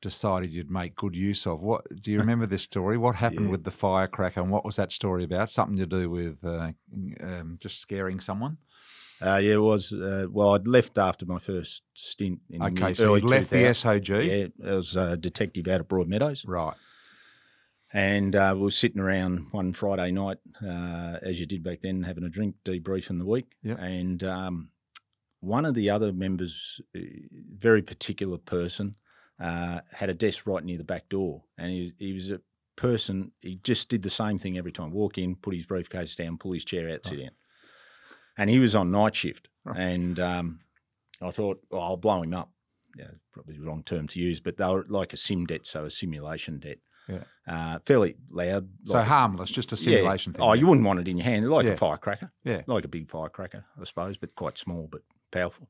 Decided 0.00 0.52
you'd 0.52 0.70
make 0.70 0.96
good 0.96 1.16
use 1.16 1.46
of. 1.46 1.62
What 1.62 1.84
do 2.02 2.10
you 2.10 2.18
remember 2.24 2.44
this 2.44 2.62
story? 2.62 2.98
What 2.98 3.14
happened 3.16 3.46
Yeah. 3.46 3.52
with 3.52 3.64
the 3.64 3.70
firecracker, 3.70 4.42
and 4.42 4.50
what 4.50 4.62
was 4.62 4.76
that 4.76 4.92
story 4.92 5.24
about? 5.24 5.48
Something 5.48 5.78
to 5.78 5.86
do 5.86 6.10
with 6.10 6.44
uh, 6.44 6.72
um, 7.22 7.56
just 7.58 7.80
scaring 7.80 8.20
someone? 8.20 8.58
Uh, 9.22 9.36
yeah, 9.36 9.54
it 9.54 9.62
was. 9.62 9.94
Uh, 9.94 10.26
well, 10.30 10.54
I'd 10.56 10.66
left 10.68 10.98
after 10.98 11.24
my 11.24 11.38
first 11.38 11.84
stint 11.94 12.40
in 12.50 12.62
Okay, 12.62 12.88
the 12.90 12.94
so 12.96 13.04
early 13.06 13.22
you 13.22 13.28
left 13.28 13.48
the 13.48 13.64
SOG, 13.64 14.26
Yeah, 14.60 14.70
I 14.70 14.74
was 14.74 14.94
a 14.94 15.16
detective 15.16 15.66
out 15.68 15.80
of 15.80 15.88
Broadmeadows. 15.88 16.44
right? 16.46 16.74
And 17.92 18.36
uh, 18.36 18.52
we 18.56 18.62
were 18.62 18.70
sitting 18.72 19.00
around 19.00 19.46
one 19.52 19.72
Friday 19.72 20.10
night, 20.10 20.38
uh, 20.62 21.16
as 21.22 21.40
you 21.40 21.46
did 21.46 21.62
back 21.62 21.78
then, 21.82 22.02
having 22.02 22.24
a 22.24 22.28
drink, 22.28 22.56
debriefing 22.64 23.18
the 23.18 23.26
week. 23.26 23.52
Yep. 23.62 23.78
And 23.80 24.22
um, 24.24 24.68
one 25.44 25.64
of 25.64 25.74
the 25.74 25.90
other 25.90 26.12
members, 26.12 26.80
uh, 26.96 27.00
very 27.54 27.82
particular 27.82 28.38
person, 28.38 28.96
uh, 29.40 29.80
had 29.92 30.10
a 30.10 30.14
desk 30.14 30.46
right 30.46 30.64
near 30.64 30.78
the 30.78 30.84
back 30.84 31.08
door. 31.08 31.44
And 31.58 31.70
he, 31.70 31.92
he 31.98 32.12
was 32.12 32.30
a 32.30 32.40
person, 32.76 33.32
he 33.40 33.56
just 33.62 33.88
did 33.88 34.02
the 34.02 34.10
same 34.10 34.38
thing 34.38 34.56
every 34.56 34.72
time 34.72 34.90
walk 34.90 35.18
in, 35.18 35.36
put 35.36 35.54
his 35.54 35.66
briefcase 35.66 36.14
down, 36.14 36.38
pull 36.38 36.52
his 36.52 36.64
chair 36.64 36.88
out, 36.90 37.04
sit 37.06 37.18
down. 37.20 37.30
And 38.36 38.50
he 38.50 38.58
was 38.58 38.74
on 38.74 38.90
night 38.90 39.14
shift. 39.14 39.48
Right. 39.64 39.78
And 39.78 40.18
um, 40.20 40.60
I 41.22 41.30
thought, 41.30 41.60
well, 41.70 41.82
I'll 41.82 41.96
blow 41.96 42.22
him 42.22 42.34
up. 42.34 42.50
Yeah, 42.96 43.06
probably 43.32 43.56
the 43.58 43.64
wrong 43.64 43.82
term 43.82 44.06
to 44.08 44.20
use, 44.20 44.40
but 44.40 44.56
they 44.56 44.66
were 44.66 44.86
like 44.88 45.12
a 45.12 45.16
sim 45.16 45.46
det, 45.46 45.66
so 45.66 45.84
a 45.84 45.90
simulation 45.90 46.60
det. 46.60 46.78
Yeah. 47.08 47.24
Uh, 47.46 47.78
fairly 47.80 48.14
loud. 48.30 48.68
So 48.84 48.94
like 48.94 49.02
a- 49.02 49.08
harmless, 49.08 49.50
just 49.50 49.72
a 49.72 49.76
yeah. 49.76 49.96
simulation 49.98 50.32
thing. 50.32 50.42
Oh, 50.42 50.52
yeah. 50.52 50.60
you 50.60 50.66
wouldn't 50.68 50.86
want 50.86 51.00
it 51.00 51.08
in 51.08 51.16
your 51.16 51.24
hand, 51.24 51.48
like 51.50 51.66
Yeah. 51.66 51.72
a 51.72 51.76
firecracker. 51.76 52.32
Yeah. 52.44 52.62
Like 52.66 52.84
a 52.84 52.88
big 52.88 53.10
firecracker, 53.10 53.64
I 53.80 53.84
suppose, 53.84 54.16
but 54.16 54.34
quite 54.36 54.58
small, 54.58 54.88
but 54.90 55.02
powerful. 55.34 55.68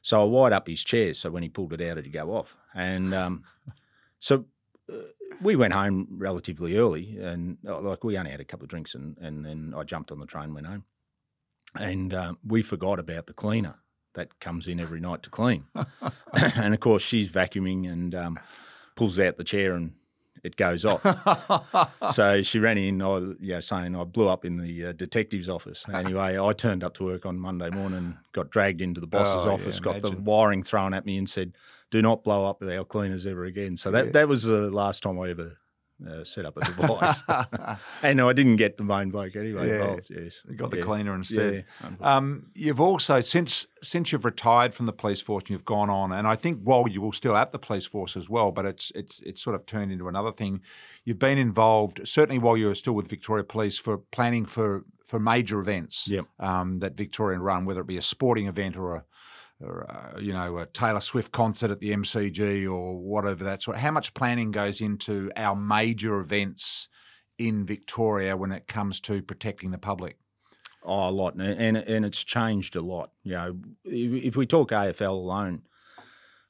So 0.00 0.20
I 0.20 0.24
wired 0.24 0.52
up 0.52 0.68
his 0.68 0.84
chair 0.84 1.14
so 1.14 1.30
when 1.30 1.42
he 1.42 1.48
pulled 1.48 1.72
it 1.72 1.80
out, 1.80 1.98
it'd 1.98 2.12
go 2.12 2.36
off. 2.36 2.56
And 2.74 3.14
um, 3.14 3.44
so 4.18 4.44
uh, 4.92 4.96
we 5.40 5.56
went 5.56 5.72
home 5.72 6.08
relatively 6.10 6.76
early, 6.76 7.18
and 7.18 7.58
uh, 7.66 7.80
like 7.80 8.04
we 8.04 8.16
only 8.18 8.30
had 8.30 8.40
a 8.40 8.44
couple 8.44 8.64
of 8.64 8.70
drinks, 8.70 8.94
and, 8.94 9.16
and 9.18 9.44
then 9.44 9.74
I 9.76 9.82
jumped 9.82 10.12
on 10.12 10.18
the 10.18 10.26
train 10.26 10.44
and 10.44 10.54
went 10.54 10.66
home. 10.66 10.84
And 11.74 12.14
um, 12.14 12.38
we 12.46 12.62
forgot 12.62 12.98
about 13.00 13.26
the 13.26 13.32
cleaner 13.32 13.76
that 14.14 14.38
comes 14.40 14.68
in 14.68 14.78
every 14.78 15.00
night 15.00 15.22
to 15.24 15.30
clean. 15.30 15.66
and 16.32 16.74
of 16.74 16.80
course, 16.80 17.02
she's 17.02 17.30
vacuuming 17.30 17.90
and 17.90 18.14
um, 18.14 18.38
pulls 18.94 19.18
out 19.18 19.36
the 19.36 19.44
chair 19.44 19.74
and 19.74 19.92
it 20.44 20.56
goes 20.56 20.84
off. 20.84 21.02
so 22.12 22.42
she 22.42 22.58
ran 22.58 22.78
in, 22.78 23.02
I, 23.02 23.16
you 23.18 23.54
know, 23.54 23.60
saying 23.60 23.96
I 23.96 24.04
blew 24.04 24.28
up 24.28 24.44
in 24.44 24.58
the 24.58 24.86
uh, 24.86 24.92
detective's 24.92 25.48
office. 25.48 25.84
Anyway, 25.92 26.38
I 26.38 26.52
turned 26.52 26.84
up 26.84 26.94
to 26.94 27.04
work 27.04 27.26
on 27.26 27.38
Monday 27.38 27.70
morning, 27.70 28.18
got 28.32 28.50
dragged 28.50 28.80
into 28.82 29.00
the 29.00 29.06
boss's 29.06 29.46
Oh, 29.46 29.48
yeah, 29.48 29.54
office, 29.54 29.80
got 29.80 30.02
the 30.02 30.12
wiring 30.12 30.62
thrown 30.62 30.94
at 30.94 31.06
me, 31.06 31.16
and 31.16 31.28
said, 31.28 31.54
"Do 31.90 32.02
not 32.02 32.22
blow 32.22 32.46
up 32.48 32.62
our 32.62 32.84
cleaners 32.84 33.26
ever 33.26 33.44
again." 33.44 33.76
So 33.76 33.90
that 33.90 34.06
Yeah. 34.06 34.12
that 34.12 34.28
was 34.28 34.44
the 34.44 34.70
last 34.70 35.02
time 35.02 35.18
I 35.18 35.30
ever. 35.30 35.56
Uh, 36.06 36.22
set 36.22 36.44
up 36.44 36.56
a 36.56 36.60
device, 36.64 37.20
and 38.02 38.16
no, 38.18 38.28
I 38.28 38.32
didn't 38.34 38.56
get 38.56 38.76
the 38.76 38.84
main 38.84 39.10
bloke 39.10 39.36
anyway. 39.36 39.68
Yeah. 39.68 39.74
involved, 39.80 40.10
yes. 40.10 40.42
You 40.48 40.54
got 40.54 40.70
the 40.70 40.76
Yeah. 40.78 40.82
cleaner 40.82 41.14
instead. 41.14 41.64
Yeah. 41.82 42.16
Um, 42.16 42.46
you've 42.54 42.80
also 42.80 43.20
since 43.20 43.66
since 43.82 44.12
you've 44.12 44.24
retired 44.24 44.74
from 44.74 44.86
the 44.86 44.92
police 44.92 45.20
force 45.20 45.44
and 45.44 45.50
you've 45.50 45.64
gone 45.64 45.88
on, 45.90 46.12
and 46.12 46.26
I 46.26 46.36
think 46.36 46.60
while 46.62 46.86
you 46.88 47.00
were 47.00 47.12
still 47.12 47.36
at 47.36 47.52
the 47.52 47.58
police 47.58 47.86
force 47.86 48.16
as 48.16 48.28
well, 48.28 48.50
but 48.52 48.66
it's 48.66 48.92
it's 48.94 49.20
it's 49.20 49.40
sort 49.42 49.56
of 49.56 49.64
turned 49.66 49.92
into 49.92 50.08
another 50.08 50.32
thing. 50.32 50.60
You've 51.04 51.18
been 51.18 51.38
involved 51.38 52.06
certainly 52.06 52.38
while 52.38 52.56
you 52.56 52.66
were 52.68 52.74
still 52.74 52.94
with 52.94 53.08
Victoria 53.08 53.44
Police 53.44 53.78
for 53.78 53.98
planning 53.98 54.44
for 54.46 54.84
for 55.04 55.20
major 55.20 55.58
events 55.60 56.08
Yep. 56.08 56.24
um, 56.40 56.78
that 56.80 56.96
Victorian 56.96 57.42
run, 57.42 57.66
whether 57.66 57.80
it 57.82 57.86
be 57.86 57.98
a 57.98 58.02
sporting 58.02 58.46
event 58.46 58.74
or 58.76 58.94
a, 58.96 59.04
you 60.20 60.32
know 60.32 60.58
a 60.58 60.66
Taylor 60.66 61.00
Swift 61.00 61.32
concert 61.32 61.70
at 61.70 61.80
the 61.80 61.92
MCG 61.92 62.70
or 62.70 62.98
whatever 62.98 63.44
that's 63.44 63.66
what 63.66 63.78
how 63.78 63.90
much 63.90 64.12
planning 64.14 64.50
goes 64.50 64.80
into 64.80 65.30
our 65.36 65.54
major 65.54 66.18
events 66.18 66.88
in 67.38 67.64
Victoria 67.64 68.36
when 68.36 68.52
it 68.52 68.66
comes 68.66 69.00
to 69.00 69.22
protecting 69.22 69.70
the 69.70 69.78
public. 69.78 70.18
Oh, 70.84 71.08
a 71.08 71.10
lot, 71.10 71.34
and 71.34 71.76
and, 71.78 72.04
it's 72.04 72.22
changed 72.22 72.76
a 72.76 72.82
lot. 72.82 73.10
You 73.22 73.32
know, 73.32 73.58
if, 73.86 74.24
if 74.24 74.36
we 74.36 74.44
talk 74.44 74.70
AFL 74.70 75.08
alone, 75.08 75.62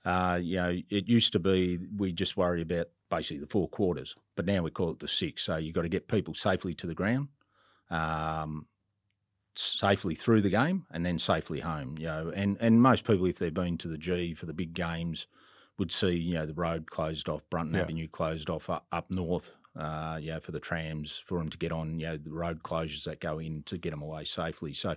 uh, 0.04 0.40
you 0.42 0.56
know, 0.56 0.76
it 0.90 1.08
used 1.08 1.32
to 1.34 1.38
be 1.38 1.78
we 1.96 2.12
just 2.12 2.36
worry 2.36 2.62
about 2.62 2.88
basically 3.10 3.38
the 3.38 3.46
four 3.46 3.68
quarters, 3.68 4.16
but 4.34 4.44
now 4.44 4.62
we 4.62 4.72
call 4.72 4.90
it 4.90 4.98
the 4.98 5.06
six. 5.06 5.44
So 5.44 5.56
you've 5.56 5.74
got 5.74 5.82
to 5.82 5.88
get 5.88 6.08
people 6.08 6.34
safely 6.34 6.74
to 6.74 6.86
the 6.88 6.94
ground, 6.94 7.28
um, 7.90 8.66
safely 9.56 10.14
through 10.14 10.42
the 10.42 10.50
game, 10.50 10.86
and 10.90 11.04
then 11.04 11.18
safely 11.18 11.60
home. 11.60 11.96
You 11.98 12.06
know, 12.06 12.32
and 12.34 12.56
and 12.60 12.80
most 12.82 13.04
people, 13.06 13.26
if 13.26 13.38
they've 13.38 13.52
been 13.54 13.78
to 13.78 13.88
the 13.88 13.98
G 13.98 14.34
for 14.34 14.46
the 14.46 14.54
big 14.54 14.74
games, 14.74 15.26
would 15.78 15.90
see 15.92 16.16
you 16.16 16.34
know 16.34 16.46
the 16.46 16.54
road 16.54 16.90
closed 16.90 17.28
off, 17.28 17.42
Brunton 17.50 17.74
Yeah. 17.74 17.82
Avenue 17.82 18.08
closed 18.08 18.48
off 18.50 18.68
up, 18.70 18.86
up 18.92 19.10
north. 19.10 19.54
Uh, 19.76 20.20
you 20.22 20.30
know, 20.30 20.38
for 20.38 20.52
the 20.52 20.60
trams, 20.60 21.18
for 21.18 21.38
them 21.40 21.48
to 21.48 21.58
get 21.58 21.72
on, 21.72 21.98
you 21.98 22.06
know, 22.06 22.16
the 22.16 22.30
road 22.30 22.62
closures 22.62 23.02
that 23.06 23.18
go 23.20 23.40
in 23.40 23.60
to 23.64 23.76
get 23.76 23.90
them 23.90 24.02
away 24.02 24.22
safely. 24.22 24.72
So, 24.72 24.94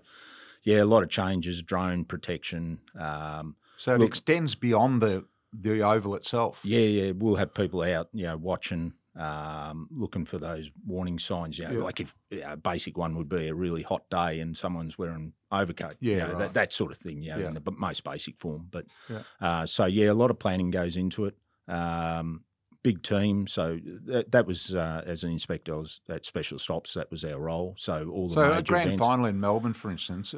yeah, 0.62 0.84
a 0.84 0.86
lot 0.86 1.02
of 1.02 1.10
changes, 1.10 1.64
drone 1.64 2.06
protection. 2.06 2.78
Um, 2.96 3.56
So 3.78 3.96
it 3.96 4.00
Look- 4.00 4.10
extends 4.10 4.54
beyond 4.54 5.02
the 5.02 5.26
the 5.52 5.82
oval 5.82 6.14
itself. 6.14 6.62
yeah, 6.64 6.80
yeah, 6.82 7.12
we'll 7.16 7.38
have 7.38 7.56
people 7.56 7.82
out, 7.82 8.10
you 8.14 8.26
know, 8.28 8.38
watching, 8.38 8.94
um, 9.18 9.88
looking 9.92 10.26
for 10.26 10.38
those 10.38 10.70
warning 10.86 11.20
signs. 11.20 11.58
You 11.58 11.68
know, 11.68 11.74
Yeah. 11.78 11.84
like 11.84 12.00
if 12.00 12.16
a 12.46 12.56
basic 12.58 12.98
one 12.98 13.16
would 13.18 13.30
be 13.30 13.48
a 13.48 13.56
really 13.56 13.82
hot 13.84 14.10
day 14.10 14.40
and 14.40 14.56
someone's 14.56 14.98
wearing 14.98 15.34
overcoat. 15.52 15.96
you 16.00 16.12
Yeah, 16.14 16.18
know, 16.20 16.30
right. 16.34 16.40
that, 16.40 16.54
that 16.54 16.74
sort 16.74 16.92
of 16.92 16.98
thing. 16.98 17.22
You 17.24 17.32
know, 17.32 17.38
Yeah. 17.40 17.48
in 17.50 17.54
the 17.56 17.72
most 17.78 18.04
basic 18.04 18.38
form. 18.40 18.68
But 18.70 18.86
Yeah. 19.10 19.22
uh, 19.42 19.66
so 19.66 19.86
yeah, 19.86 20.12
a 20.12 20.14
lot 20.14 20.30
of 20.32 20.40
planning 20.40 20.72
goes 20.72 20.96
into 20.98 21.26
it. 21.26 21.36
Um, 21.68 22.44
big 22.84 23.02
team. 23.02 23.48
So 23.48 23.80
that, 24.06 24.32
that 24.32 24.46
was 24.46 24.74
uh, 24.76 25.02
as 25.06 25.24
an 25.24 25.32
inspector, 25.32 25.74
I 25.74 25.78
was 25.78 26.00
at 26.10 26.26
Special 26.26 26.58
Stops. 26.60 26.94
That 26.94 27.10
was 27.12 27.26
our 27.26 27.40
role. 27.40 27.74
So 27.78 28.10
all 28.10 28.30
the 28.30 28.36
So 28.36 28.52
a 28.54 28.62
grand 28.64 28.88
events. 28.94 29.06
final 29.06 29.26
in 29.26 29.40
Melbourne, 29.40 29.74
for 29.74 29.90
instance, 29.92 30.34
uh, 30.34 30.38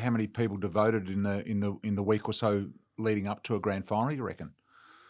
how 0.00 0.10
many 0.10 0.26
people 0.26 0.56
devoted 0.56 1.08
in 1.08 1.22
the 1.22 1.46
in 1.48 1.60
the 1.60 1.76
in 1.84 1.94
the 1.94 2.02
week 2.02 2.28
or 2.28 2.32
so 2.32 2.70
leading 2.98 3.28
up 3.28 3.42
to 3.44 3.54
a 3.54 3.60
grand 3.60 3.84
final? 3.86 4.12
You 4.12 4.22
reckon? 4.24 4.54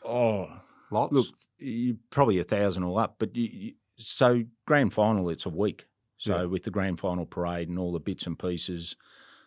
Oh, 0.04 0.60
Lots. 0.92 1.12
Look, 1.12 1.26
you, 1.58 1.98
probably 2.10 2.38
a 2.38 2.44
thousand 2.44 2.84
all 2.84 2.98
up, 2.98 3.16
but 3.18 3.34
you, 3.34 3.48
you, 3.52 3.72
so 3.96 4.44
grand 4.66 4.92
final, 4.92 5.28
it's 5.30 5.46
a 5.46 5.50
week. 5.50 5.86
So 6.18 6.38
Yeah. 6.40 6.44
with 6.44 6.62
the 6.64 6.70
grand 6.70 7.00
final 7.00 7.26
parade 7.26 7.68
and 7.68 7.78
all 7.78 7.92
the 7.92 7.98
bits 8.00 8.26
and 8.26 8.38
pieces, 8.38 8.94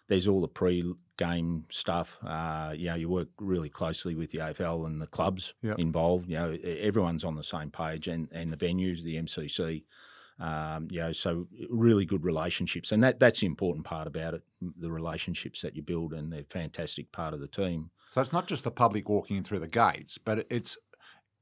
there's 0.08 0.28
all 0.28 0.42
the 0.42 0.48
pre-game 0.48 1.66
stuff. 1.70 2.18
Uh, 2.24 2.74
you 2.76 2.88
know, 2.88 2.96
you 2.96 3.10
work 3.10 3.30
really 3.40 3.70
closely 3.70 4.16
with 4.16 4.32
the 4.32 4.40
AFL 4.40 4.86
and 4.86 5.02
the 5.02 5.08
clubs 5.08 5.54
Yep. 5.62 5.80
involved. 5.80 6.28
You 6.30 6.36
know, 6.36 6.52
everyone's 6.64 7.24
on 7.24 7.36
the 7.36 7.44
same 7.44 7.72
page, 7.72 8.08
and 8.08 8.28
and 8.32 8.52
the 8.52 8.58
venues, 8.58 9.02
the 9.04 9.16
MCC. 9.18 9.84
Um, 10.38 10.90
you 10.92 11.00
know, 11.00 11.14
so 11.14 11.48
really 11.70 12.04
good 12.06 12.26
relationships, 12.26 12.92
and 12.92 13.02
that 13.04 13.20
that's 13.22 13.40
the 13.40 13.46
important 13.46 13.86
part 13.86 14.06
about 14.06 14.34
it. 14.34 14.44
The 14.62 14.92
relationships 14.92 15.62
that 15.62 15.76
you 15.78 15.82
build, 15.82 16.12
and 16.14 16.32
they're 16.34 16.42
a 16.42 16.44
fantastic 16.44 17.12
part 17.14 17.34
of 17.34 17.40
the 17.40 17.48
team. 17.48 17.92
So 18.12 18.22
it's 18.22 18.34
not 18.34 18.46
just 18.48 18.66
the 18.66 18.72
public 18.72 19.08
walking 19.08 19.38
in 19.38 19.44
through 19.46 19.60
the 19.60 19.68
gates, 19.70 20.18
but 20.18 20.46
it's, 20.50 20.78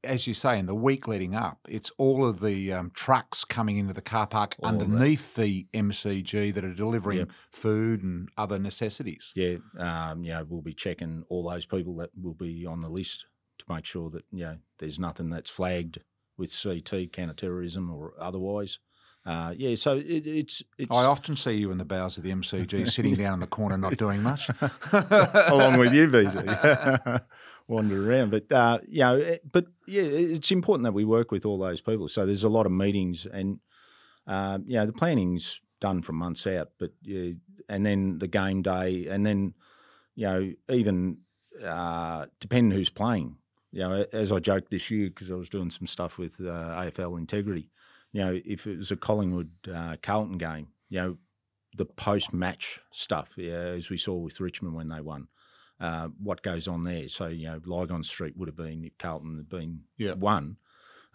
as 0.04 0.26
you 0.26 0.34
say, 0.34 0.58
in 0.58 0.66
the 0.66 0.74
week 0.74 1.08
leading 1.08 1.34
up, 1.34 1.58
it's 1.68 1.90
all 1.98 2.24
of 2.26 2.40
the 2.40 2.72
um, 2.72 2.90
trucks 2.94 3.44
coming 3.44 3.78
into 3.78 3.92
the 3.92 4.02
car 4.02 4.26
park 4.26 4.56
All 4.62 4.68
underneath 4.68 5.34
the 5.34 5.66
MCG 5.74 6.52
that 6.54 6.64
are 6.64 6.74
delivering 6.74 7.18
Yep. 7.18 7.30
food 7.50 8.02
and 8.02 8.28
other 8.36 8.58
necessities. 8.58 9.32
Yeah, 9.34 9.56
um, 9.78 10.22
you 10.24 10.32
know, 10.32 10.44
we'll 10.48 10.62
be 10.62 10.74
checking 10.74 11.24
all 11.28 11.48
those 11.48 11.66
people 11.66 11.96
that 11.96 12.10
will 12.20 12.34
be 12.34 12.64
on 12.66 12.80
the 12.80 12.88
list 12.88 13.26
to 13.58 13.64
make 13.68 13.84
sure 13.84 14.10
that 14.10 14.24
you 14.32 14.44
know 14.44 14.58
there's 14.78 14.98
nothing 14.98 15.30
that's 15.30 15.50
flagged 15.50 15.98
with 16.36 16.52
CT 16.52 17.12
counter-terrorism 17.12 17.90
or 17.90 18.12
otherwise. 18.18 18.78
Uh, 19.26 19.54
yeah, 19.56 19.74
so 19.74 19.96
it, 19.96 20.26
it's 20.26 20.62
it's 20.76 20.90
I 20.90 21.06
often 21.06 21.34
see 21.34 21.52
you 21.52 21.70
in 21.70 21.78
the 21.78 21.84
bowels 21.84 22.18
of 22.18 22.24
the 22.24 22.30
MCG, 22.30 22.88
sitting 22.90 23.14
down 23.14 23.34
in 23.34 23.40
the 23.40 23.46
corner, 23.46 23.78
not 23.78 23.96
doing 23.96 24.22
much. 24.22 24.50
along 24.92 25.78
with 25.78 25.94
you, 25.94 26.08
BG, 26.08 27.22
wander 27.68 28.10
around. 28.10 28.30
But 28.30 28.52
uh, 28.52 28.80
you 28.86 29.00
know, 29.00 29.36
but 29.50 29.66
yeah, 29.86 30.02
it's 30.02 30.50
important 30.50 30.84
that 30.84 30.92
we 30.92 31.06
work 31.06 31.30
with 31.30 31.46
all 31.46 31.58
those 31.58 31.80
people. 31.80 32.06
So 32.08 32.26
there's 32.26 32.44
a 32.44 32.50
lot 32.50 32.66
of 32.66 32.72
meetings, 32.72 33.24
and 33.24 33.60
um, 34.26 34.64
you 34.66 34.74
know, 34.74 34.84
the 34.84 34.92
planning's 34.92 35.60
done 35.80 36.02
from 36.02 36.16
months 36.16 36.46
out. 36.46 36.72
But 36.78 36.90
yeah, 37.00 37.32
and 37.66 37.86
then 37.86 38.18
the 38.18 38.28
game 38.28 38.60
day, 38.60 39.06
and 39.08 39.24
then 39.24 39.54
you 40.16 40.26
know, 40.26 40.52
even 40.68 41.18
uh, 41.64 42.26
depending 42.40 42.76
who's 42.76 42.90
playing. 42.90 43.38
You 43.72 43.80
know, 43.80 44.06
as 44.12 44.30
I 44.30 44.38
joked 44.38 44.70
this 44.70 44.88
year 44.90 45.08
because 45.08 45.32
I 45.32 45.34
was 45.34 45.48
doing 45.48 45.70
some 45.70 45.88
stuff 45.88 46.16
with 46.16 46.38
uh, 46.40 46.76
AFL 46.78 47.18
Integrity. 47.18 47.70
You 48.14 48.20
know, 48.24 48.40
if 48.46 48.66
it 48.68 48.78
was 48.78 48.92
a 48.92 48.96
Collingwood 48.96 49.50
uh, 49.72 49.96
Carlton 50.00 50.38
game, 50.38 50.68
you 50.88 50.98
know, 51.00 51.16
the 51.76 51.84
post 51.84 52.32
match 52.32 52.78
stuff, 52.92 53.32
yeah, 53.36 53.54
as 53.54 53.90
we 53.90 53.96
saw 53.96 54.14
with 54.14 54.38
Richmond 54.38 54.76
when 54.76 54.88
they 54.88 55.00
won, 55.00 55.26
uh, 55.80 56.08
what 56.22 56.40
goes 56.42 56.68
on 56.68 56.84
there. 56.84 57.08
So, 57.08 57.26
you 57.26 57.46
know, 57.48 57.60
Lygon 57.66 58.04
Street 58.04 58.36
would 58.36 58.46
have 58.46 58.56
been, 58.56 58.84
if 58.84 58.96
Carlton 58.98 59.36
had 59.36 59.48
been 59.48 59.80
Yeah. 59.98 60.12
one, 60.12 60.58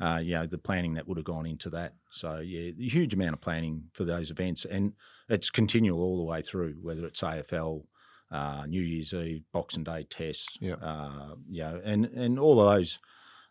uh, 0.01 0.19
you 0.21 0.33
know, 0.33 0.45
the 0.45 0.57
planning 0.57 0.95
that 0.95 1.07
would 1.07 1.17
have 1.17 1.23
gone 1.25 1.45
into 1.45 1.69
that. 1.69 1.93
So, 2.11 2.39
yeah, 2.39 2.71
a 2.77 2.89
huge 2.89 3.13
amount 3.13 3.33
of 3.35 3.39
planning 3.41 3.89
for 3.93 4.03
those 4.03 4.29
events. 4.29 4.65
And 4.65 4.93
it's 5.29 5.49
continual 5.49 6.01
all 6.01 6.17
the 6.17 6.23
way 6.23 6.41
through, 6.41 6.79
whether 6.81 7.05
it's 7.05 7.21
AFL, 7.23 7.85
uh, 8.29 8.65
New 8.67 8.81
Year's 8.81 9.13
Eve, 9.13 9.43
Boxing 9.53 9.85
Day 9.85 10.03
tests, 10.03 10.57
Yeah. 10.59 10.73
uh, 10.75 11.35
you 11.49 11.63
know, 11.63 11.81
and, 11.85 12.05
and 12.07 12.37
all 12.37 12.59
of 12.61 12.75
those. 12.75 12.99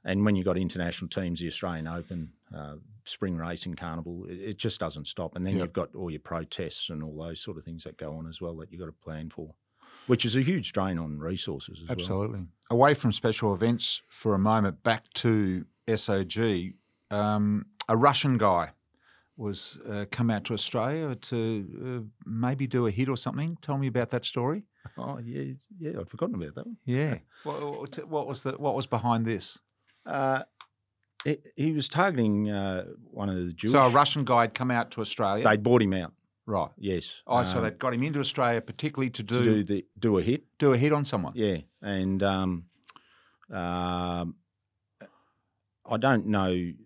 And 0.05 0.27
when 0.27 0.37
you've 0.37 0.45
got 0.45 0.59
international 0.59 1.09
teams, 1.09 1.41
the 1.41 1.47
Australian 1.49 1.87
Open, 1.89 2.35
uh, 2.55 2.75
Spring 3.05 3.37
Racing 3.37 3.75
Carnival, 3.75 4.27
it, 4.29 4.35
it 4.41 4.59
just 4.59 4.81
doesn't 4.81 5.07
stop. 5.07 5.37
And 5.37 5.47
then 5.47 5.57
Yeah. 5.57 5.63
you've 5.63 5.73
got 5.73 5.95
all 5.95 6.11
your 6.11 6.21
protests 6.21 6.91
and 6.91 7.03
all 7.03 7.17
those 7.17 7.41
sort 7.41 7.57
of 7.59 7.65
things 7.65 7.85
that 7.85 7.97
go 7.97 8.15
on 8.17 8.27
as 8.27 8.41
well 8.41 8.57
that 8.57 8.71
you've 8.71 8.81
got 8.81 8.87
to 8.87 8.93
plan 8.93 9.31
for, 9.31 9.55
which 10.07 10.25
is 10.25 10.37
a 10.37 10.43
huge 10.43 10.73
drain 10.73 10.99
on 10.99 11.19
resources 11.19 11.83
as 11.83 11.89
well. 11.89 11.99
Absolutely. 11.99 12.47
Away 12.71 12.95
from 12.95 13.13
special 13.13 13.55
events 13.55 14.03
for 14.09 14.35
a 14.35 14.39
moment, 14.39 14.83
back 14.83 15.13
to 15.15 15.65
SOG. 15.87 16.75
Um, 17.11 17.67
a 17.89 17.97
Russian 17.97 18.37
guy 18.39 18.73
was 19.37 19.79
uh, 19.89 20.05
come 20.11 20.31
out 20.31 20.45
to 20.45 20.53
Australia 20.55 21.15
to 21.15 22.03
uh, 22.05 22.29
maybe 22.29 22.67
do 22.67 22.87
a 22.87 22.91
hit 22.91 23.09
or 23.09 23.17
something. 23.17 23.57
Tell 23.63 23.79
me 23.79 23.87
about 23.87 24.11
that 24.11 24.25
story. 24.25 24.65
Oh, 24.97 25.19
yeah, 25.19 25.53
yeah, 25.79 26.01
I'd 26.01 26.09
forgotten 26.09 26.35
about 26.35 26.55
that 26.57 26.67
one. 26.67 26.77
Yeah. 26.85 27.19
what, 27.45 27.63
what, 27.63 28.09
what 28.09 28.27
was 28.27 28.43
the 28.43 28.53
what 28.53 28.75
was 28.75 28.87
behind 28.87 29.25
this? 29.27 29.59
Uh, 30.05 30.43
he, 31.29 31.64
he 31.64 31.72
was 31.72 31.89
targeting 31.89 32.51
uh, 32.51 32.85
one 33.11 33.29
of 33.29 33.37
the 33.37 33.53
Jewish. 33.53 33.72
So 33.72 33.81
a 33.83 33.91
Russian 33.91 34.24
guy 34.24 34.43
had 34.43 34.55
come 34.55 34.70
out 34.70 34.91
to 34.93 35.01
Australia. 35.01 35.45
They 35.45 35.57
bought 35.57 35.83
him 35.83 35.93
out. 35.95 36.12
right. 36.47 36.70
Yes. 36.79 37.22
Oh, 37.26 37.43
so 37.43 37.59
um, 37.59 37.64
they 37.64 37.70
got 37.70 37.93
him 37.95 38.03
into 38.03 38.20
Australia 38.20 38.61
particularly 38.61 39.11
to 39.11 39.22
do 39.22 39.39
to 39.39 39.45
do 39.45 39.62
the 39.64 39.87
do 39.99 40.18
a 40.18 40.22
hit. 40.22 40.45
do 40.59 40.72
a 40.72 40.79
hit 40.79 40.93
on 40.93 41.05
someone. 41.05 41.33
Yeah, 41.37 41.59
and 41.83 42.22
um, 42.22 42.64
um, 43.51 44.35
I 45.91 45.97
don't 45.99 46.26
know. 46.26 46.51
It 46.53 46.76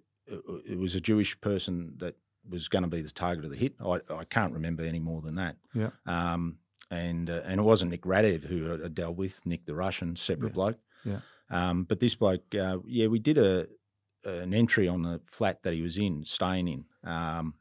it 0.66 0.78
was 0.78 0.95
a 0.95 1.01
Jewish 1.01 1.38
person 1.40 1.95
that 1.99 2.14
was 2.49 2.68
going 2.68 2.84
to 2.84 2.90
be 2.90 3.03
the 3.03 3.11
target 3.11 3.45
of 3.45 3.51
the 3.51 3.57
hit. 3.57 3.74
I, 3.84 4.01
I 4.14 4.24
can't 4.24 4.53
remember 4.53 4.82
any 4.84 4.99
more 5.01 5.20
than 5.20 5.34
that. 5.36 5.57
Yeah. 5.74 5.90
Um, 6.07 6.59
and 6.90 7.28
uh, 7.30 7.40
and 7.45 7.61
it 7.61 7.64
wasn't 7.64 7.90
Nick 7.90 8.03
Radev 8.03 8.45
who 8.45 8.82
I 8.84 8.88
dealt 8.88 9.16
with. 9.16 9.45
Nick 9.47 9.66
the 9.66 9.74
Russian, 9.74 10.16
separate 10.16 10.51
Yeah. 10.51 10.55
bloke. 10.55 10.78
Yeah. 11.05 11.20
Um, 11.51 11.84
but 11.84 12.01
this 12.01 12.14
bloke, 12.14 12.55
uh, 12.55 12.78
yeah, 12.86 13.09
we 13.09 13.18
did 13.18 13.36
a 13.38 13.66
an 14.25 14.55
entry 14.55 14.89
on 14.89 15.03
the 15.03 15.20
flat 15.31 15.62
that 15.62 15.73
he 15.73 15.83
was 15.83 15.99
in, 15.99 16.25
staying 16.25 16.68
in. 16.68 16.85
Um, 17.05 17.55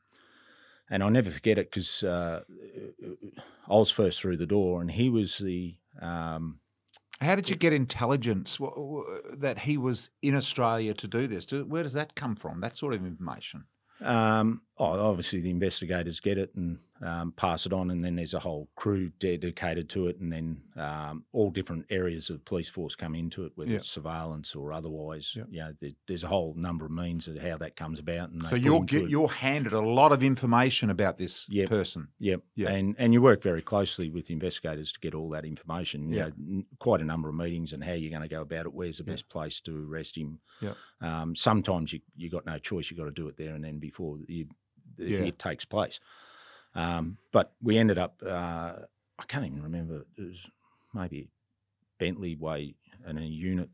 and 0.90 1.04
I'll 1.04 1.10
never 1.10 1.32
forget 1.32 1.58
it 1.58 1.72
because 1.72 2.04
uh, 2.04 2.42
I 3.70 3.74
was 3.74 3.92
first 3.92 4.22
through 4.22 4.38
the 4.38 4.46
door, 4.46 4.82
and 4.82 4.92
he 4.92 5.10
was 5.10 5.38
the 5.38 5.76
um, 6.02 6.60
How 7.22 7.36
did 7.36 7.50
you 7.50 7.56
get 7.56 7.72
intelligence 7.72 8.60
that 9.38 9.60
he 9.60 9.78
was 9.78 10.10
in 10.22 10.36
Australia 10.36 10.94
to 10.96 11.08
do 11.08 11.28
this? 11.28 11.52
Where 11.52 11.84
does 11.84 11.94
that 11.94 12.16
come 12.16 12.36
from? 12.36 12.60
That 12.60 12.78
sort 12.78 12.94
of 12.94 13.06
information. 13.06 13.66
Um, 14.02 14.64
oh, 14.78 15.00
obviously 15.00 15.42
the 15.42 15.52
investigators 15.52 16.20
get 16.20 16.38
it 16.38 16.56
and 16.56 16.80
um, 17.04 17.32
pass 17.32 17.66
it 17.66 17.74
on, 17.74 17.90
and 17.90 18.04
then 18.06 18.16
there's 18.16 18.34
a 18.36 18.40
whole 18.40 18.70
crew 18.76 19.10
dedicated 19.20 19.90
to 19.90 20.08
it, 20.08 20.20
and 20.20 20.32
then 20.32 20.62
um, 20.76 21.26
all 21.32 21.50
different 21.50 21.86
areas 21.90 22.30
of 22.30 22.38
the 22.38 22.44
police 22.44 22.70
force 22.70 22.96
come 22.96 23.16
into 23.16 23.44
it, 23.46 23.54
whether 23.56 23.72
Yeah. 23.72 23.78
it's 23.78 23.90
surveillance 23.90 24.56
or 24.56 24.72
otherwise. 24.72 25.34
Yeah. 25.36 25.44
You 25.50 25.60
know, 25.62 25.74
there, 25.82 25.90
there's 26.08 26.24
a 26.24 26.28
whole 26.28 26.54
number 26.56 26.86
of 26.86 26.92
means 26.92 27.28
of 27.28 27.40
how 27.40 27.58
that 27.58 27.76
comes 27.76 28.00
about. 28.00 28.30
And 28.30 28.48
So 28.48 28.56
you're 28.56 28.84
get, 28.84 29.04
it- 29.04 29.10
you're 29.10 29.28
handed 29.30 29.74
a 29.74 29.82
lot 29.82 30.12
of 30.12 30.24
information 30.24 30.90
about 30.92 31.18
this 31.18 31.50
Yep. 31.50 31.70
person. 31.70 32.10
Yep. 32.20 32.42
Yeah. 32.56 32.70
And 32.70 32.96
and 33.00 33.14
you 33.14 33.22
work 33.22 33.42
very 33.42 33.62
closely 33.62 34.10
with 34.10 34.30
investigators 34.30 34.92
to 34.92 35.00
get 35.00 35.16
all 35.16 35.30
that 35.32 35.44
information. 35.46 36.10
You 36.10 36.16
Yeah. 36.18 36.26
know, 36.28 36.34
n- 36.40 36.66
quite 36.80 37.02
a 37.02 37.06
number 37.06 37.30
of 37.30 37.36
meetings 37.36 37.74
and 37.74 37.84
how 37.84 37.94
you're 37.94 38.12
going 38.12 38.22
to 38.22 38.28
go 38.36 38.42
about 38.42 38.66
it. 38.68 38.74
Where's 38.74 39.00
the 39.00 39.04
Yeah. 39.06 39.14
best 39.14 39.28
place 39.30 39.60
to 39.62 39.90
arrest 39.90 40.18
him? 40.18 40.40
Yep. 40.62 40.78
Um, 41.02 41.36
sometimes 41.36 41.94
you 41.94 42.02
you 42.16 42.30
got 42.30 42.46
no 42.46 42.60
choice. 42.60 42.92
You 42.92 42.98
got 42.98 43.06
to 43.06 43.12
do 43.12 43.28
it 43.28 43.38
there 43.38 43.56
and 43.56 43.64
then 43.64 43.80
before 43.80 44.20
you, 44.28 44.48
Yeah. 44.98 45.20
hit 45.20 45.40
takes 45.40 45.66
place. 45.66 46.00
Um, 46.76 47.18
but 47.32 47.54
we 47.62 47.78
ended 47.78 47.98
up. 47.98 48.22
Uh, 48.26 48.74
I 49.20 49.24
can't 49.28 49.46
even 49.46 49.64
remember. 49.64 50.06
It 50.18 50.28
was 50.28 50.50
maybe 50.94 51.30
Bentley 52.00 52.36
Way 52.36 52.76
and 53.06 53.20
a 53.20 53.24
unit 53.24 53.70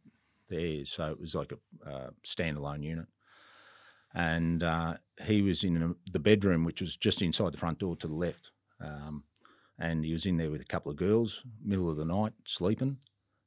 there, 0.49 0.85
so 0.85 1.11
it 1.11 1.19
was 1.19 1.35
like 1.35 1.51
a 1.51 1.89
uh, 1.89 2.09
standalone 2.25 2.83
unit. 2.83 3.07
And 4.13 4.63
uh, 4.63 4.95
he 5.25 5.41
was 5.41 5.63
in 5.63 5.81
a, 5.81 5.93
the 6.11 6.19
bedroom, 6.19 6.63
which 6.63 6.81
was 6.81 6.95
just 6.97 7.21
inside 7.21 7.53
the 7.53 7.57
front 7.57 7.79
door 7.79 7.95
to 7.97 8.07
the 8.07 8.15
left. 8.15 8.51
Um, 8.81 9.23
and 9.79 10.03
he 10.03 10.11
was 10.11 10.25
in 10.25 10.37
there 10.37 10.49
with 10.49 10.61
a 10.61 10.65
couple 10.65 10.91
of 10.91 10.97
girls, 10.97 11.43
middle 11.63 11.89
of 11.89 11.97
the 11.97 12.05
night, 12.05 12.33
sleeping. 12.45 12.97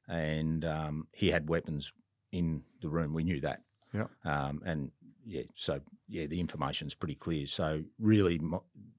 And 0.07 0.63
um, 0.63 1.07
he 1.11 1.31
had 1.31 1.49
weapons 1.49 1.91
in 2.31 2.63
the 2.81 2.89
room. 2.89 3.13
We 3.13 3.23
knew 3.23 3.41
that. 3.41 3.61
Yeah. 3.93 4.07
Um, 4.23 4.61
and 4.65 4.91
yeah, 5.25 5.43
so 5.55 5.81
yeah, 6.07 6.25
the 6.25 6.39
information's 6.39 6.93
pretty 6.93 7.15
clear. 7.15 7.45
So 7.45 7.83
really, 7.99 8.39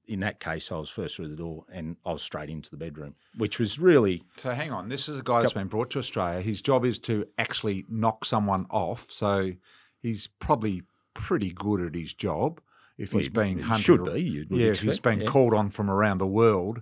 in 0.05 0.19
that 0.21 0.39
case, 0.39 0.71
I 0.71 0.75
was 0.75 0.89
first 0.89 1.15
through 1.15 1.29
the 1.29 1.35
door 1.35 1.63
and 1.71 1.97
I 2.05 2.13
was 2.13 2.21
straight 2.21 2.49
into 2.49 2.69
the 2.69 2.77
bedroom, 2.77 3.15
which 3.37 3.59
was 3.59 3.79
really 3.79 4.23
So 4.37 4.51
hang 4.51 4.71
on, 4.71 4.89
this 4.89 5.07
is 5.09 5.17
a 5.17 5.23
guy 5.23 5.41
that's 5.41 5.53
been 5.53 5.67
brought 5.67 5.89
to 5.91 5.99
Australia. 5.99 6.41
His 6.41 6.61
job 6.61 6.85
is 6.85 6.99
to 6.99 7.25
actually 7.37 7.85
knock 7.89 8.25
someone 8.25 8.65
off. 8.69 9.11
So 9.11 9.53
he's 10.01 10.27
probably 10.27 10.83
pretty 11.13 11.51
good 11.51 11.81
at 11.81 11.95
his 11.95 12.13
job 12.13 12.61
if 12.97 13.13
well, 13.13 13.19
he's 13.19 13.27
he- 13.27 13.33
being 13.33 13.57
he 13.57 13.63
hunted. 13.63 13.83
should 13.83 14.05
be. 14.05 14.45
Yeah, 14.49 14.71
if 14.71 14.81
he's 14.81 14.95
expect, 14.95 15.03
been 15.03 15.21
yeah. 15.21 15.31
called 15.31 15.53
on 15.53 15.69
from 15.69 15.89
around 15.89 16.19
the 16.19 16.27
world, 16.27 16.81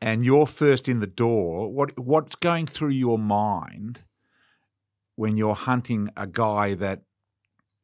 and 0.00 0.24
you're 0.24 0.46
first 0.46 0.88
in 0.88 1.00
the 1.00 1.06
door. 1.06 1.72
What 1.72 1.98
what's 1.98 2.36
going 2.36 2.66
through 2.66 2.90
your 2.90 3.18
mind 3.18 4.04
when 5.16 5.36
you're 5.36 5.54
hunting 5.54 6.10
a 6.16 6.26
guy 6.26 6.74
that 6.74 7.02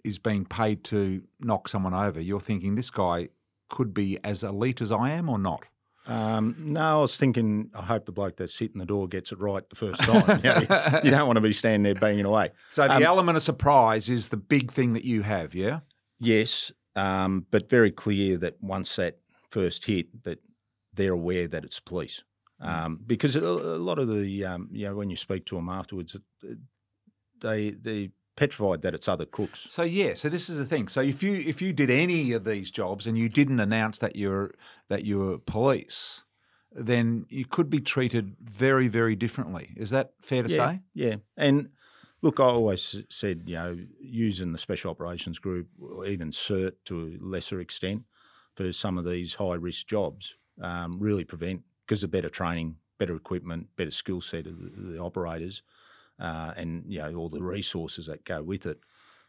is 0.07 0.19
being 0.19 0.45
paid 0.45 0.85
to 0.85 1.23
knock 1.41 1.69
someone 1.69 1.95
over? 1.95 2.21
You're 2.21 2.41
thinking 2.41 2.75
this 2.75 2.91
guy 2.91 3.29
could 3.69 3.93
be 3.93 4.19
as 4.23 4.45
elite 4.45 4.81
as 4.81 4.93
I 4.93 5.11
am, 5.11 5.29
or 5.29 5.39
not? 5.39 5.69
Um, 6.07 6.55
no, 6.59 6.99
I 6.99 7.01
was 7.01 7.17
thinking, 7.17 7.71
I 7.75 7.83
hope 7.83 8.07
the 8.07 8.13
bloke 8.13 8.37
that's 8.37 8.57
hitting 8.57 8.79
the 8.79 8.87
door 8.87 9.09
gets 9.09 9.33
it 9.33 9.41
right 9.41 9.69
the 9.69 9.75
first 9.75 10.01
time. 10.03 10.41
you, 10.45 10.53
know, 10.53 11.01
you 11.03 11.11
don't 11.11 11.27
want 11.27 11.37
to 11.37 11.41
be 11.41 11.53
standing 11.53 11.83
there 11.83 11.97
banging 12.01 12.25
away. 12.25 12.53
So 12.69 12.87
the 12.87 12.95
Um, 12.95 13.03
element 13.03 13.37
of 13.37 13.43
surprise 13.43 14.09
is 14.09 14.29
the 14.29 14.37
big 14.37 14.71
thing 14.71 14.93
that 14.93 15.05
you 15.05 15.23
have, 15.23 15.55
yeah. 15.55 15.81
Yes, 16.21 16.71
um, 16.95 17.47
but 17.51 17.69
very 17.69 17.91
clear 17.91 18.37
that 18.39 18.63
once 18.63 18.95
that 18.97 19.19
first 19.51 19.87
hit, 19.87 20.23
that 20.23 20.39
they're 20.95 21.13
aware 21.13 21.49
that 21.49 21.65
it's 21.65 21.81
police. 21.81 22.23
Um, 22.61 23.01
because 23.05 23.37
a, 23.37 23.41
a 23.43 23.77
lot 23.77 23.99
of 23.99 24.09
the, 24.09 24.45
um, 24.45 24.69
you 24.73 24.87
know, 24.87 24.95
when 24.95 25.11
you 25.11 25.17
speak 25.17 25.45
to 25.47 25.57
them 25.57 25.69
afterwards, 25.69 26.17
they 27.41 27.71
they 27.71 28.11
petrified 28.37 28.83
that 28.83 28.95
it's 28.95 29.09
other 29.09 29.25
crooks. 29.25 29.67
So 29.71 29.83
yeah, 29.83 30.15
so 30.15 30.29
this 30.29 30.49
is 30.49 30.59
the 30.59 30.65
thing. 30.65 30.89
So 30.89 31.01
if 31.01 31.23
you 31.23 31.35
if 31.35 31.61
you 31.61 31.73
did 31.73 31.91
any 31.91 32.33
of 32.33 32.45
these 32.45 32.71
jobs 32.71 33.07
and 33.07 33.19
you 33.19 33.29
didn't 33.29 33.61
announce 33.61 33.99
that 33.99 34.17
you're 34.17 34.55
that 34.89 35.05
you're 35.05 35.39
police, 35.39 36.25
then 36.73 37.27
you 37.29 37.45
could 37.45 37.71
be 37.71 37.81
treated 37.81 38.37
very 38.43 38.89
very 38.89 39.17
differently. 39.17 39.73
Is 39.77 39.91
that 39.91 40.13
fair 40.21 40.43
to 40.43 40.51
yeah, 40.51 40.71
say? 40.71 40.81
Yeah, 40.95 41.17
and 41.37 41.71
look, 42.23 42.41
I 42.41 42.45
always 42.45 43.05
said, 43.09 43.45
you 43.47 43.55
know, 43.55 43.79
using 44.01 44.53
the 44.53 44.59
Special 44.59 44.91
Operations 44.91 45.39
Group, 45.39 45.69
or 45.81 46.07
even 46.07 46.31
CERT 46.31 46.73
to 46.87 47.19
a 47.21 47.25
lesser 47.25 47.61
extent, 47.61 48.05
for 48.55 48.73
some 48.73 48.99
of 48.99 49.05
these 49.05 49.35
high 49.35 49.55
risk 49.55 49.87
jobs, 49.87 50.37
um, 50.61 50.99
really 50.99 51.25
prevent 51.25 51.63
because 51.87 52.03
of 52.03 52.11
better 52.11 52.29
training, 52.29 52.77
better 52.99 53.15
equipment, 53.15 53.69
better 53.77 53.91
skill 53.91 54.21
set 54.21 54.47
of 54.47 54.59
the, 54.59 54.93
the 54.93 54.99
operators, 54.99 55.63
uh, 56.19 56.53
and 56.57 56.85
you 56.89 56.99
know 56.99 57.15
all 57.15 57.29
the 57.29 57.43
resources 57.43 58.07
that 58.07 58.25
go 58.25 58.43
with 58.43 58.67
it. 58.67 58.81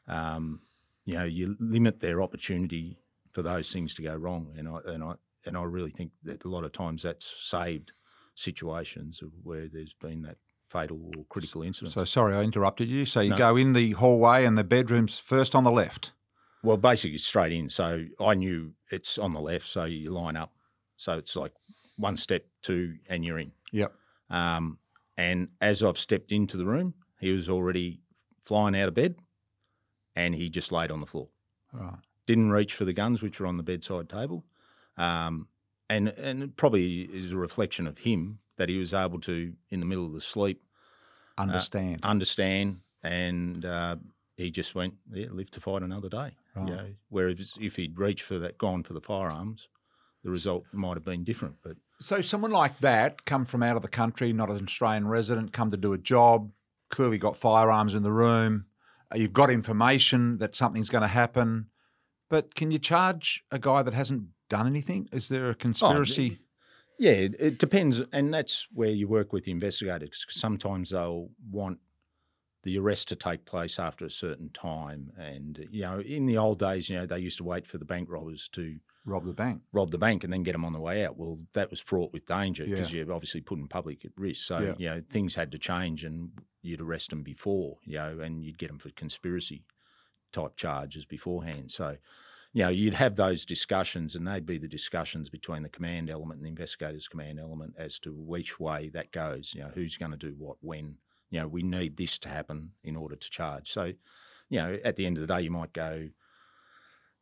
Um, 0.07 0.61
you 1.05 1.15
know, 1.15 1.23
you 1.23 1.55
limit 1.59 1.99
their 2.01 2.21
opportunity 2.21 2.97
for 3.31 3.41
those 3.41 3.71
things 3.71 3.93
to 3.95 4.01
go 4.01 4.15
wrong, 4.15 4.53
and 4.57 4.67
I 4.67 4.79
and 4.85 5.03
I 5.03 5.13
and 5.45 5.57
I 5.57 5.63
really 5.63 5.91
think 5.91 6.11
that 6.23 6.43
a 6.43 6.49
lot 6.49 6.63
of 6.63 6.71
times 6.71 7.03
that's 7.03 7.25
saved 7.25 7.91
situations 8.35 9.21
of 9.21 9.29
where 9.43 9.67
there's 9.67 9.93
been 9.93 10.21
that 10.23 10.37
fatal 10.69 11.11
or 11.17 11.25
critical 11.29 11.63
incident. 11.63 11.93
So 11.93 12.03
sorry, 12.05 12.35
I 12.35 12.41
interrupted 12.41 12.89
you. 12.89 13.05
So 13.05 13.21
you 13.21 13.31
No. 13.31 13.37
go 13.37 13.55
in 13.55 13.73
the 13.73 13.91
hallway 13.93 14.45
and 14.45 14.57
the 14.57 14.63
bedroom's 14.63 15.19
first 15.19 15.55
on 15.55 15.63
the 15.63 15.71
left. 15.71 16.11
Well, 16.63 16.77
basically 16.77 17.19
straight 17.19 17.53
in. 17.53 17.69
So 17.69 18.05
I 18.19 18.33
knew 18.33 18.73
it's 18.91 19.17
on 19.17 19.31
the 19.31 19.39
left, 19.39 19.65
so 19.65 19.85
you 19.85 20.09
line 20.11 20.35
up. 20.35 20.51
So 20.97 21.17
it's 21.17 21.35
like 21.35 21.53
one 21.95 22.17
step, 22.17 22.45
two, 22.61 22.97
and 23.07 23.23
you're 23.23 23.39
in. 23.39 23.53
Yep. 23.71 23.93
Um, 24.29 24.79
and 25.17 25.49
as 25.59 25.81
I've 25.83 25.97
stepped 25.97 26.31
into 26.31 26.57
the 26.57 26.65
room, 26.65 26.93
he 27.19 27.31
was 27.31 27.49
already 27.49 27.99
flying 28.45 28.75
out 28.75 28.87
of 28.87 28.93
bed, 28.93 29.15
and 30.15 30.35
he 30.35 30.49
just 30.49 30.71
laid 30.71 30.91
on 30.91 30.99
the 30.99 31.05
floor. 31.05 31.29
Right. 31.73 31.97
Didn't 32.25 32.51
reach 32.51 32.73
for 32.73 32.85
the 32.85 32.93
guns, 32.93 33.21
which 33.21 33.39
were 33.39 33.47
on 33.47 33.57
the 33.57 33.63
bedside 33.63 34.09
table. 34.09 34.45
Um, 34.97 35.47
and 35.89 36.09
and 36.09 36.43
it 36.43 36.55
probably 36.57 37.01
is 37.03 37.31
a 37.31 37.37
reflection 37.37 37.87
of 37.87 37.99
him 37.99 38.39
that 38.57 38.69
he 38.69 38.77
was 38.77 38.93
able 38.93 39.19
to, 39.21 39.53
in 39.69 39.79
the 39.79 39.85
middle 39.85 40.05
of 40.05 40.13
the 40.13 40.21
sleep, 40.21 40.61
Understand. 41.37 41.99
understand, 42.03 42.79
and 43.03 43.63
uh, 43.63 43.95
he 44.35 44.49
just 44.49 44.73
went, 44.73 44.95
yeah, 45.11 45.27
live 45.29 45.51
to 45.51 45.61
fight 45.61 45.83
another 45.83 46.09
day. 46.09 46.35
Right. 46.55 46.67
You 46.67 46.75
know, 46.75 46.87
whereas 47.09 47.57
if 47.61 47.75
he'd 47.75 47.97
reached 47.99 48.23
for 48.23 48.39
that, 48.39 48.57
gone 48.57 48.81
for 48.83 48.93
the 48.93 49.01
firearms, 49.01 49.69
the 50.23 50.31
result 50.31 50.65
might 50.73 50.95
have 50.95 51.05
been 51.05 51.23
different. 51.23 51.57
But 51.61 51.77
So 51.99 52.21
someone 52.21 52.51
like 52.51 52.77
that, 52.79 53.25
come 53.25 53.45
from 53.45 53.63
out 53.63 53.75
of 53.75 53.81
the 53.81 53.87
country, 53.87 54.31
not 54.31 54.49
an 54.49 54.63
Australian 54.63 55.07
resident, 55.07 55.51
come 55.51 55.71
to 55.71 55.77
do 55.77 55.93
a 55.93 55.97
job, 55.97 56.51
clearly 56.89 57.17
got 57.17 57.35
firearms 57.35 57.95
in 57.95 58.03
the 58.03 58.11
room. 58.11 58.65
uh, 59.11 59.17
You've 59.17 59.33
got 59.33 59.49
information 59.49 60.37
that 60.37 60.55
something's 60.55 60.89
going 60.89 61.01
to 61.01 61.07
happen, 61.07 61.67
but 62.29 62.53
can 62.55 62.71
you 62.71 62.79
charge 62.79 63.43
a 63.51 63.57
guy 63.59 63.81
that 63.81 63.93
hasn't 63.93 64.27
done 64.49 64.67
anything? 64.67 65.09
Is 65.11 65.29
there 65.29 65.49
a 65.49 65.55
conspiracy? 65.55 66.39
yeah, 66.99 67.11
it, 67.11 67.57
depends, 67.57 68.01
and 68.11 68.33
that's 68.33 68.67
where 68.73 68.89
you 68.89 69.07
work 69.07 69.33
with 69.33 69.45
the 69.45 69.51
investigators. 69.51 70.25
sometimes 70.29 70.89
they'll 70.91 71.29
want 71.49 71.79
the 72.63 72.77
arrest 72.77 73.07
to 73.07 73.15
take 73.15 73.45
place 73.45 73.79
after 73.79 74.05
a 74.05 74.11
certain 74.11 74.49
time, 74.49 75.11
and 75.17 75.67
you 75.71 75.81
know, 75.81 75.99
in 75.99 76.25
the 76.25 76.37
old 76.37 76.59
days, 76.59 76.89
you 76.89 76.97
know, 76.97 77.05
they 77.05 77.19
used 77.19 77.37
to 77.37 77.43
wait 77.43 77.65
for 77.65 77.77
the 77.77 77.85
bank 77.85 78.07
robbers 78.11 78.47
to 78.49 78.77
Rob 79.07 79.25
the 79.25 79.33
bank. 79.33 79.61
rob 79.71 79.91
the 79.91 79.97
bank 79.97 80.23
and 80.23 80.31
then 80.33 80.43
get 80.43 80.51
them 80.51 80.65
on 80.65 80.73
the 80.73 80.81
way 80.81 81.05
out. 81.05 81.17
Well, 81.17 81.39
that 81.53 81.69
was 81.69 81.79
fraught 81.79 82.11
with 82.11 82.25
danger 82.25 82.65
because 82.65 82.91
Yeah. 82.93 83.03
you're 83.05 83.13
obviously 83.13 83.41
putting 83.41 83.67
public 83.69 84.03
at 84.03 84.11
risk. 84.17 84.45
So, 84.45 84.59
Yeah. 84.59 84.75
you 84.77 84.89
know, 84.89 85.01
things 85.09 85.35
had 85.35 85.51
to 85.53 85.57
change 85.57 86.03
and 86.03 86.31
you'd 86.61 86.81
arrest 86.81 87.09
them 87.11 87.23
before, 87.23 87.77
you 87.85 87.95
know, 87.95 88.19
and 88.19 88.43
you'd 88.43 88.57
get 88.57 88.67
them 88.67 88.79
for 88.79 88.89
conspiracy 88.89 89.63
type 90.33 90.57
charges 90.57 91.05
beforehand. 91.05 91.71
So, 91.71 91.97
you 92.51 92.63
know, 92.63 92.69
you'd 92.69 92.95
have 92.95 93.15
those 93.15 93.45
discussions 93.45 94.13
and 94.15 94.27
they'd 94.27 94.45
be 94.45 94.57
the 94.57 94.67
discussions 94.67 95.29
between 95.29 95.63
the 95.63 95.69
command 95.69 96.09
element 96.09 96.39
and 96.39 96.45
the 96.45 96.49
investigators 96.49 97.07
command 97.07 97.39
element 97.39 97.75
as 97.77 97.99
to 97.99 98.13
which 98.13 98.59
way 98.59 98.89
that 98.89 99.11
goes, 99.13 99.53
you 99.53 99.61
know, 99.61 99.71
who's 99.73 99.95
going 99.97 100.11
to 100.11 100.17
do 100.17 100.35
what 100.37 100.57
when. 100.61 100.97
You 101.29 101.41
know, 101.41 101.47
we 101.47 101.61
need 101.63 101.97
this 101.97 102.17
to 102.19 102.29
happen 102.29 102.71
in 102.83 102.95
order 102.95 103.15
to 103.15 103.29
charge. 103.29 103.69
So, 103.71 103.93
you 104.49 104.59
know, 104.59 104.79
at 104.83 104.95
the 104.95 105.05
end 105.05 105.17
of 105.17 105.27
the 105.27 105.33
day, 105.33 105.41
you 105.41 105.51
might 105.51 105.73
go, 105.73 106.09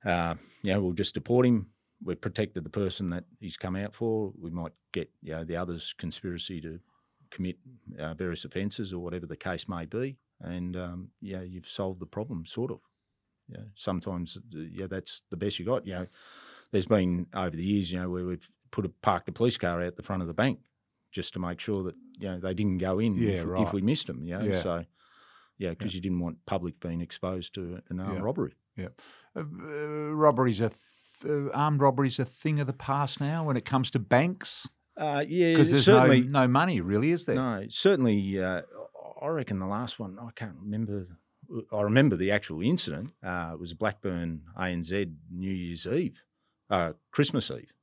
uh, 0.04 0.36
you 0.62 0.74
know, 0.74 0.82
we'll 0.82 0.94
just 0.94 1.16
deport 1.16 1.46
him. 1.46 1.72
We've 2.06 2.22
protected 2.22 2.64
the 2.64 2.70
person 2.70 3.10
that 3.10 3.26
he's 3.40 3.58
come 3.58 3.76
out 3.76 3.96
for. 3.96 4.32
We 4.40 4.52
might 4.52 4.74
get, 4.94 5.10
you 5.24 5.34
know, 5.34 5.44
the 5.44 5.58
others 5.58 5.94
conspiracy 5.98 6.62
to 6.62 6.80
commit 7.32 7.58
uh, 8.00 8.14
various 8.14 8.46
offences 8.46 8.94
or 8.94 9.00
whatever 9.00 9.26
the 9.26 9.36
case 9.36 9.68
may 9.68 9.86
be, 9.86 10.18
and 10.40 10.78
um, 10.78 11.10
yeah, 11.20 11.42
you've 11.42 11.68
solved 11.68 12.00
the 12.00 12.06
problem, 12.06 12.46
sort 12.46 12.72
of. 12.72 12.80
Yeah, 13.50 13.66
sometimes, 13.76 14.38
yeah, 14.52 14.88
that's 14.88 15.24
the 15.32 15.38
best 15.38 15.60
you 15.60 15.66
got. 15.66 15.86
You 15.86 15.94
know, 15.94 16.08
there's 16.72 16.86
been 16.86 17.28
over 17.36 17.56
the 17.56 17.64
years, 17.64 17.92
you 17.92 18.00
know, 18.00 18.10
where 18.10 18.26
we've 18.26 18.50
put 18.72 18.86
a 18.86 18.90
parked 18.90 19.28
a 19.30 19.32
police 19.32 19.58
car 19.58 19.82
out 19.84 19.96
the 19.98 20.04
front 20.04 20.22
of 20.22 20.28
the 20.28 20.34
bank 20.34 20.60
just 21.12 21.34
to 21.34 21.40
make 21.40 21.60
sure 21.60 21.82
that 21.84 21.96
you 22.20 22.28
know 22.28 22.40
they 22.40 22.54
didn't 22.54 22.78
go 22.80 23.00
in 23.00 23.16
Yeah, 23.16 23.30
if, 23.42 23.46
right. 23.48 23.62
if 23.68 23.74
we 23.74 23.82
missed 23.82 24.08
them. 24.08 24.24
You 24.26 24.38
know, 24.38 24.46
Yeah. 24.46 24.60
so 24.62 24.86
yeah, 25.58 25.70
because 25.72 25.96
you 25.96 26.02
didn't 26.02 26.20
want 26.20 26.46
public 26.46 26.80
being 26.80 27.02
exposed 27.02 27.54
to 27.56 27.82
an 27.90 28.00
armed 28.00 28.18
Yeah. 28.18 28.22
robbery. 28.24 28.54
Uh, 28.80 28.90
uh, 29.38 29.44
robbery's 30.14 30.62
a 30.62 30.70
th- 30.70 30.80
uh, 31.26 31.50
armed 31.54 31.82
robbery's 31.82 32.20
a 32.20 32.26
thing 32.26 32.60
of 32.60 32.68
the 32.68 32.74
past 32.74 33.20
now 33.20 33.44
when 33.46 33.58
it 33.58 33.66
comes 33.66 33.90
to 33.92 34.00
banks 34.00 34.68
Uh, 34.98 35.24
yeah, 35.28 35.52
because 35.54 35.72
there's 35.72 35.86
certainly. 35.86 36.22
no, 36.22 36.42
no 36.42 36.48
money, 36.48 36.80
really, 36.82 37.12
is 37.12 37.26
there? 37.26 37.36
No, 37.36 37.66
certainly. 37.70 38.42
Uh, 38.42 38.62
I 39.22 39.28
reckon 39.28 39.60
the 39.60 39.66
last 39.68 40.00
one 40.00 40.18
I 40.20 40.30
can't 40.36 40.56
remember. 40.62 41.06
I 41.72 41.82
remember 41.82 42.16
the 42.16 42.32
actual 42.32 42.62
incident. 42.62 43.12
Uh, 43.24 43.52
it 43.54 43.60
was 43.60 43.74
Blackburn 43.74 44.42
ANZ 44.58 45.14
New 45.32 45.52
Year's 45.52 45.86
Eve, 45.88 46.24
uh, 46.70 46.94
Christmas 47.12 47.52
Eve, 47.52 47.74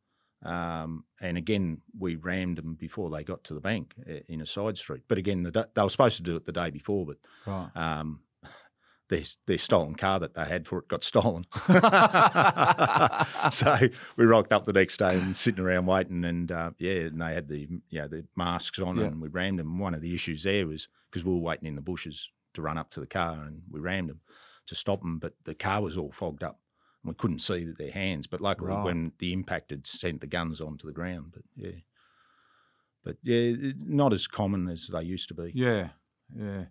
um, 0.43 1.05
and 1.21 1.37
again 1.39 1.81
we 1.99 2.17
rammed 2.17 2.59
them 2.59 2.75
before 2.75 3.09
they 3.11 3.23
got 3.25 3.45
to 3.45 3.55
the 3.55 3.61
bank 3.61 3.95
uh, 4.09 4.15
in 4.29 4.41
a 4.41 4.47
side 4.47 4.77
street. 4.79 5.03
But 5.09 5.19
again, 5.19 5.43
the, 5.43 5.69
they 5.75 5.83
were 5.83 5.89
supposed 5.91 6.17
to 6.17 6.23
do 6.23 6.37
it 6.37 6.45
the 6.47 6.53
day 6.53 6.71
before, 6.71 7.07
but 7.07 7.19
Right. 7.47 7.71
um, 7.77 8.21
their, 9.13 9.23
their 9.47 9.59
stolen 9.59 9.95
car 9.95 10.19
that 10.21 10.35
they 10.35 10.45
had 10.45 10.67
for 10.67 10.79
it 10.79 10.89
got 10.89 11.05
stolen. 11.05 11.45
so 13.51 13.79
we 14.17 14.25
rocked 14.25 14.53
up 14.53 14.65
the 14.65 14.73
next 14.73 14.97
day 14.99 15.17
and 15.19 15.37
sitting 15.37 15.63
around 15.65 15.87
waiting, 15.87 16.25
and 16.25 16.51
uh, 16.51 16.71
yeah, 16.79 16.93
and 17.03 17.21
they 17.21 17.35
had 17.35 17.49
the 17.49 17.69
you 17.91 18.01
know, 18.01 18.09
the 18.09 18.25
masks 18.37 18.79
on, 18.79 18.97
Yeah. 18.97 19.05
and 19.05 19.21
we 19.21 19.29
rammed 19.29 19.59
them. 19.59 19.79
One 19.79 19.95
of 19.95 20.01
the 20.01 20.15
issues 20.15 20.43
there 20.45 20.67
was 20.67 20.89
because 21.11 21.25
we 21.25 21.33
were 21.33 21.39
waiting 21.39 21.69
in 21.69 21.77
the 21.77 21.83
bushes 21.83 22.31
to 22.55 22.63
run 22.63 22.79
up 22.79 22.91
to 22.91 23.01
the 23.01 23.07
car, 23.07 23.43
and 23.43 23.63
we 23.71 23.81
rammed 23.81 24.11
them 24.11 24.21
to 24.67 24.75
stop 24.75 25.01
them, 25.01 25.19
but 25.19 25.35
the 25.45 25.55
car 25.55 25.83
was 25.83 25.97
all 25.97 26.13
fogged 26.13 26.43
up. 26.45 26.61
And 27.03 27.11
we 27.11 27.15
couldn't 27.15 27.41
see 27.41 27.65
their 27.65 27.91
hands, 27.91 28.27
but 28.27 28.41
luckily, 28.41 28.71
Right. 28.73 28.85
when 28.85 29.13
the 29.19 29.33
impact 29.33 29.71
had 29.71 29.87
sent 29.87 30.21
the 30.21 30.27
guns 30.27 30.61
onto 30.61 30.87
the 30.87 30.93
ground, 30.93 31.33
but 31.35 31.43
yeah, 31.57 31.81
but 33.05 33.17
yeah, 33.23 33.73
not 33.85 34.13
as 34.13 34.27
common 34.27 34.69
as 34.69 34.87
they 34.89 35.03
used 35.03 35.29
to 35.29 35.35
be. 35.35 35.53
Yeah, 35.55 35.89
yeah. 36.37 36.67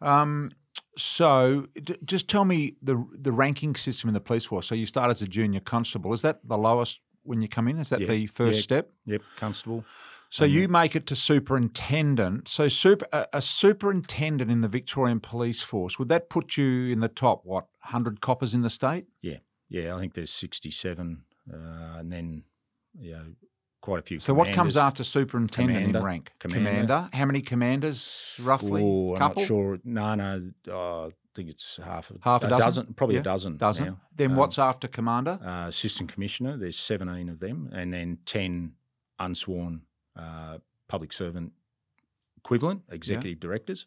Um, 0.00 0.52
so, 0.96 1.66
d- 1.82 1.96
just 2.04 2.28
tell 2.28 2.44
me 2.44 2.76
the 2.82 3.04
the 3.12 3.32
ranking 3.32 3.74
system 3.74 4.08
in 4.08 4.14
the 4.14 4.20
police 4.20 4.44
force. 4.44 4.66
So 4.66 4.74
you 4.74 4.86
start 4.86 5.10
as 5.10 5.22
a 5.22 5.28
junior 5.28 5.60
constable. 5.60 6.12
Is 6.12 6.22
that 6.22 6.40
the 6.46 6.58
lowest 6.58 7.00
when 7.22 7.40
you 7.42 7.48
come 7.48 7.68
in? 7.68 7.78
Is 7.78 7.90
that 7.90 8.00
Yeah, 8.00 8.08
the 8.08 8.26
first 8.26 8.56
yeah. 8.56 8.62
step? 8.62 8.92
Yep, 9.06 9.22
constable. 9.36 9.84
So 10.30 10.44
And 10.44 10.52
you 10.52 10.68
make 10.68 10.94
it 10.94 11.06
to 11.06 11.16
superintendent. 11.16 12.48
So 12.48 12.68
super 12.68 13.06
a, 13.12 13.26
a 13.32 13.42
superintendent 13.42 14.50
in 14.50 14.60
the 14.60 14.68
Victorian 14.68 15.20
Police 15.20 15.62
Force 15.62 15.98
would 15.98 16.08
that 16.08 16.28
put 16.28 16.56
you 16.56 16.92
in 16.92 17.00
the 17.00 17.08
top 17.08 17.42
what 17.44 17.66
hundred 17.80 18.20
coppers 18.20 18.52
in 18.54 18.62
the 18.62 18.70
state? 18.70 19.06
Yeah, 19.22 19.38
yeah, 19.68 19.94
I 19.94 19.98
think 20.00 20.14
there's 20.14 20.30
67, 20.32 21.24
uh, 21.52 21.56
and 21.98 22.12
then 22.12 22.44
you 22.98 23.12
know 23.12 23.26
quite 23.88 24.00
a 24.00 24.02
few. 24.02 24.20
So 24.20 24.34
what 24.34 24.52
comes 24.52 24.76
after 24.76 25.02
superintendent 25.04 25.96
in 25.96 26.02
rank? 26.02 26.32
Commander. 26.38 27.08
How 27.12 27.24
many 27.24 27.40
commanders 27.40 28.34
roughly? 28.42 28.82
Oh, 28.84 29.12
I'm 29.14 29.18
Couple. 29.18 29.42
not 29.42 29.46
sure. 29.46 29.78
No, 29.84 30.14
no. 30.14 30.50
Uh, 30.70 31.06
I 31.06 31.10
think 31.34 31.48
it's 31.50 31.78
half 31.82 32.10
a, 32.10 32.14
Half 32.22 32.44
a 32.44 32.48
dozen? 32.48 32.94
probably 32.94 33.14
Yeah, 33.16 33.20
a 33.20 33.24
dozen. 33.34 33.56
Dozen. 33.56 33.84
now. 33.86 34.00
Then 34.14 34.32
Um, 34.32 34.36
what's 34.36 34.58
after 34.58 34.88
commander? 34.88 35.38
uh, 35.42 35.68
assistant 35.68 36.12
commissioner? 36.12 36.56
There's 36.56 36.78
17 36.78 37.28
of 37.28 37.38
them, 37.40 37.70
and 37.72 37.92
then 37.94 38.18
10 38.26 38.74
unsworn 39.18 39.82
uh, 40.16 40.58
public 40.88 41.12
servant 41.12 41.52
equivalent 42.36 42.82
executive 42.90 43.40
directors, 43.40 43.86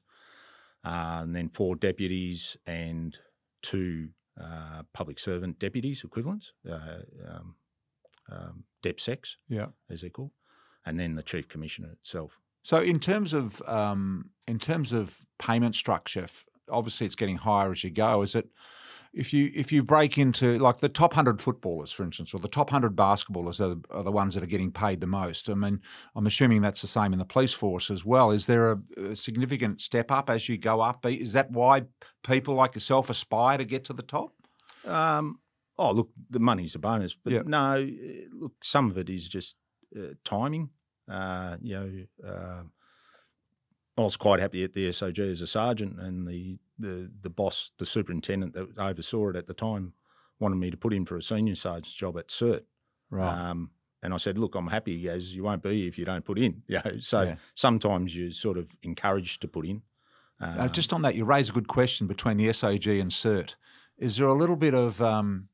uh, 0.83 1.19
and 1.23 1.35
then 1.35 1.49
four 1.49 1.75
deputies 1.75 2.57
and 2.65 3.19
two 3.61 4.09
uh, 4.39 4.83
public 4.93 5.19
servant 5.19 5.59
deputies 5.59 6.03
equivalents, 6.03 6.53
uh, 6.69 6.99
um, 7.27 7.55
um, 8.31 8.63
DepSecs 8.83 9.35
Yeah. 9.49 9.67
as 9.89 10.01
they're 10.01 10.09
called, 10.09 10.31
and 10.85 10.99
then 10.99 11.15
the 11.15 11.23
chief 11.23 11.47
commissioner 11.47 11.91
itself. 11.91 12.39
So 12.63 12.77
in 12.81 12.99
terms 12.99 13.33
of 13.33 13.61
um, 13.67 14.29
in 14.47 14.57
terms 14.59 14.91
of 14.93 15.25
payment 15.39 15.75
structure, 15.75 16.27
obviously 16.69 17.05
it's 17.05 17.15
getting 17.15 17.37
higher 17.37 17.71
as 17.71 17.83
you 17.83 17.89
go. 17.91 18.21
Is 18.21 18.35
it 18.35 18.49
if 19.13 19.33
you 19.33 19.51
if 19.53 19.71
you 19.73 19.83
break 19.83 20.17
into 20.17 20.57
like 20.59 20.77
the 20.77 20.87
top 20.87 21.13
hundred 21.15 21.41
footballers, 21.41 21.91
for 21.91 22.03
instance, 22.03 22.33
or 22.33 22.39
the 22.39 22.47
top 22.47 22.69
hundred 22.69 22.95
basketballers 22.95 23.59
are, 23.59 23.75
the- 23.75 23.83
are 23.91 24.03
the 24.03 24.11
ones 24.11 24.35
that 24.35 24.43
are 24.43 24.47
getting 24.47 24.71
paid 24.71 25.01
the 25.01 25.07
most? 25.07 25.49
I 25.49 25.53
mean, 25.55 25.81
I'm 26.15 26.25
assuming 26.27 26.61
that's 26.61 26.81
the 26.81 26.87
same 26.87 27.11
in 27.13 27.19
the 27.19 27.25
police 27.25 27.51
force 27.51 27.91
as 27.91 28.05
well. 28.05 28.31
Is 28.31 28.45
there 28.45 28.71
a, 28.71 28.79
a 29.11 29.15
significant 29.15 29.81
step 29.81 30.11
up 30.11 30.29
as 30.29 30.47
you 30.47 30.57
go 30.57 30.79
up? 30.81 31.05
Is 31.05 31.33
that 31.33 31.51
why 31.51 31.83
people 32.23 32.53
like 32.55 32.73
yourself 32.75 33.09
aspire 33.09 33.57
to 33.57 33.65
get 33.65 33.83
to 33.85 33.93
the 33.93 34.03
top? 34.03 34.33
Um, 34.85 35.39
oh, 35.81 35.91
look, 35.91 36.09
the 36.29 36.39
money's 36.39 36.75
a 36.75 36.79
bonus, 36.79 37.13
but 37.15 37.33
Yeah. 37.33 37.41
no, 37.45 37.73
eh, 37.75 38.25
look, 38.31 38.53
some 38.63 38.89
of 38.91 38.97
it 38.97 39.09
is 39.09 39.27
just 39.27 39.55
uh, 39.97 40.13
timing. 40.23 40.69
Uh, 41.09 41.57
you 41.61 41.73
know, 41.75 41.91
uh, 42.29 42.63
I 43.97 44.01
was 44.01 44.15
quite 44.17 44.39
happy 44.39 44.63
at 44.63 44.73
the 44.73 44.87
SOG 44.89 45.19
as 45.19 45.41
a 45.41 45.47
sergeant, 45.47 45.99
and 45.99 46.27
the, 46.27 46.59
the 46.79 47.11
the 47.21 47.29
boss, 47.29 47.71
the 47.77 47.85
superintendent 47.85 48.53
that 48.53 48.69
oversaw 48.77 49.29
it 49.29 49.35
at 49.35 49.45
the 49.47 49.53
time, 49.53 49.93
wanted 50.39 50.55
me 50.55 50.71
to 50.71 50.77
put 50.77 50.93
in 50.93 51.05
for 51.05 51.17
a 51.17 51.21
senior 51.21 51.55
sergeant's 51.55 51.93
job 51.93 52.17
at 52.17 52.29
CERT. 52.29 52.63
Um, 53.51 53.71
and 54.03 54.13
I 54.13 54.17
said, 54.17 54.37
look, 54.37 54.55
I'm 54.55 54.67
happy. 54.67 54.97
He 54.97 55.03
goes, 55.05 55.35
you 55.35 55.43
won't 55.43 55.61
be 55.61 55.87
if 55.87 55.99
you 55.99 56.05
don't 56.05 56.25
put 56.25 56.39
in. 56.39 56.63
You 56.67 56.79
know, 56.85 56.99
so 56.99 57.21
Yeah. 57.23 57.35
sometimes 57.53 58.15
you're 58.15 58.31
sort 58.31 58.57
of 58.57 58.75
encouraged 58.81 59.41
to 59.41 59.47
put 59.47 59.65
in. 59.65 59.81
Uh, 60.39 60.67
just 60.69 60.91
on 60.93 61.03
that, 61.03 61.13
you 61.15 61.23
raise 61.25 61.49
a 61.49 61.53
good 61.53 61.67
question 61.67 62.07
between 62.07 62.37
the 62.37 62.47
SOG 62.47 62.99
and 62.99 63.11
CERT. 63.11 63.55
Is 63.97 64.15
there 64.17 64.27
a 64.27 64.33
little 64.33 64.55
bit 64.55 64.73
of 64.73 64.99
um, 64.99 65.49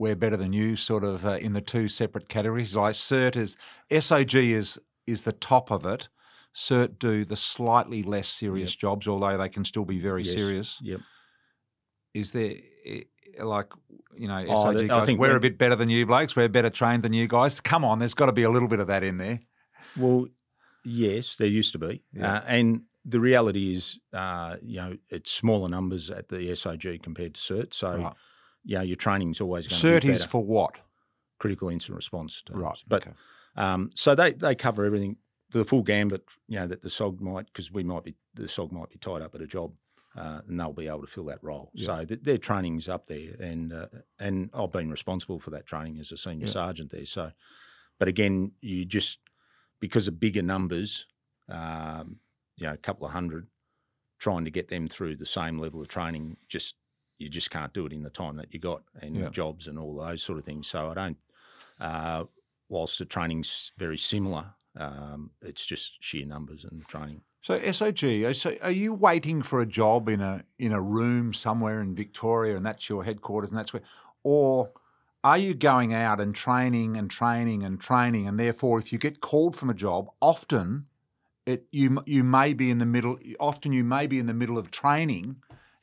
we're 0.00 0.16
better 0.16 0.36
than 0.38 0.52
you, 0.54 0.76
sort 0.76 1.04
of, 1.04 1.26
uh, 1.26 1.32
in 1.36 1.52
the 1.52 1.60
two 1.60 1.86
separate 1.86 2.26
categories? 2.28 2.74
Like 2.74 2.94
CERT 2.94 3.36
is 3.36 3.56
SOG 3.90 4.34
is 4.34 4.80
is 5.06 5.22
the 5.24 5.32
top 5.32 5.70
of 5.70 5.84
it. 5.84 6.08
cert 6.54 6.98
do 6.98 7.24
the 7.24 7.36
slightly 7.36 8.02
less 8.02 8.26
serious 8.26 8.74
jobs, 8.74 9.06
although 9.06 9.36
they 9.38 9.48
can 9.48 9.64
still 9.64 9.84
be 9.84 10.00
very 10.00 10.22
Yes. 10.24 10.34
serious. 10.34 10.78
Yep. 10.82 11.00
Is 12.14 12.32
there 12.32 12.54
eh, 12.86 13.02
like 13.42 13.72
you 14.16 14.26
know 14.26 14.38
Oh, 14.48 14.64
SOG 14.72 14.90
I 14.90 15.04
think 15.06 15.20
We're 15.20 15.36
a 15.36 15.40
bit 15.40 15.58
better 15.58 15.76
than 15.76 15.90
you 15.90 16.06
blokes. 16.06 16.34
We're 16.34 16.48
better 16.48 16.70
trained 16.70 17.02
than 17.04 17.12
you 17.12 17.28
guys. 17.28 17.60
Come 17.60 17.84
on, 17.84 17.98
there's 18.00 18.14
got 18.14 18.26
to 18.26 18.32
be 18.32 18.42
a 18.42 18.50
little 18.50 18.68
bit 18.68 18.80
of 18.80 18.86
that 18.88 19.04
in 19.04 19.18
there. 19.18 19.40
Well, 19.96 20.26
yes, 20.84 21.36
there 21.36 21.46
used 21.48 21.72
to 21.72 21.78
be, 21.78 22.02
Yeah. 22.12 22.36
uh, 22.38 22.44
and 22.46 22.82
the 23.04 23.20
reality 23.20 23.72
is, 23.72 23.98
uh, 24.12 24.56
you 24.62 24.76
know, 24.76 24.96
it's 25.08 25.30
smaller 25.32 25.68
numbers 25.68 26.10
at 26.10 26.28
the 26.28 26.50
SOG 26.50 26.98
compared 27.02 27.34
to 27.34 27.40
CERT. 27.40 27.72
So, 27.74 27.96
Right. 27.96 28.12
Know, 28.76 28.82
your 28.82 28.96
training's 28.96 29.40
always 29.40 29.66
going 29.66 29.80
to 29.80 29.86
Cert 29.86 30.02
be 30.06 30.12
is 30.12 30.20
better. 30.20 30.30
for 30.30 30.44
what? 30.44 30.78
critical 31.38 31.70
incident 31.70 31.96
response. 31.96 32.42
Teams. 32.42 32.58
Right. 32.58 32.84
but 32.86 33.02
okay. 33.06 33.16
um, 33.56 33.90
so 33.94 34.14
they 34.14 34.32
they 34.34 34.54
cover 34.54 34.84
everything, 34.84 35.16
the 35.50 35.64
full 35.64 35.82
gambit. 35.82 36.22
You 36.48 36.60
know 36.60 36.66
that 36.66 36.82
the 36.82 36.90
SOG 36.90 37.20
might 37.20 37.46
because 37.46 37.72
we 37.72 37.82
might 37.82 38.04
be 38.04 38.14
the 38.34 38.42
SOG 38.48 38.72
might 38.72 38.90
be 38.90 38.98
tied 38.98 39.22
up 39.22 39.34
at 39.34 39.40
a 39.40 39.46
job. 39.46 39.76
Uh, 40.16 40.40
and 40.48 40.58
they'll 40.58 40.72
be 40.72 40.88
able 40.88 41.02
to 41.02 41.06
fill 41.06 41.26
that 41.26 41.38
role. 41.40 41.70
Yeah. 41.72 41.86
So 41.86 42.04
th- 42.04 42.22
their 42.24 42.36
training's 42.36 42.88
up 42.88 43.06
there, 43.06 43.36
and 43.38 43.72
uh, 43.72 43.86
and 44.18 44.50
I've 44.52 44.72
been 44.72 44.90
responsible 44.90 45.38
for 45.38 45.50
that 45.50 45.66
training 45.66 46.00
as 46.00 46.10
a 46.10 46.16
senior 46.16 46.46
Yeah. 46.46 46.52
sergeant 46.52 46.90
there. 46.90 47.04
So, 47.04 47.30
but 47.96 48.08
again, 48.08 48.50
you 48.60 48.84
just 48.84 49.20
because 49.78 50.08
of 50.08 50.18
bigger 50.18 50.42
numbers, 50.42 51.06
um, 51.48 52.16
you 52.56 52.66
know, 52.66 52.72
a 52.72 52.76
couple 52.76 53.06
of 53.06 53.12
hundred, 53.12 53.46
trying 54.18 54.44
to 54.44 54.50
get 54.50 54.66
them 54.68 54.88
through 54.88 55.14
the 55.14 55.24
same 55.26 55.58
level 55.60 55.80
of 55.80 55.86
training, 55.86 56.38
just 56.48 56.74
you 57.20 57.28
just 57.28 57.50
can't 57.50 57.72
do 57.72 57.86
it 57.86 57.92
in 57.92 58.02
the 58.02 58.10
time 58.10 58.36
that 58.36 58.52
you 58.52 58.58
got 58.60 58.82
and 59.00 59.14
Yeah. 59.14 59.28
jobs 59.30 59.66
and 59.68 59.78
all 59.78 59.94
those 59.96 60.22
sort 60.22 60.38
of 60.38 60.44
things. 60.44 60.66
So 60.68 60.90
I 60.90 60.94
don't. 60.94 61.18
Uh, 61.78 62.24
whilst 62.68 62.98
the 62.98 63.04
training's 63.04 63.72
very 63.78 63.98
similar, 63.98 64.54
um, 64.76 65.30
it's 65.42 65.66
just 65.66 66.02
sheer 66.02 66.26
numbers 66.26 66.64
and 66.64 66.86
training. 66.88 67.22
So 67.42 67.58
SOG, 67.58 68.24
uh, 68.24 68.32
so 68.34 68.56
are 68.62 68.70
you 68.70 68.92
waiting 68.92 69.42
for 69.42 69.60
a 69.60 69.66
job 69.66 70.08
in 70.08 70.20
a 70.20 70.44
in 70.58 70.72
a 70.72 70.80
room 70.80 71.32
somewhere 71.32 71.80
in 71.80 71.94
Victoria, 71.94 72.56
and 72.56 72.64
that's 72.66 72.88
your 72.88 73.04
headquarters, 73.04 73.50
and 73.50 73.58
that's 73.58 73.72
where, 73.72 73.82
or 74.22 74.72
are 75.24 75.38
you 75.38 75.54
going 75.54 75.94
out 75.94 76.20
and 76.20 76.34
training 76.34 76.96
and 76.98 77.10
training 77.10 77.62
and 77.64 77.80
training, 77.80 78.28
and 78.28 78.38
therefore, 78.38 78.78
if 78.78 78.92
you 78.92 78.98
get 78.98 79.20
called 79.20 79.56
from 79.56 79.70
a 79.70 79.74
job, 79.74 80.10
often 80.20 80.86
it 81.46 81.66
you 81.72 82.02
you 82.06 82.22
may 82.22 82.52
be 82.52 82.70
in 82.70 82.78
the 82.78 82.86
middle. 82.86 83.18
Often 83.38 83.72
you 83.72 83.84
may 83.84 84.06
be 84.06 84.18
in 84.18 84.26
the 84.26 84.34
middle 84.34 84.58
of 84.58 84.70
training, 84.70 85.36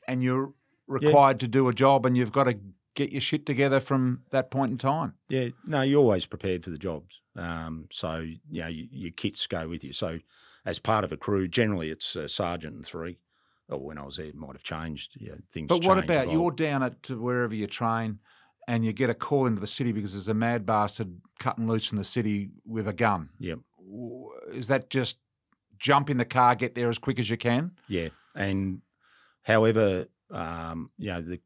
and 0.06 0.22
you're 0.22 0.54
required 0.88 1.38
to 1.40 1.48
do 1.48 1.68
a 1.68 1.72
job, 1.72 2.04
and 2.04 2.16
you've 2.16 2.32
got 2.32 2.44
to 2.44 2.58
get 2.94 3.12
your 3.12 3.20
shit 3.20 3.46
together 3.46 3.78
from 3.78 4.22
that 4.30 4.50
point 4.50 4.72
in 4.72 4.78
time. 4.78 5.14
Yeah, 5.28 5.48
no, 5.64 5.82
you're 5.82 6.00
always 6.00 6.26
prepared 6.26 6.64
for 6.64 6.70
the 6.70 6.78
jobs. 6.78 7.20
Um, 7.36 7.86
so 7.92 8.16
you 8.50 8.62
know, 8.62 8.66
you, 8.66 8.88
your 8.90 9.12
kits 9.12 9.46
go 9.46 9.68
with 9.68 9.84
you. 9.84 9.92
So 9.92 10.18
as 10.66 10.78
part 10.78 11.04
of 11.04 11.12
a 11.12 11.16
crew, 11.16 11.46
generally 11.46 11.90
it's 11.90 12.16
a 12.16 12.28
sergeant 12.28 12.74
and 12.74 12.84
three. 12.84 13.18
Or 13.68 13.78
when 13.78 13.98
I 13.98 14.04
was 14.04 14.16
there, 14.16 14.26
it 14.26 14.34
might 14.34 14.54
have 14.54 14.62
changed. 14.62 15.16
Yeah, 15.20 15.34
things. 15.52 15.68
But 15.68 15.84
what 15.84 15.98
about 15.98 16.32
you're 16.32 16.50
down 16.50 16.82
at 16.82 17.02
to 17.04 17.20
wherever 17.20 17.54
you 17.54 17.66
train, 17.66 18.18
and 18.66 18.84
you 18.84 18.92
get 18.92 19.10
a 19.10 19.14
call 19.14 19.46
into 19.46 19.60
the 19.60 19.66
city 19.66 19.92
because 19.92 20.12
there's 20.12 20.28
a 20.28 20.34
mad 20.34 20.66
bastard 20.66 21.20
cutting 21.38 21.68
loose 21.68 21.92
in 21.92 21.98
the 21.98 22.04
city 22.04 22.50
with 22.66 22.88
a 22.88 22.94
gun? 22.94 23.28
Yep. 23.38 23.58
Is 24.52 24.68
that 24.68 24.90
just 24.90 25.18
jump 25.78 26.08
in 26.10 26.16
the 26.16 26.24
car, 26.24 26.54
get 26.54 26.74
there 26.74 26.88
as 26.88 26.98
quick 26.98 27.18
as 27.18 27.28
you 27.28 27.36
can? 27.36 27.72
Yeah, 27.88 28.08
and 28.34 28.80
however, 29.42 30.06
um, 30.30 30.90
you 30.98 31.10
know 31.10 31.20
the 31.20 31.40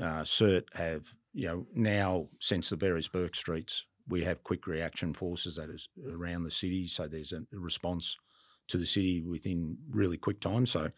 uh, 0.00 0.22
CERT 0.22 0.64
have 0.74 1.14
you 1.32 1.46
know 1.46 1.66
now 1.74 2.28
since 2.40 2.70
the 2.70 2.76
various 2.76 3.08
Bourke 3.08 3.34
Streets, 3.34 3.86
we 4.08 4.24
have 4.24 4.42
quick 4.42 4.66
reaction 4.66 5.12
forces 5.12 5.56
that 5.56 5.70
is 5.70 5.88
around 6.10 6.44
the 6.44 6.50
city. 6.50 6.86
So 6.86 7.06
there's 7.06 7.32
a 7.32 7.42
response 7.52 8.18
to 8.68 8.76
the 8.76 8.86
city 8.86 9.22
within 9.22 9.78
really 9.90 10.16
quick 10.16 10.40
time. 10.40 10.66
So, 10.66 10.90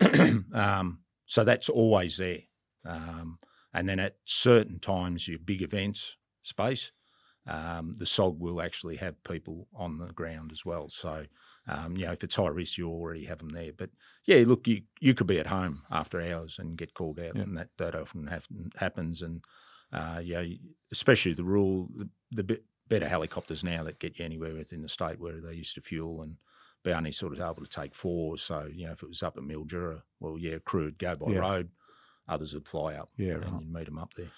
um, 0.52 1.00
so 1.26 1.44
that's 1.44 1.68
always 1.68 2.18
there. 2.18 2.40
Um, 2.84 3.38
and 3.74 3.88
then 3.88 3.98
at 3.98 4.16
certain 4.24 4.78
times, 4.78 5.28
your 5.28 5.38
big 5.38 5.62
events 5.62 6.16
space, 6.42 6.92
um, 7.46 7.94
the 7.98 8.04
SOG 8.04 8.38
will 8.38 8.60
actually 8.60 8.96
have 8.96 9.22
people 9.24 9.68
on 9.74 9.98
the 9.98 10.12
ground 10.12 10.50
as 10.52 10.64
well. 10.64 10.88
So, 10.88 11.26
um, 11.68 11.96
you 11.96 12.06
know, 12.06 12.12
if 12.12 12.22
it's 12.24 12.36
high 12.36 12.48
risk, 12.48 12.78
you 12.78 12.88
already 12.88 13.24
have 13.24 13.38
them 13.38 13.48
there. 13.50 13.72
But 13.76 13.90
yeah, 14.26 14.44
look, 14.46 14.66
you 14.68 14.82
you 15.00 15.14
could 15.14 15.26
be 15.26 15.38
at 15.40 15.46
home 15.48 15.82
after 15.90 16.20
hours 16.20 16.58
and 16.58 16.76
get 16.78 16.94
called 16.94 17.18
out, 17.18 17.34
Yeah. 17.36 17.42
and 17.42 17.56
that 17.56 17.70
that 17.78 17.94
often 17.94 18.26
hap- 18.28 18.44
happens. 18.76 19.22
And 19.22 19.42
uh, 19.92 20.20
yeah, 20.22 20.44
especially 20.92 21.32
the 21.34 21.44
rule, 21.44 21.88
the, 21.96 22.08
the 22.30 22.44
bit 22.44 22.64
better 22.88 23.08
helicopters 23.08 23.64
now 23.64 23.82
that 23.84 23.98
get 23.98 24.18
you 24.18 24.24
anywhere 24.24 24.54
within 24.54 24.82
the 24.82 24.88
state 24.88 25.18
where 25.18 25.40
they 25.40 25.54
used 25.54 25.74
to 25.74 25.80
fuel 25.80 26.22
and 26.22 26.36
be 26.84 26.92
only 26.92 27.10
sort 27.10 27.32
of 27.32 27.40
able 27.40 27.64
to 27.64 27.68
take 27.68 27.94
four. 27.94 28.36
So 28.38 28.68
you 28.72 28.86
know, 28.86 28.92
if 28.92 29.02
it 29.02 29.08
was 29.08 29.22
up 29.22 29.36
at 29.36 29.42
Mildura, 29.42 30.02
well, 30.20 30.38
yeah, 30.38 30.58
crew 30.64 30.84
would 30.84 30.98
go 30.98 31.14
by 31.16 31.32
Yeah. 31.32 31.38
road, 31.40 31.70
others 32.28 32.54
would 32.54 32.68
fly 32.68 32.94
up, 32.94 33.08
Yeah, 33.16 33.34
and 33.42 33.60
you'd 33.60 33.72
meet 33.72 33.86
them 33.86 33.98
up 33.98 34.14
there. 34.14 34.30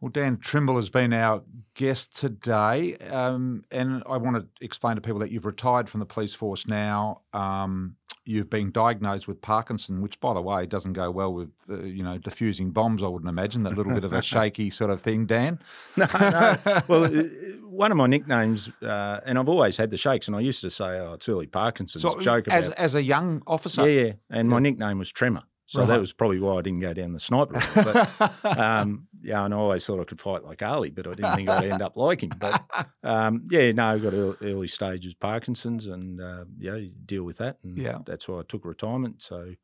Well, 0.00 0.10
Dan 0.10 0.38
Trimble 0.38 0.76
has 0.76 0.88
been 0.88 1.12
our 1.12 1.42
guest 1.74 2.18
today, 2.18 2.96
um, 3.10 3.64
and 3.70 4.02
I 4.08 4.16
want 4.16 4.36
to 4.36 4.46
explain 4.64 4.94
to 4.96 5.02
people 5.02 5.20
that 5.20 5.30
you've 5.30 5.44
retired 5.44 5.90
from 5.90 6.00
the 6.00 6.06
police 6.06 6.32
force 6.32 6.66
now. 6.66 7.20
Um, 7.34 7.96
you've 8.24 8.48
been 8.48 8.70
diagnosed 8.70 9.28
with 9.28 9.42
Parkinson, 9.42 10.00
which, 10.00 10.18
by 10.18 10.32
the 10.32 10.40
way, 10.40 10.64
doesn't 10.64 10.94
go 10.94 11.10
well 11.10 11.34
with 11.34 11.50
uh, 11.68 11.82
you 11.82 12.02
know 12.02 12.16
diffusing 12.16 12.70
bombs. 12.70 13.02
I 13.02 13.08
wouldn't 13.08 13.28
imagine 13.28 13.62
that 13.64 13.76
little 13.76 13.92
bit 13.92 14.04
of 14.04 14.14
a 14.14 14.22
shaky 14.34 14.70
sort 14.70 14.90
of 14.90 15.02
thing, 15.02 15.26
Dan. 15.26 15.58
no, 15.98 16.06
no. 16.18 16.56
Well, 16.88 17.04
uh, 17.04 17.24
one 17.68 17.90
of 17.90 17.98
my 17.98 18.06
nicknames, 18.06 18.70
uh, 18.82 19.20
and 19.26 19.38
I've 19.38 19.48
always 19.50 19.76
had 19.76 19.90
the 19.90 19.98
shakes, 19.98 20.28
and 20.28 20.36
I 20.36 20.40
used 20.40 20.62
to 20.62 20.70
say, 20.70 20.98
"Oh, 20.98 21.12
it's 21.14 21.28
early 21.28 21.46
Parkinson's." 21.46 22.02
So, 22.02 22.18
joke 22.20 22.48
as 22.48 22.68
about 22.68 22.78
as 22.78 22.94
a 22.94 23.02
young 23.02 23.42
officer, 23.46 23.88
yeah, 23.88 24.02
yeah. 24.02 24.12
And 24.30 24.48
my 24.48 24.60
nickname 24.60 24.98
was 24.98 25.12
Tremor, 25.12 25.42
so 25.70 25.80
Right. 25.82 25.88
that 25.90 26.00
was 26.00 26.12
probably 26.12 26.40
why 26.40 26.56
I 26.58 26.62
didn't 26.62 26.80
go 26.80 26.92
down 26.92 27.12
the 27.12 27.20
sniper. 27.20 27.52
route. 27.54 27.74
But 27.76 28.44
um, 28.58 29.06
yeah, 29.22 29.44
and 29.44 29.54
I 29.54 29.56
always 29.56 29.86
thought 29.86 30.00
I 30.00 30.04
could 30.04 30.18
fight 30.18 30.42
like 30.42 30.62
Ali, 30.62 30.90
but 30.90 31.06
I 31.06 31.14
didn't 31.14 31.36
think 31.36 31.48
I'd 31.48 31.64
end 31.70 31.80
up 31.82 31.96
like 31.96 32.22
him. 32.24 32.32
But 32.38 32.60
um, 33.04 33.46
yeah, 33.50 33.70
no, 33.70 33.86
I've 33.86 34.02
got 34.02 34.12
early, 34.14 34.66
stages 34.66 35.14
Parkinson's, 35.14 35.86
and 35.86 36.20
uh, 36.20 36.44
yeah, 36.58 36.74
you 36.74 36.90
deal 37.06 37.22
with 37.22 37.38
that, 37.38 37.58
and 37.62 37.78
Yeah. 37.78 37.98
that's 38.04 38.26
why 38.26 38.40
I 38.40 38.42
took 38.46 38.64
retirement. 38.64 39.22
So. 39.22 39.54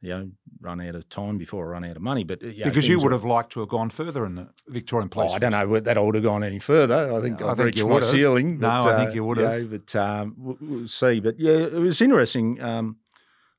You 0.00 0.10
know, 0.10 0.30
run 0.60 0.80
out 0.80 0.94
of 0.94 1.08
time 1.08 1.38
before 1.38 1.66
I 1.66 1.70
run 1.72 1.84
out 1.84 1.96
of 1.96 2.02
money. 2.02 2.22
But 2.22 2.40
uh, 2.44 2.46
yeah, 2.46 2.66
because 2.66 2.86
you 2.86 3.00
would 3.00 3.10
have 3.10 3.24
liked 3.24 3.50
to 3.54 3.60
have 3.60 3.68
gone 3.68 3.90
further 3.90 4.24
in 4.26 4.36
the 4.36 4.46
Victorian 4.68 5.08
police. 5.08 5.32
Oh, 5.32 5.34
I 5.34 5.38
don't 5.40 5.50
know 5.50 5.66
whether 5.66 5.86
that 5.86 5.98
I 5.98 6.00
would 6.00 6.14
have 6.14 6.22
gone 6.22 6.44
any 6.44 6.60
further. 6.60 7.12
I 7.12 7.20
think 7.20 7.42
I 7.42 7.48
I've 7.48 7.56
think 7.56 7.66
reached 7.66 7.78
you 7.78 7.88
my 7.88 7.98
ceiling. 7.98 8.60
No, 8.60 8.78
but, 8.78 8.94
I 8.94 8.96
think 8.96 9.10
uh, 9.10 9.14
you 9.14 9.24
would 9.24 9.38
know, 9.38 9.48
have. 9.50 9.70
but 9.72 9.96
um, 9.96 10.34
we'll, 10.38 10.56
we'll 10.60 10.86
see. 10.86 11.18
But 11.18 11.40
yeah, 11.40 11.50
it 11.54 11.72
was 11.72 12.00
interesting. 12.00 12.62
Um, 12.62 12.98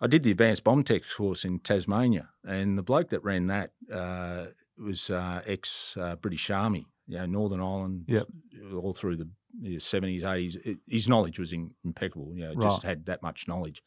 I 0.01 0.07
did 0.07 0.23
the 0.23 0.31
advanced 0.31 0.63
bomb 0.63 0.83
tech 0.83 1.03
course 1.15 1.43
in 1.43 1.59
Tasmania, 1.59 2.29
and 2.47 2.77
the 2.77 2.83
bloke 2.83 3.09
that 3.09 3.23
ran 3.23 3.47
that 3.47 3.71
uh, 3.91 4.45
was 4.77 5.09
uh, 5.09 5.41
ex 5.45 5.97
uh, 5.97 6.15
British 6.15 6.49
Army, 6.49 6.85
you 7.07 7.17
know, 7.17 7.25
Northern 7.25 7.59
Ireland, 7.59 8.05
Yep. 8.07 8.27
all 8.75 8.93
through 8.93 9.17
the 9.17 9.79
seventies, 9.79 10.23
eighties. 10.23 10.57
His 10.87 11.09
knowledge 11.09 11.37
was 11.39 11.51
in, 11.51 11.71
impeccable. 11.83 12.33
You 12.35 12.45
know, 12.45 12.55
just 12.55 12.83
had 12.83 13.05
that 13.07 13.21
much 13.21 13.47
knowledge, 13.47 13.83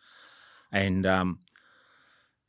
and 0.70 1.06
um, 1.06 1.38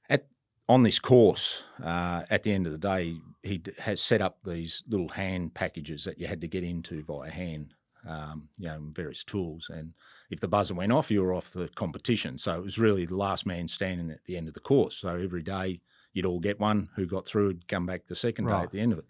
at 0.09 0.27
on 0.67 0.83
this 0.83 0.99
course, 0.99 1.63
uh, 1.81 2.23
at 2.29 2.43
the 2.43 2.51
end 2.51 2.65
of 2.65 2.71
the 2.73 2.77
day, 2.77 3.17
he 3.43 3.61
has 3.79 4.01
set 4.01 4.21
up 4.21 4.39
these 4.43 4.83
little 4.87 5.09
hand 5.09 5.53
packages 5.53 6.03
that 6.05 6.19
you 6.19 6.27
had 6.27 6.41
to 6.41 6.47
get 6.47 6.63
into 6.63 7.03
via 7.03 7.29
hand, 7.29 7.73
um, 8.07 8.49
you 8.57 8.67
know, 8.67 8.79
various 8.91 9.23
tools. 9.23 9.69
And 9.73 9.93
if 10.29 10.39
the 10.39 10.47
buzzer 10.47 10.73
went 10.73 10.91
off, 10.91 11.11
you 11.11 11.23
were 11.23 11.33
off 11.33 11.51
the 11.51 11.69
competition. 11.69 12.37
So 12.37 12.53
it 12.55 12.63
was 12.63 12.77
really 12.77 13.05
the 13.05 13.15
last 13.15 13.45
man 13.45 13.67
standing 13.67 14.09
at 14.11 14.25
the 14.25 14.37
end 14.37 14.47
of 14.47 14.53
the 14.53 14.59
course. 14.59 14.97
So 14.97 15.09
every 15.09 15.43
day 15.43 15.81
you'd 16.13 16.25
all 16.25 16.39
get 16.39 16.59
one 16.59 16.89
who 16.95 17.05
got 17.05 17.27
through 17.27 17.47
would 17.47 17.67
come 17.67 17.85
back 17.85 18.07
the 18.07 18.15
second 18.15 18.45
day 18.45 18.53
at 18.53 18.71
the 18.71 18.79
end 18.79 18.93
of 18.93 18.99
it. 18.99 19.05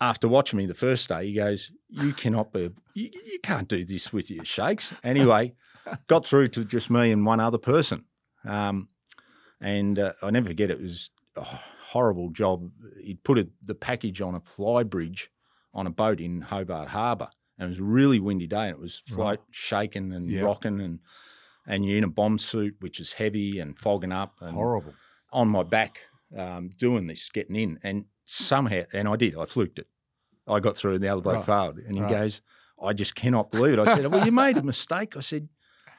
After 0.00 0.28
watching 0.28 0.58
me 0.58 0.66
the 0.66 0.74
first 0.74 1.08
day, 1.08 1.26
he 1.26 1.34
goes, 1.34 1.70
"You 1.88 2.12
cannot 2.12 2.52
be, 2.52 2.70
you, 2.94 3.10
you 3.12 3.38
can't 3.42 3.68
do 3.68 3.84
this 3.84 4.12
with 4.12 4.30
your 4.30 4.44
shakes." 4.44 4.92
Anyway, 5.04 5.54
got 6.08 6.26
through 6.26 6.48
to 6.48 6.64
just 6.64 6.90
me 6.90 7.12
and 7.12 7.24
one 7.24 7.40
other 7.40 7.58
person. 7.58 8.04
Um, 8.44 8.88
and 9.60 9.98
uh, 9.98 10.12
I 10.20 10.30
never 10.30 10.48
forget 10.48 10.70
it 10.70 10.80
was 10.80 11.10
a 11.36 11.44
horrible 11.44 12.30
job. 12.30 12.70
He'd 13.02 13.22
put 13.22 13.38
a, 13.38 13.48
the 13.62 13.74
package 13.74 14.20
on 14.20 14.34
a 14.34 14.40
fly 14.40 14.82
bridge 14.82 15.30
on 15.72 15.86
a 15.86 15.90
boat 15.90 16.20
in 16.20 16.42
Hobart 16.42 16.88
Harbour, 16.88 17.30
and 17.58 17.66
it 17.66 17.68
was 17.70 17.78
a 17.78 17.84
really 17.84 18.18
windy 18.20 18.46
day, 18.46 18.66
and 18.68 18.76
it 18.76 18.80
was 18.80 19.00
float 19.06 19.40
shaking 19.50 20.12
and 20.12 20.30
Yeah. 20.30 20.42
rocking, 20.42 20.80
and 20.80 21.00
and 21.66 21.86
you're 21.86 21.96
in 21.96 22.04
a 22.04 22.08
bomb 22.10 22.36
suit 22.38 22.76
which 22.80 23.00
is 23.00 23.12
heavy 23.12 23.58
and 23.58 23.78
fogging 23.78 24.12
up, 24.12 24.34
and 24.42 24.54
Horrible. 24.54 24.94
on 25.32 25.48
my 25.48 25.62
back 25.62 26.00
um, 26.36 26.68
doing 26.68 27.06
this, 27.06 27.28
getting 27.30 27.56
in, 27.56 27.78
and 27.82 28.04
somehow, 28.24 28.82
and 28.92 29.08
I 29.08 29.16
did, 29.16 29.36
I 29.36 29.44
fluked 29.44 29.78
it. 29.78 29.86
I 30.46 30.60
got 30.60 30.76
through, 30.76 30.94
and 30.96 31.02
the 31.04 31.08
other 31.08 31.22
bloke 31.22 31.36
Right. 31.36 31.44
failed, 31.46 31.78
and 31.78 31.96
he 31.96 32.02
Right. 32.02 32.10
goes, 32.10 32.42
"I 32.82 32.92
just 32.92 33.14
cannot 33.14 33.50
believe 33.50 33.74
it." 33.74 33.78
I 33.78 33.84
said, 33.86 34.06
"Well, 34.06 34.24
you 34.26 34.32
made 34.32 34.56
a 34.58 34.62
mistake." 34.62 35.16
I 35.16 35.20
said. 35.20 35.48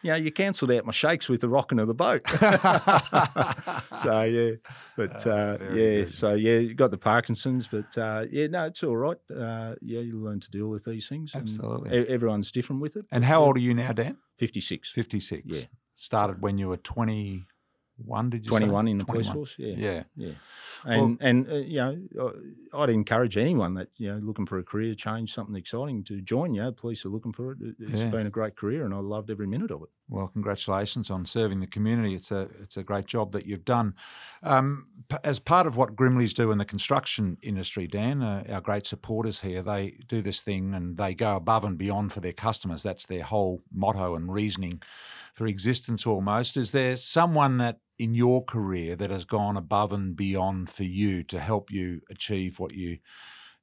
You 0.05 0.11
know, 0.11 0.17
you 0.17 0.31
cancelled 0.31 0.69
out 0.69 0.85
my 0.85 0.91
shakes 0.91 1.27
with 1.29 1.41
the 1.41 1.49
rocking 1.49 1.79
of 1.79 1.87
the 1.87 1.95
boat. 1.95 2.21
so 4.03 4.21
yeah, 4.21 4.51
but 4.95 5.25
uh, 5.25 5.57
very 5.57 5.81
yeah, 5.81 5.99
good. 6.01 6.09
so 6.11 6.35
yeah, 6.35 6.59
you 6.59 6.75
got 6.75 6.91
the 6.91 6.99
Parkinson's, 6.99 7.67
but 7.67 7.97
uh, 7.97 8.25
yeah, 8.29 8.45
no, 8.45 8.65
it's 8.65 8.83
all 8.83 8.95
right. 8.95 9.17
Uh, 9.35 9.73
yeah, 9.81 10.01
you 10.01 10.19
learn 10.19 10.39
to 10.41 10.51
deal 10.51 10.67
with 10.67 10.85
these 10.85 11.09
things. 11.09 11.33
Absolutely. 11.33 12.07
everyone's 12.07 12.51
different 12.51 12.83
with 12.83 12.95
it. 12.97 13.07
And 13.11 13.25
how 13.25 13.43
old 13.43 13.57
are 13.57 13.61
you 13.61 13.73
now, 13.73 13.93
Dan? 13.93 14.17
56. 14.37 14.91
56. 14.91 15.41
Yeah. 15.43 15.63
Started 15.95 16.39
when 16.39 16.59
you 16.59 16.67
were 16.67 16.77
21, 16.77 18.29
did 18.29 18.45
you 18.45 18.49
21 18.49 18.87
in 18.87 18.97
the 18.99 19.05
police 19.05 19.29
force. 19.29 19.55
Yeah. 19.57 19.73
Yeah. 19.75 20.03
Yeah. 20.15 20.33
And, 20.86 21.17
and 21.21 21.49
uh, 21.51 21.55
you 21.55 21.77
know, 21.77 21.97
I- 22.21 22.83
I'd 22.83 22.89
encourage 22.89 23.38
anyone 23.38 23.73
that, 23.75 23.88
you 23.95 24.11
know, 24.11 24.17
looking 24.19 24.45
for 24.45 24.57
a 24.57 24.63
career 24.63 24.93
change, 24.95 25.33
something 25.33 25.55
exciting 25.55 26.03
to 26.05 26.21
join. 26.21 26.53
You 26.53 26.63
know, 26.63 26.71
police 26.73 27.05
are 27.05 27.09
looking 27.09 27.31
for 27.31 27.53
it. 27.53 27.57
It- 27.61 27.75
It's 27.79 28.03
Yeah. 28.03 28.09
been 28.09 28.27
a 28.27 28.29
great 28.29 28.55
career 28.55 28.83
and 28.86 28.93
I 28.93 28.97
loved 28.99 29.29
every 29.31 29.47
minute 29.47 29.71
of 29.71 29.81
it. 29.83 29.89
Well, 30.09 30.27
congratulations 30.27 31.09
on 31.09 31.25
serving 31.25 31.61
the 31.61 31.67
community. 31.67 32.13
It's 32.13 32.31
a 32.31 32.49
it's 32.61 32.77
a 32.77 32.83
great 32.83 33.07
job 33.07 33.31
that 33.31 33.45
you've 33.47 33.65
done. 33.65 33.95
Um, 34.43 34.88
p- 35.09 35.17
as 35.23 35.39
part 35.39 35.65
of 35.67 35.77
what 35.77 35.95
Grimleys 35.95 36.33
do 36.33 36.51
in 36.51 36.57
the 36.59 36.65
construction 36.65 37.38
industry, 37.41 37.88
Dan, 37.88 38.21
uh, 38.21 38.43
our 38.49 38.61
great 38.61 38.86
supporters 38.86 39.41
here, 39.41 39.63
they 39.63 39.97
do 40.07 40.21
this 40.21 40.41
thing 40.41 40.73
and 40.75 40.97
they 40.97 41.15
go 41.15 41.36
above 41.36 41.63
and 41.65 41.77
beyond 41.77 42.11
for 42.13 42.19
their 42.19 42.33
customers. 42.33 42.83
That's 42.83 43.05
their 43.07 43.23
whole 43.23 43.63
motto 43.73 44.15
and 44.15 44.31
reasoning 44.31 44.81
for 45.33 45.47
existence. 45.47 46.05
Almost. 46.05 46.57
Is 46.57 46.71
there 46.71 46.97
someone 46.97 47.57
that 47.57 47.79
in 47.97 48.13
your 48.13 48.43
career 48.43 48.95
that 48.95 49.09
has 49.09 49.25
gone 49.25 49.55
above 49.57 49.93
and 49.93 50.15
beyond 50.15 50.69
for 50.69 50.83
you 50.83 51.23
to 51.23 51.39
help 51.39 51.71
you 51.71 52.01
achieve 52.09 52.59
what 52.59 52.73
you 52.73 52.97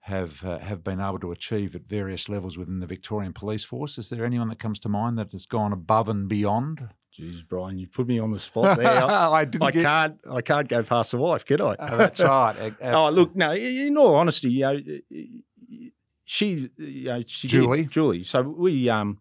have 0.06 0.44
uh, 0.44 0.58
have 0.58 0.82
been 0.82 1.00
able 1.00 1.18
to 1.20 1.30
achieve 1.30 1.76
at 1.76 1.86
various 1.86 2.28
levels 2.28 2.58
within 2.58 2.80
the 2.80 2.86
Victorian 2.86 3.32
Police 3.32 3.62
Force. 3.62 3.98
Is 3.98 4.08
there 4.08 4.24
anyone 4.24 4.48
that 4.48 4.58
comes 4.58 4.80
to 4.80 4.88
mind 4.88 5.16
that 5.18 5.30
has 5.32 5.46
gone 5.46 5.72
above 5.72 6.08
and 6.08 6.28
beyond? 6.28 6.88
Jeez, 7.16 7.46
Brian, 7.46 7.78
you 7.78 7.86
put 7.86 8.08
me 8.08 8.18
on 8.18 8.30
the 8.32 8.40
spot 8.40 8.78
there. 8.78 8.88
I, 9.04 9.44
didn't 9.44 9.62
I 9.62 9.70
get. 9.70 9.84
can't, 9.84 10.18
I 10.30 10.40
can't 10.40 10.66
go 10.66 10.82
past 10.82 11.10
the 11.12 11.18
wife, 11.18 11.44
can 11.44 11.60
I? 11.60 11.76
Oh, 11.78 11.96
that's 11.98 12.18
right. 12.20 12.74
Oh, 12.82 13.10
look, 13.10 13.36
no. 13.36 13.52
In 13.52 13.96
all 13.98 14.14
honesty, 14.16 14.50
you 14.50 14.62
know, 14.62 14.80
she, 16.24 16.70
you 16.78 17.04
know, 17.04 17.22
she 17.26 17.46
did- 17.48 17.54
Julie? 17.54 17.84
Julie. 17.84 18.22
So 18.22 18.42
we, 18.42 18.88
um, 18.88 19.18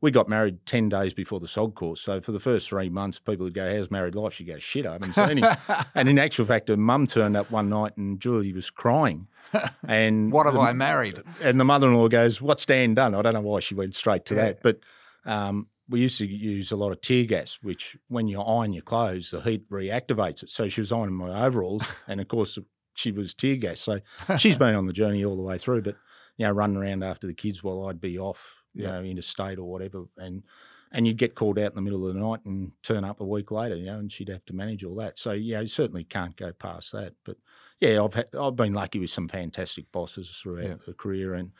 we 0.00 0.10
got 0.10 0.28
married 0.28 0.64
ten 0.66 0.88
days 0.88 1.12
before 1.14 1.40
the 1.40 1.46
SOG 1.46 1.74
course. 1.74 2.00
So 2.00 2.20
for 2.20 2.32
the 2.32 2.40
first 2.40 2.68
three 2.68 2.88
months, 2.88 3.18
people 3.18 3.44
would 3.44 3.54
go, 3.54 3.74
"How's 3.74 3.90
married 3.90 4.14
life?" 4.14 4.32
She 4.34 4.44
goes, 4.44 4.62
"Shit, 4.62 4.86
I 4.86 4.92
haven't 4.92 5.12
seen 5.14 5.38
him." 5.38 5.56
and 5.94 6.08
in 6.08 6.18
actual 6.18 6.44
fact, 6.46 6.68
her 6.68 6.76
mum 6.76 7.06
turned 7.06 7.36
up 7.36 7.50
one 7.50 7.68
night 7.68 7.96
and 7.96 8.20
Julie 8.20 8.52
was 8.52 8.70
crying. 8.70 9.28
And 9.86 10.30
what 10.30 10.44
have 10.46 10.54
the- 10.54 10.60
I 10.60 10.72
married? 10.72 11.22
And 11.42 11.58
the 11.58 11.64
mother-in-law 11.64 12.08
goes, 12.08 12.40
"What's 12.42 12.66
Dan 12.66 12.94
done?" 12.94 13.14
I 13.14 13.22
don't 13.22 13.34
know 13.34 13.40
why 13.40 13.60
she 13.60 13.74
went 13.74 13.94
straight 13.94 14.24
to 14.26 14.34
Yeah. 14.34 14.44
that, 14.44 14.62
but. 14.62 14.80
Um, 15.24 15.68
we 15.90 16.00
used 16.00 16.18
to 16.18 16.26
use 16.26 16.70
a 16.70 16.76
lot 16.76 16.92
of 16.92 17.00
tear 17.00 17.24
gas, 17.24 17.58
which 17.62 17.96
when 18.08 18.28
you 18.28 18.42
iron 18.42 18.74
your 18.74 18.82
clothes, 18.82 19.30
the 19.30 19.40
heat 19.40 19.68
reactivates 19.70 20.42
it. 20.42 20.50
So 20.50 20.68
she 20.68 20.82
was 20.82 20.92
ironing 20.92 21.14
my 21.14 21.46
overalls, 21.46 21.82
and 22.06 22.20
of 22.20 22.28
course 22.28 22.58
she 22.94 23.10
was 23.10 23.32
tear 23.32 23.56
gas. 23.56 23.80
So 23.80 24.00
she's 24.36 24.58
been 24.58 24.74
on 24.74 24.84
the 24.86 24.92
journey 24.92 25.24
all 25.24 25.34
the 25.34 25.40
way 25.42 25.56
through. 25.56 25.80
But 25.82 25.96
you 26.36 26.44
know, 26.44 26.52
running 26.52 26.76
around 26.76 27.02
after 27.04 27.26
the 27.26 27.32
kids 27.32 27.64
while 27.64 27.86
I'd 27.88 28.02
be 28.02 28.18
off, 28.18 28.56
Yeah. 28.82 28.92
know, 28.92 29.02
interstate 29.04 29.58
or 29.58 29.64
whatever, 29.70 30.04
and 30.16 30.42
and 30.90 31.06
you'd 31.06 31.18
get 31.18 31.34
called 31.34 31.58
out 31.58 31.70
in 31.72 31.74
the 31.76 31.82
middle 31.82 32.06
of 32.06 32.14
the 32.14 32.18
night 32.20 32.40
and 32.46 32.72
turn 32.82 33.04
up 33.04 33.20
a 33.20 33.24
week 33.24 33.50
later, 33.50 33.76
you 33.76 33.86
know, 33.86 33.98
and 33.98 34.10
she'd 34.10 34.30
have 34.30 34.44
to 34.46 34.54
manage 34.54 34.84
all 34.84 34.94
that. 34.94 35.18
So 35.18 35.32
yeah, 35.32 35.60
you 35.60 35.66
certainly 35.66 36.04
can't 36.04 36.34
go 36.36 36.50
past 36.52 36.92
that. 36.92 37.12
But 37.24 37.36
yeah, 37.78 38.02
I've 38.02 38.14
had, 38.14 38.34
I've 38.34 38.56
been 38.56 38.72
lucky 38.72 38.98
with 38.98 39.10
some 39.10 39.28
fantastic 39.28 39.92
bosses 39.92 40.30
throughout 40.42 40.64
Yeah. 40.66 40.74
the 40.86 40.94
career, 40.94 41.34
and 41.34 41.52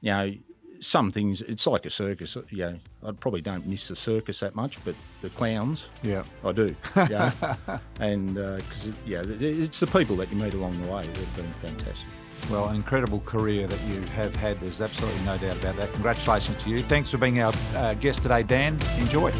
you 0.00 0.10
know. 0.10 0.32
Some 0.80 1.08
things, 1.12 1.40
it's 1.40 1.68
like 1.68 1.86
a 1.86 1.90
circus. 1.90 2.36
Uh, 2.36 2.42
you 2.50 2.58
know, 2.58 2.78
I 3.06 3.12
probably 3.12 3.40
don't 3.40 3.64
miss 3.64 3.86
the 3.86 3.94
circus 3.94 4.40
that 4.40 4.56
much, 4.56 4.84
but 4.84 4.96
the 5.20 5.30
clowns, 5.30 5.88
Yeah. 6.02 6.24
I 6.44 6.50
do. 6.50 6.74
Uh, 6.96 7.06
yeah, 7.08 7.78
and 8.00 8.34
because 8.34 8.92
yeah, 9.06 9.22
it's 9.24 9.78
the 9.78 9.86
people 9.86 10.16
that 10.16 10.30
you 10.32 10.36
meet 10.36 10.52
along 10.52 10.82
the 10.82 10.88
way 10.90 11.06
that 11.06 11.16
have 11.16 11.36
been 11.36 11.54
fantastic. 11.62 12.08
Well, 12.50 12.68
an 12.68 12.76
incredible 12.76 13.20
career 13.20 13.66
that 13.66 13.80
you 13.88 14.00
have 14.12 14.36
had. 14.36 14.60
There's 14.60 14.80
absolutely 14.80 15.22
no 15.22 15.38
doubt 15.38 15.56
about 15.56 15.76
that. 15.76 15.92
Congratulations 15.94 16.62
to 16.64 16.70
you. 16.70 16.82
Thanks 16.82 17.10
for 17.10 17.18
being 17.18 17.40
our 17.40 17.52
uh, 17.74 17.94
guest 17.94 18.22
today, 18.22 18.42
Dan. 18.42 18.78
Enjoy. 18.98 19.32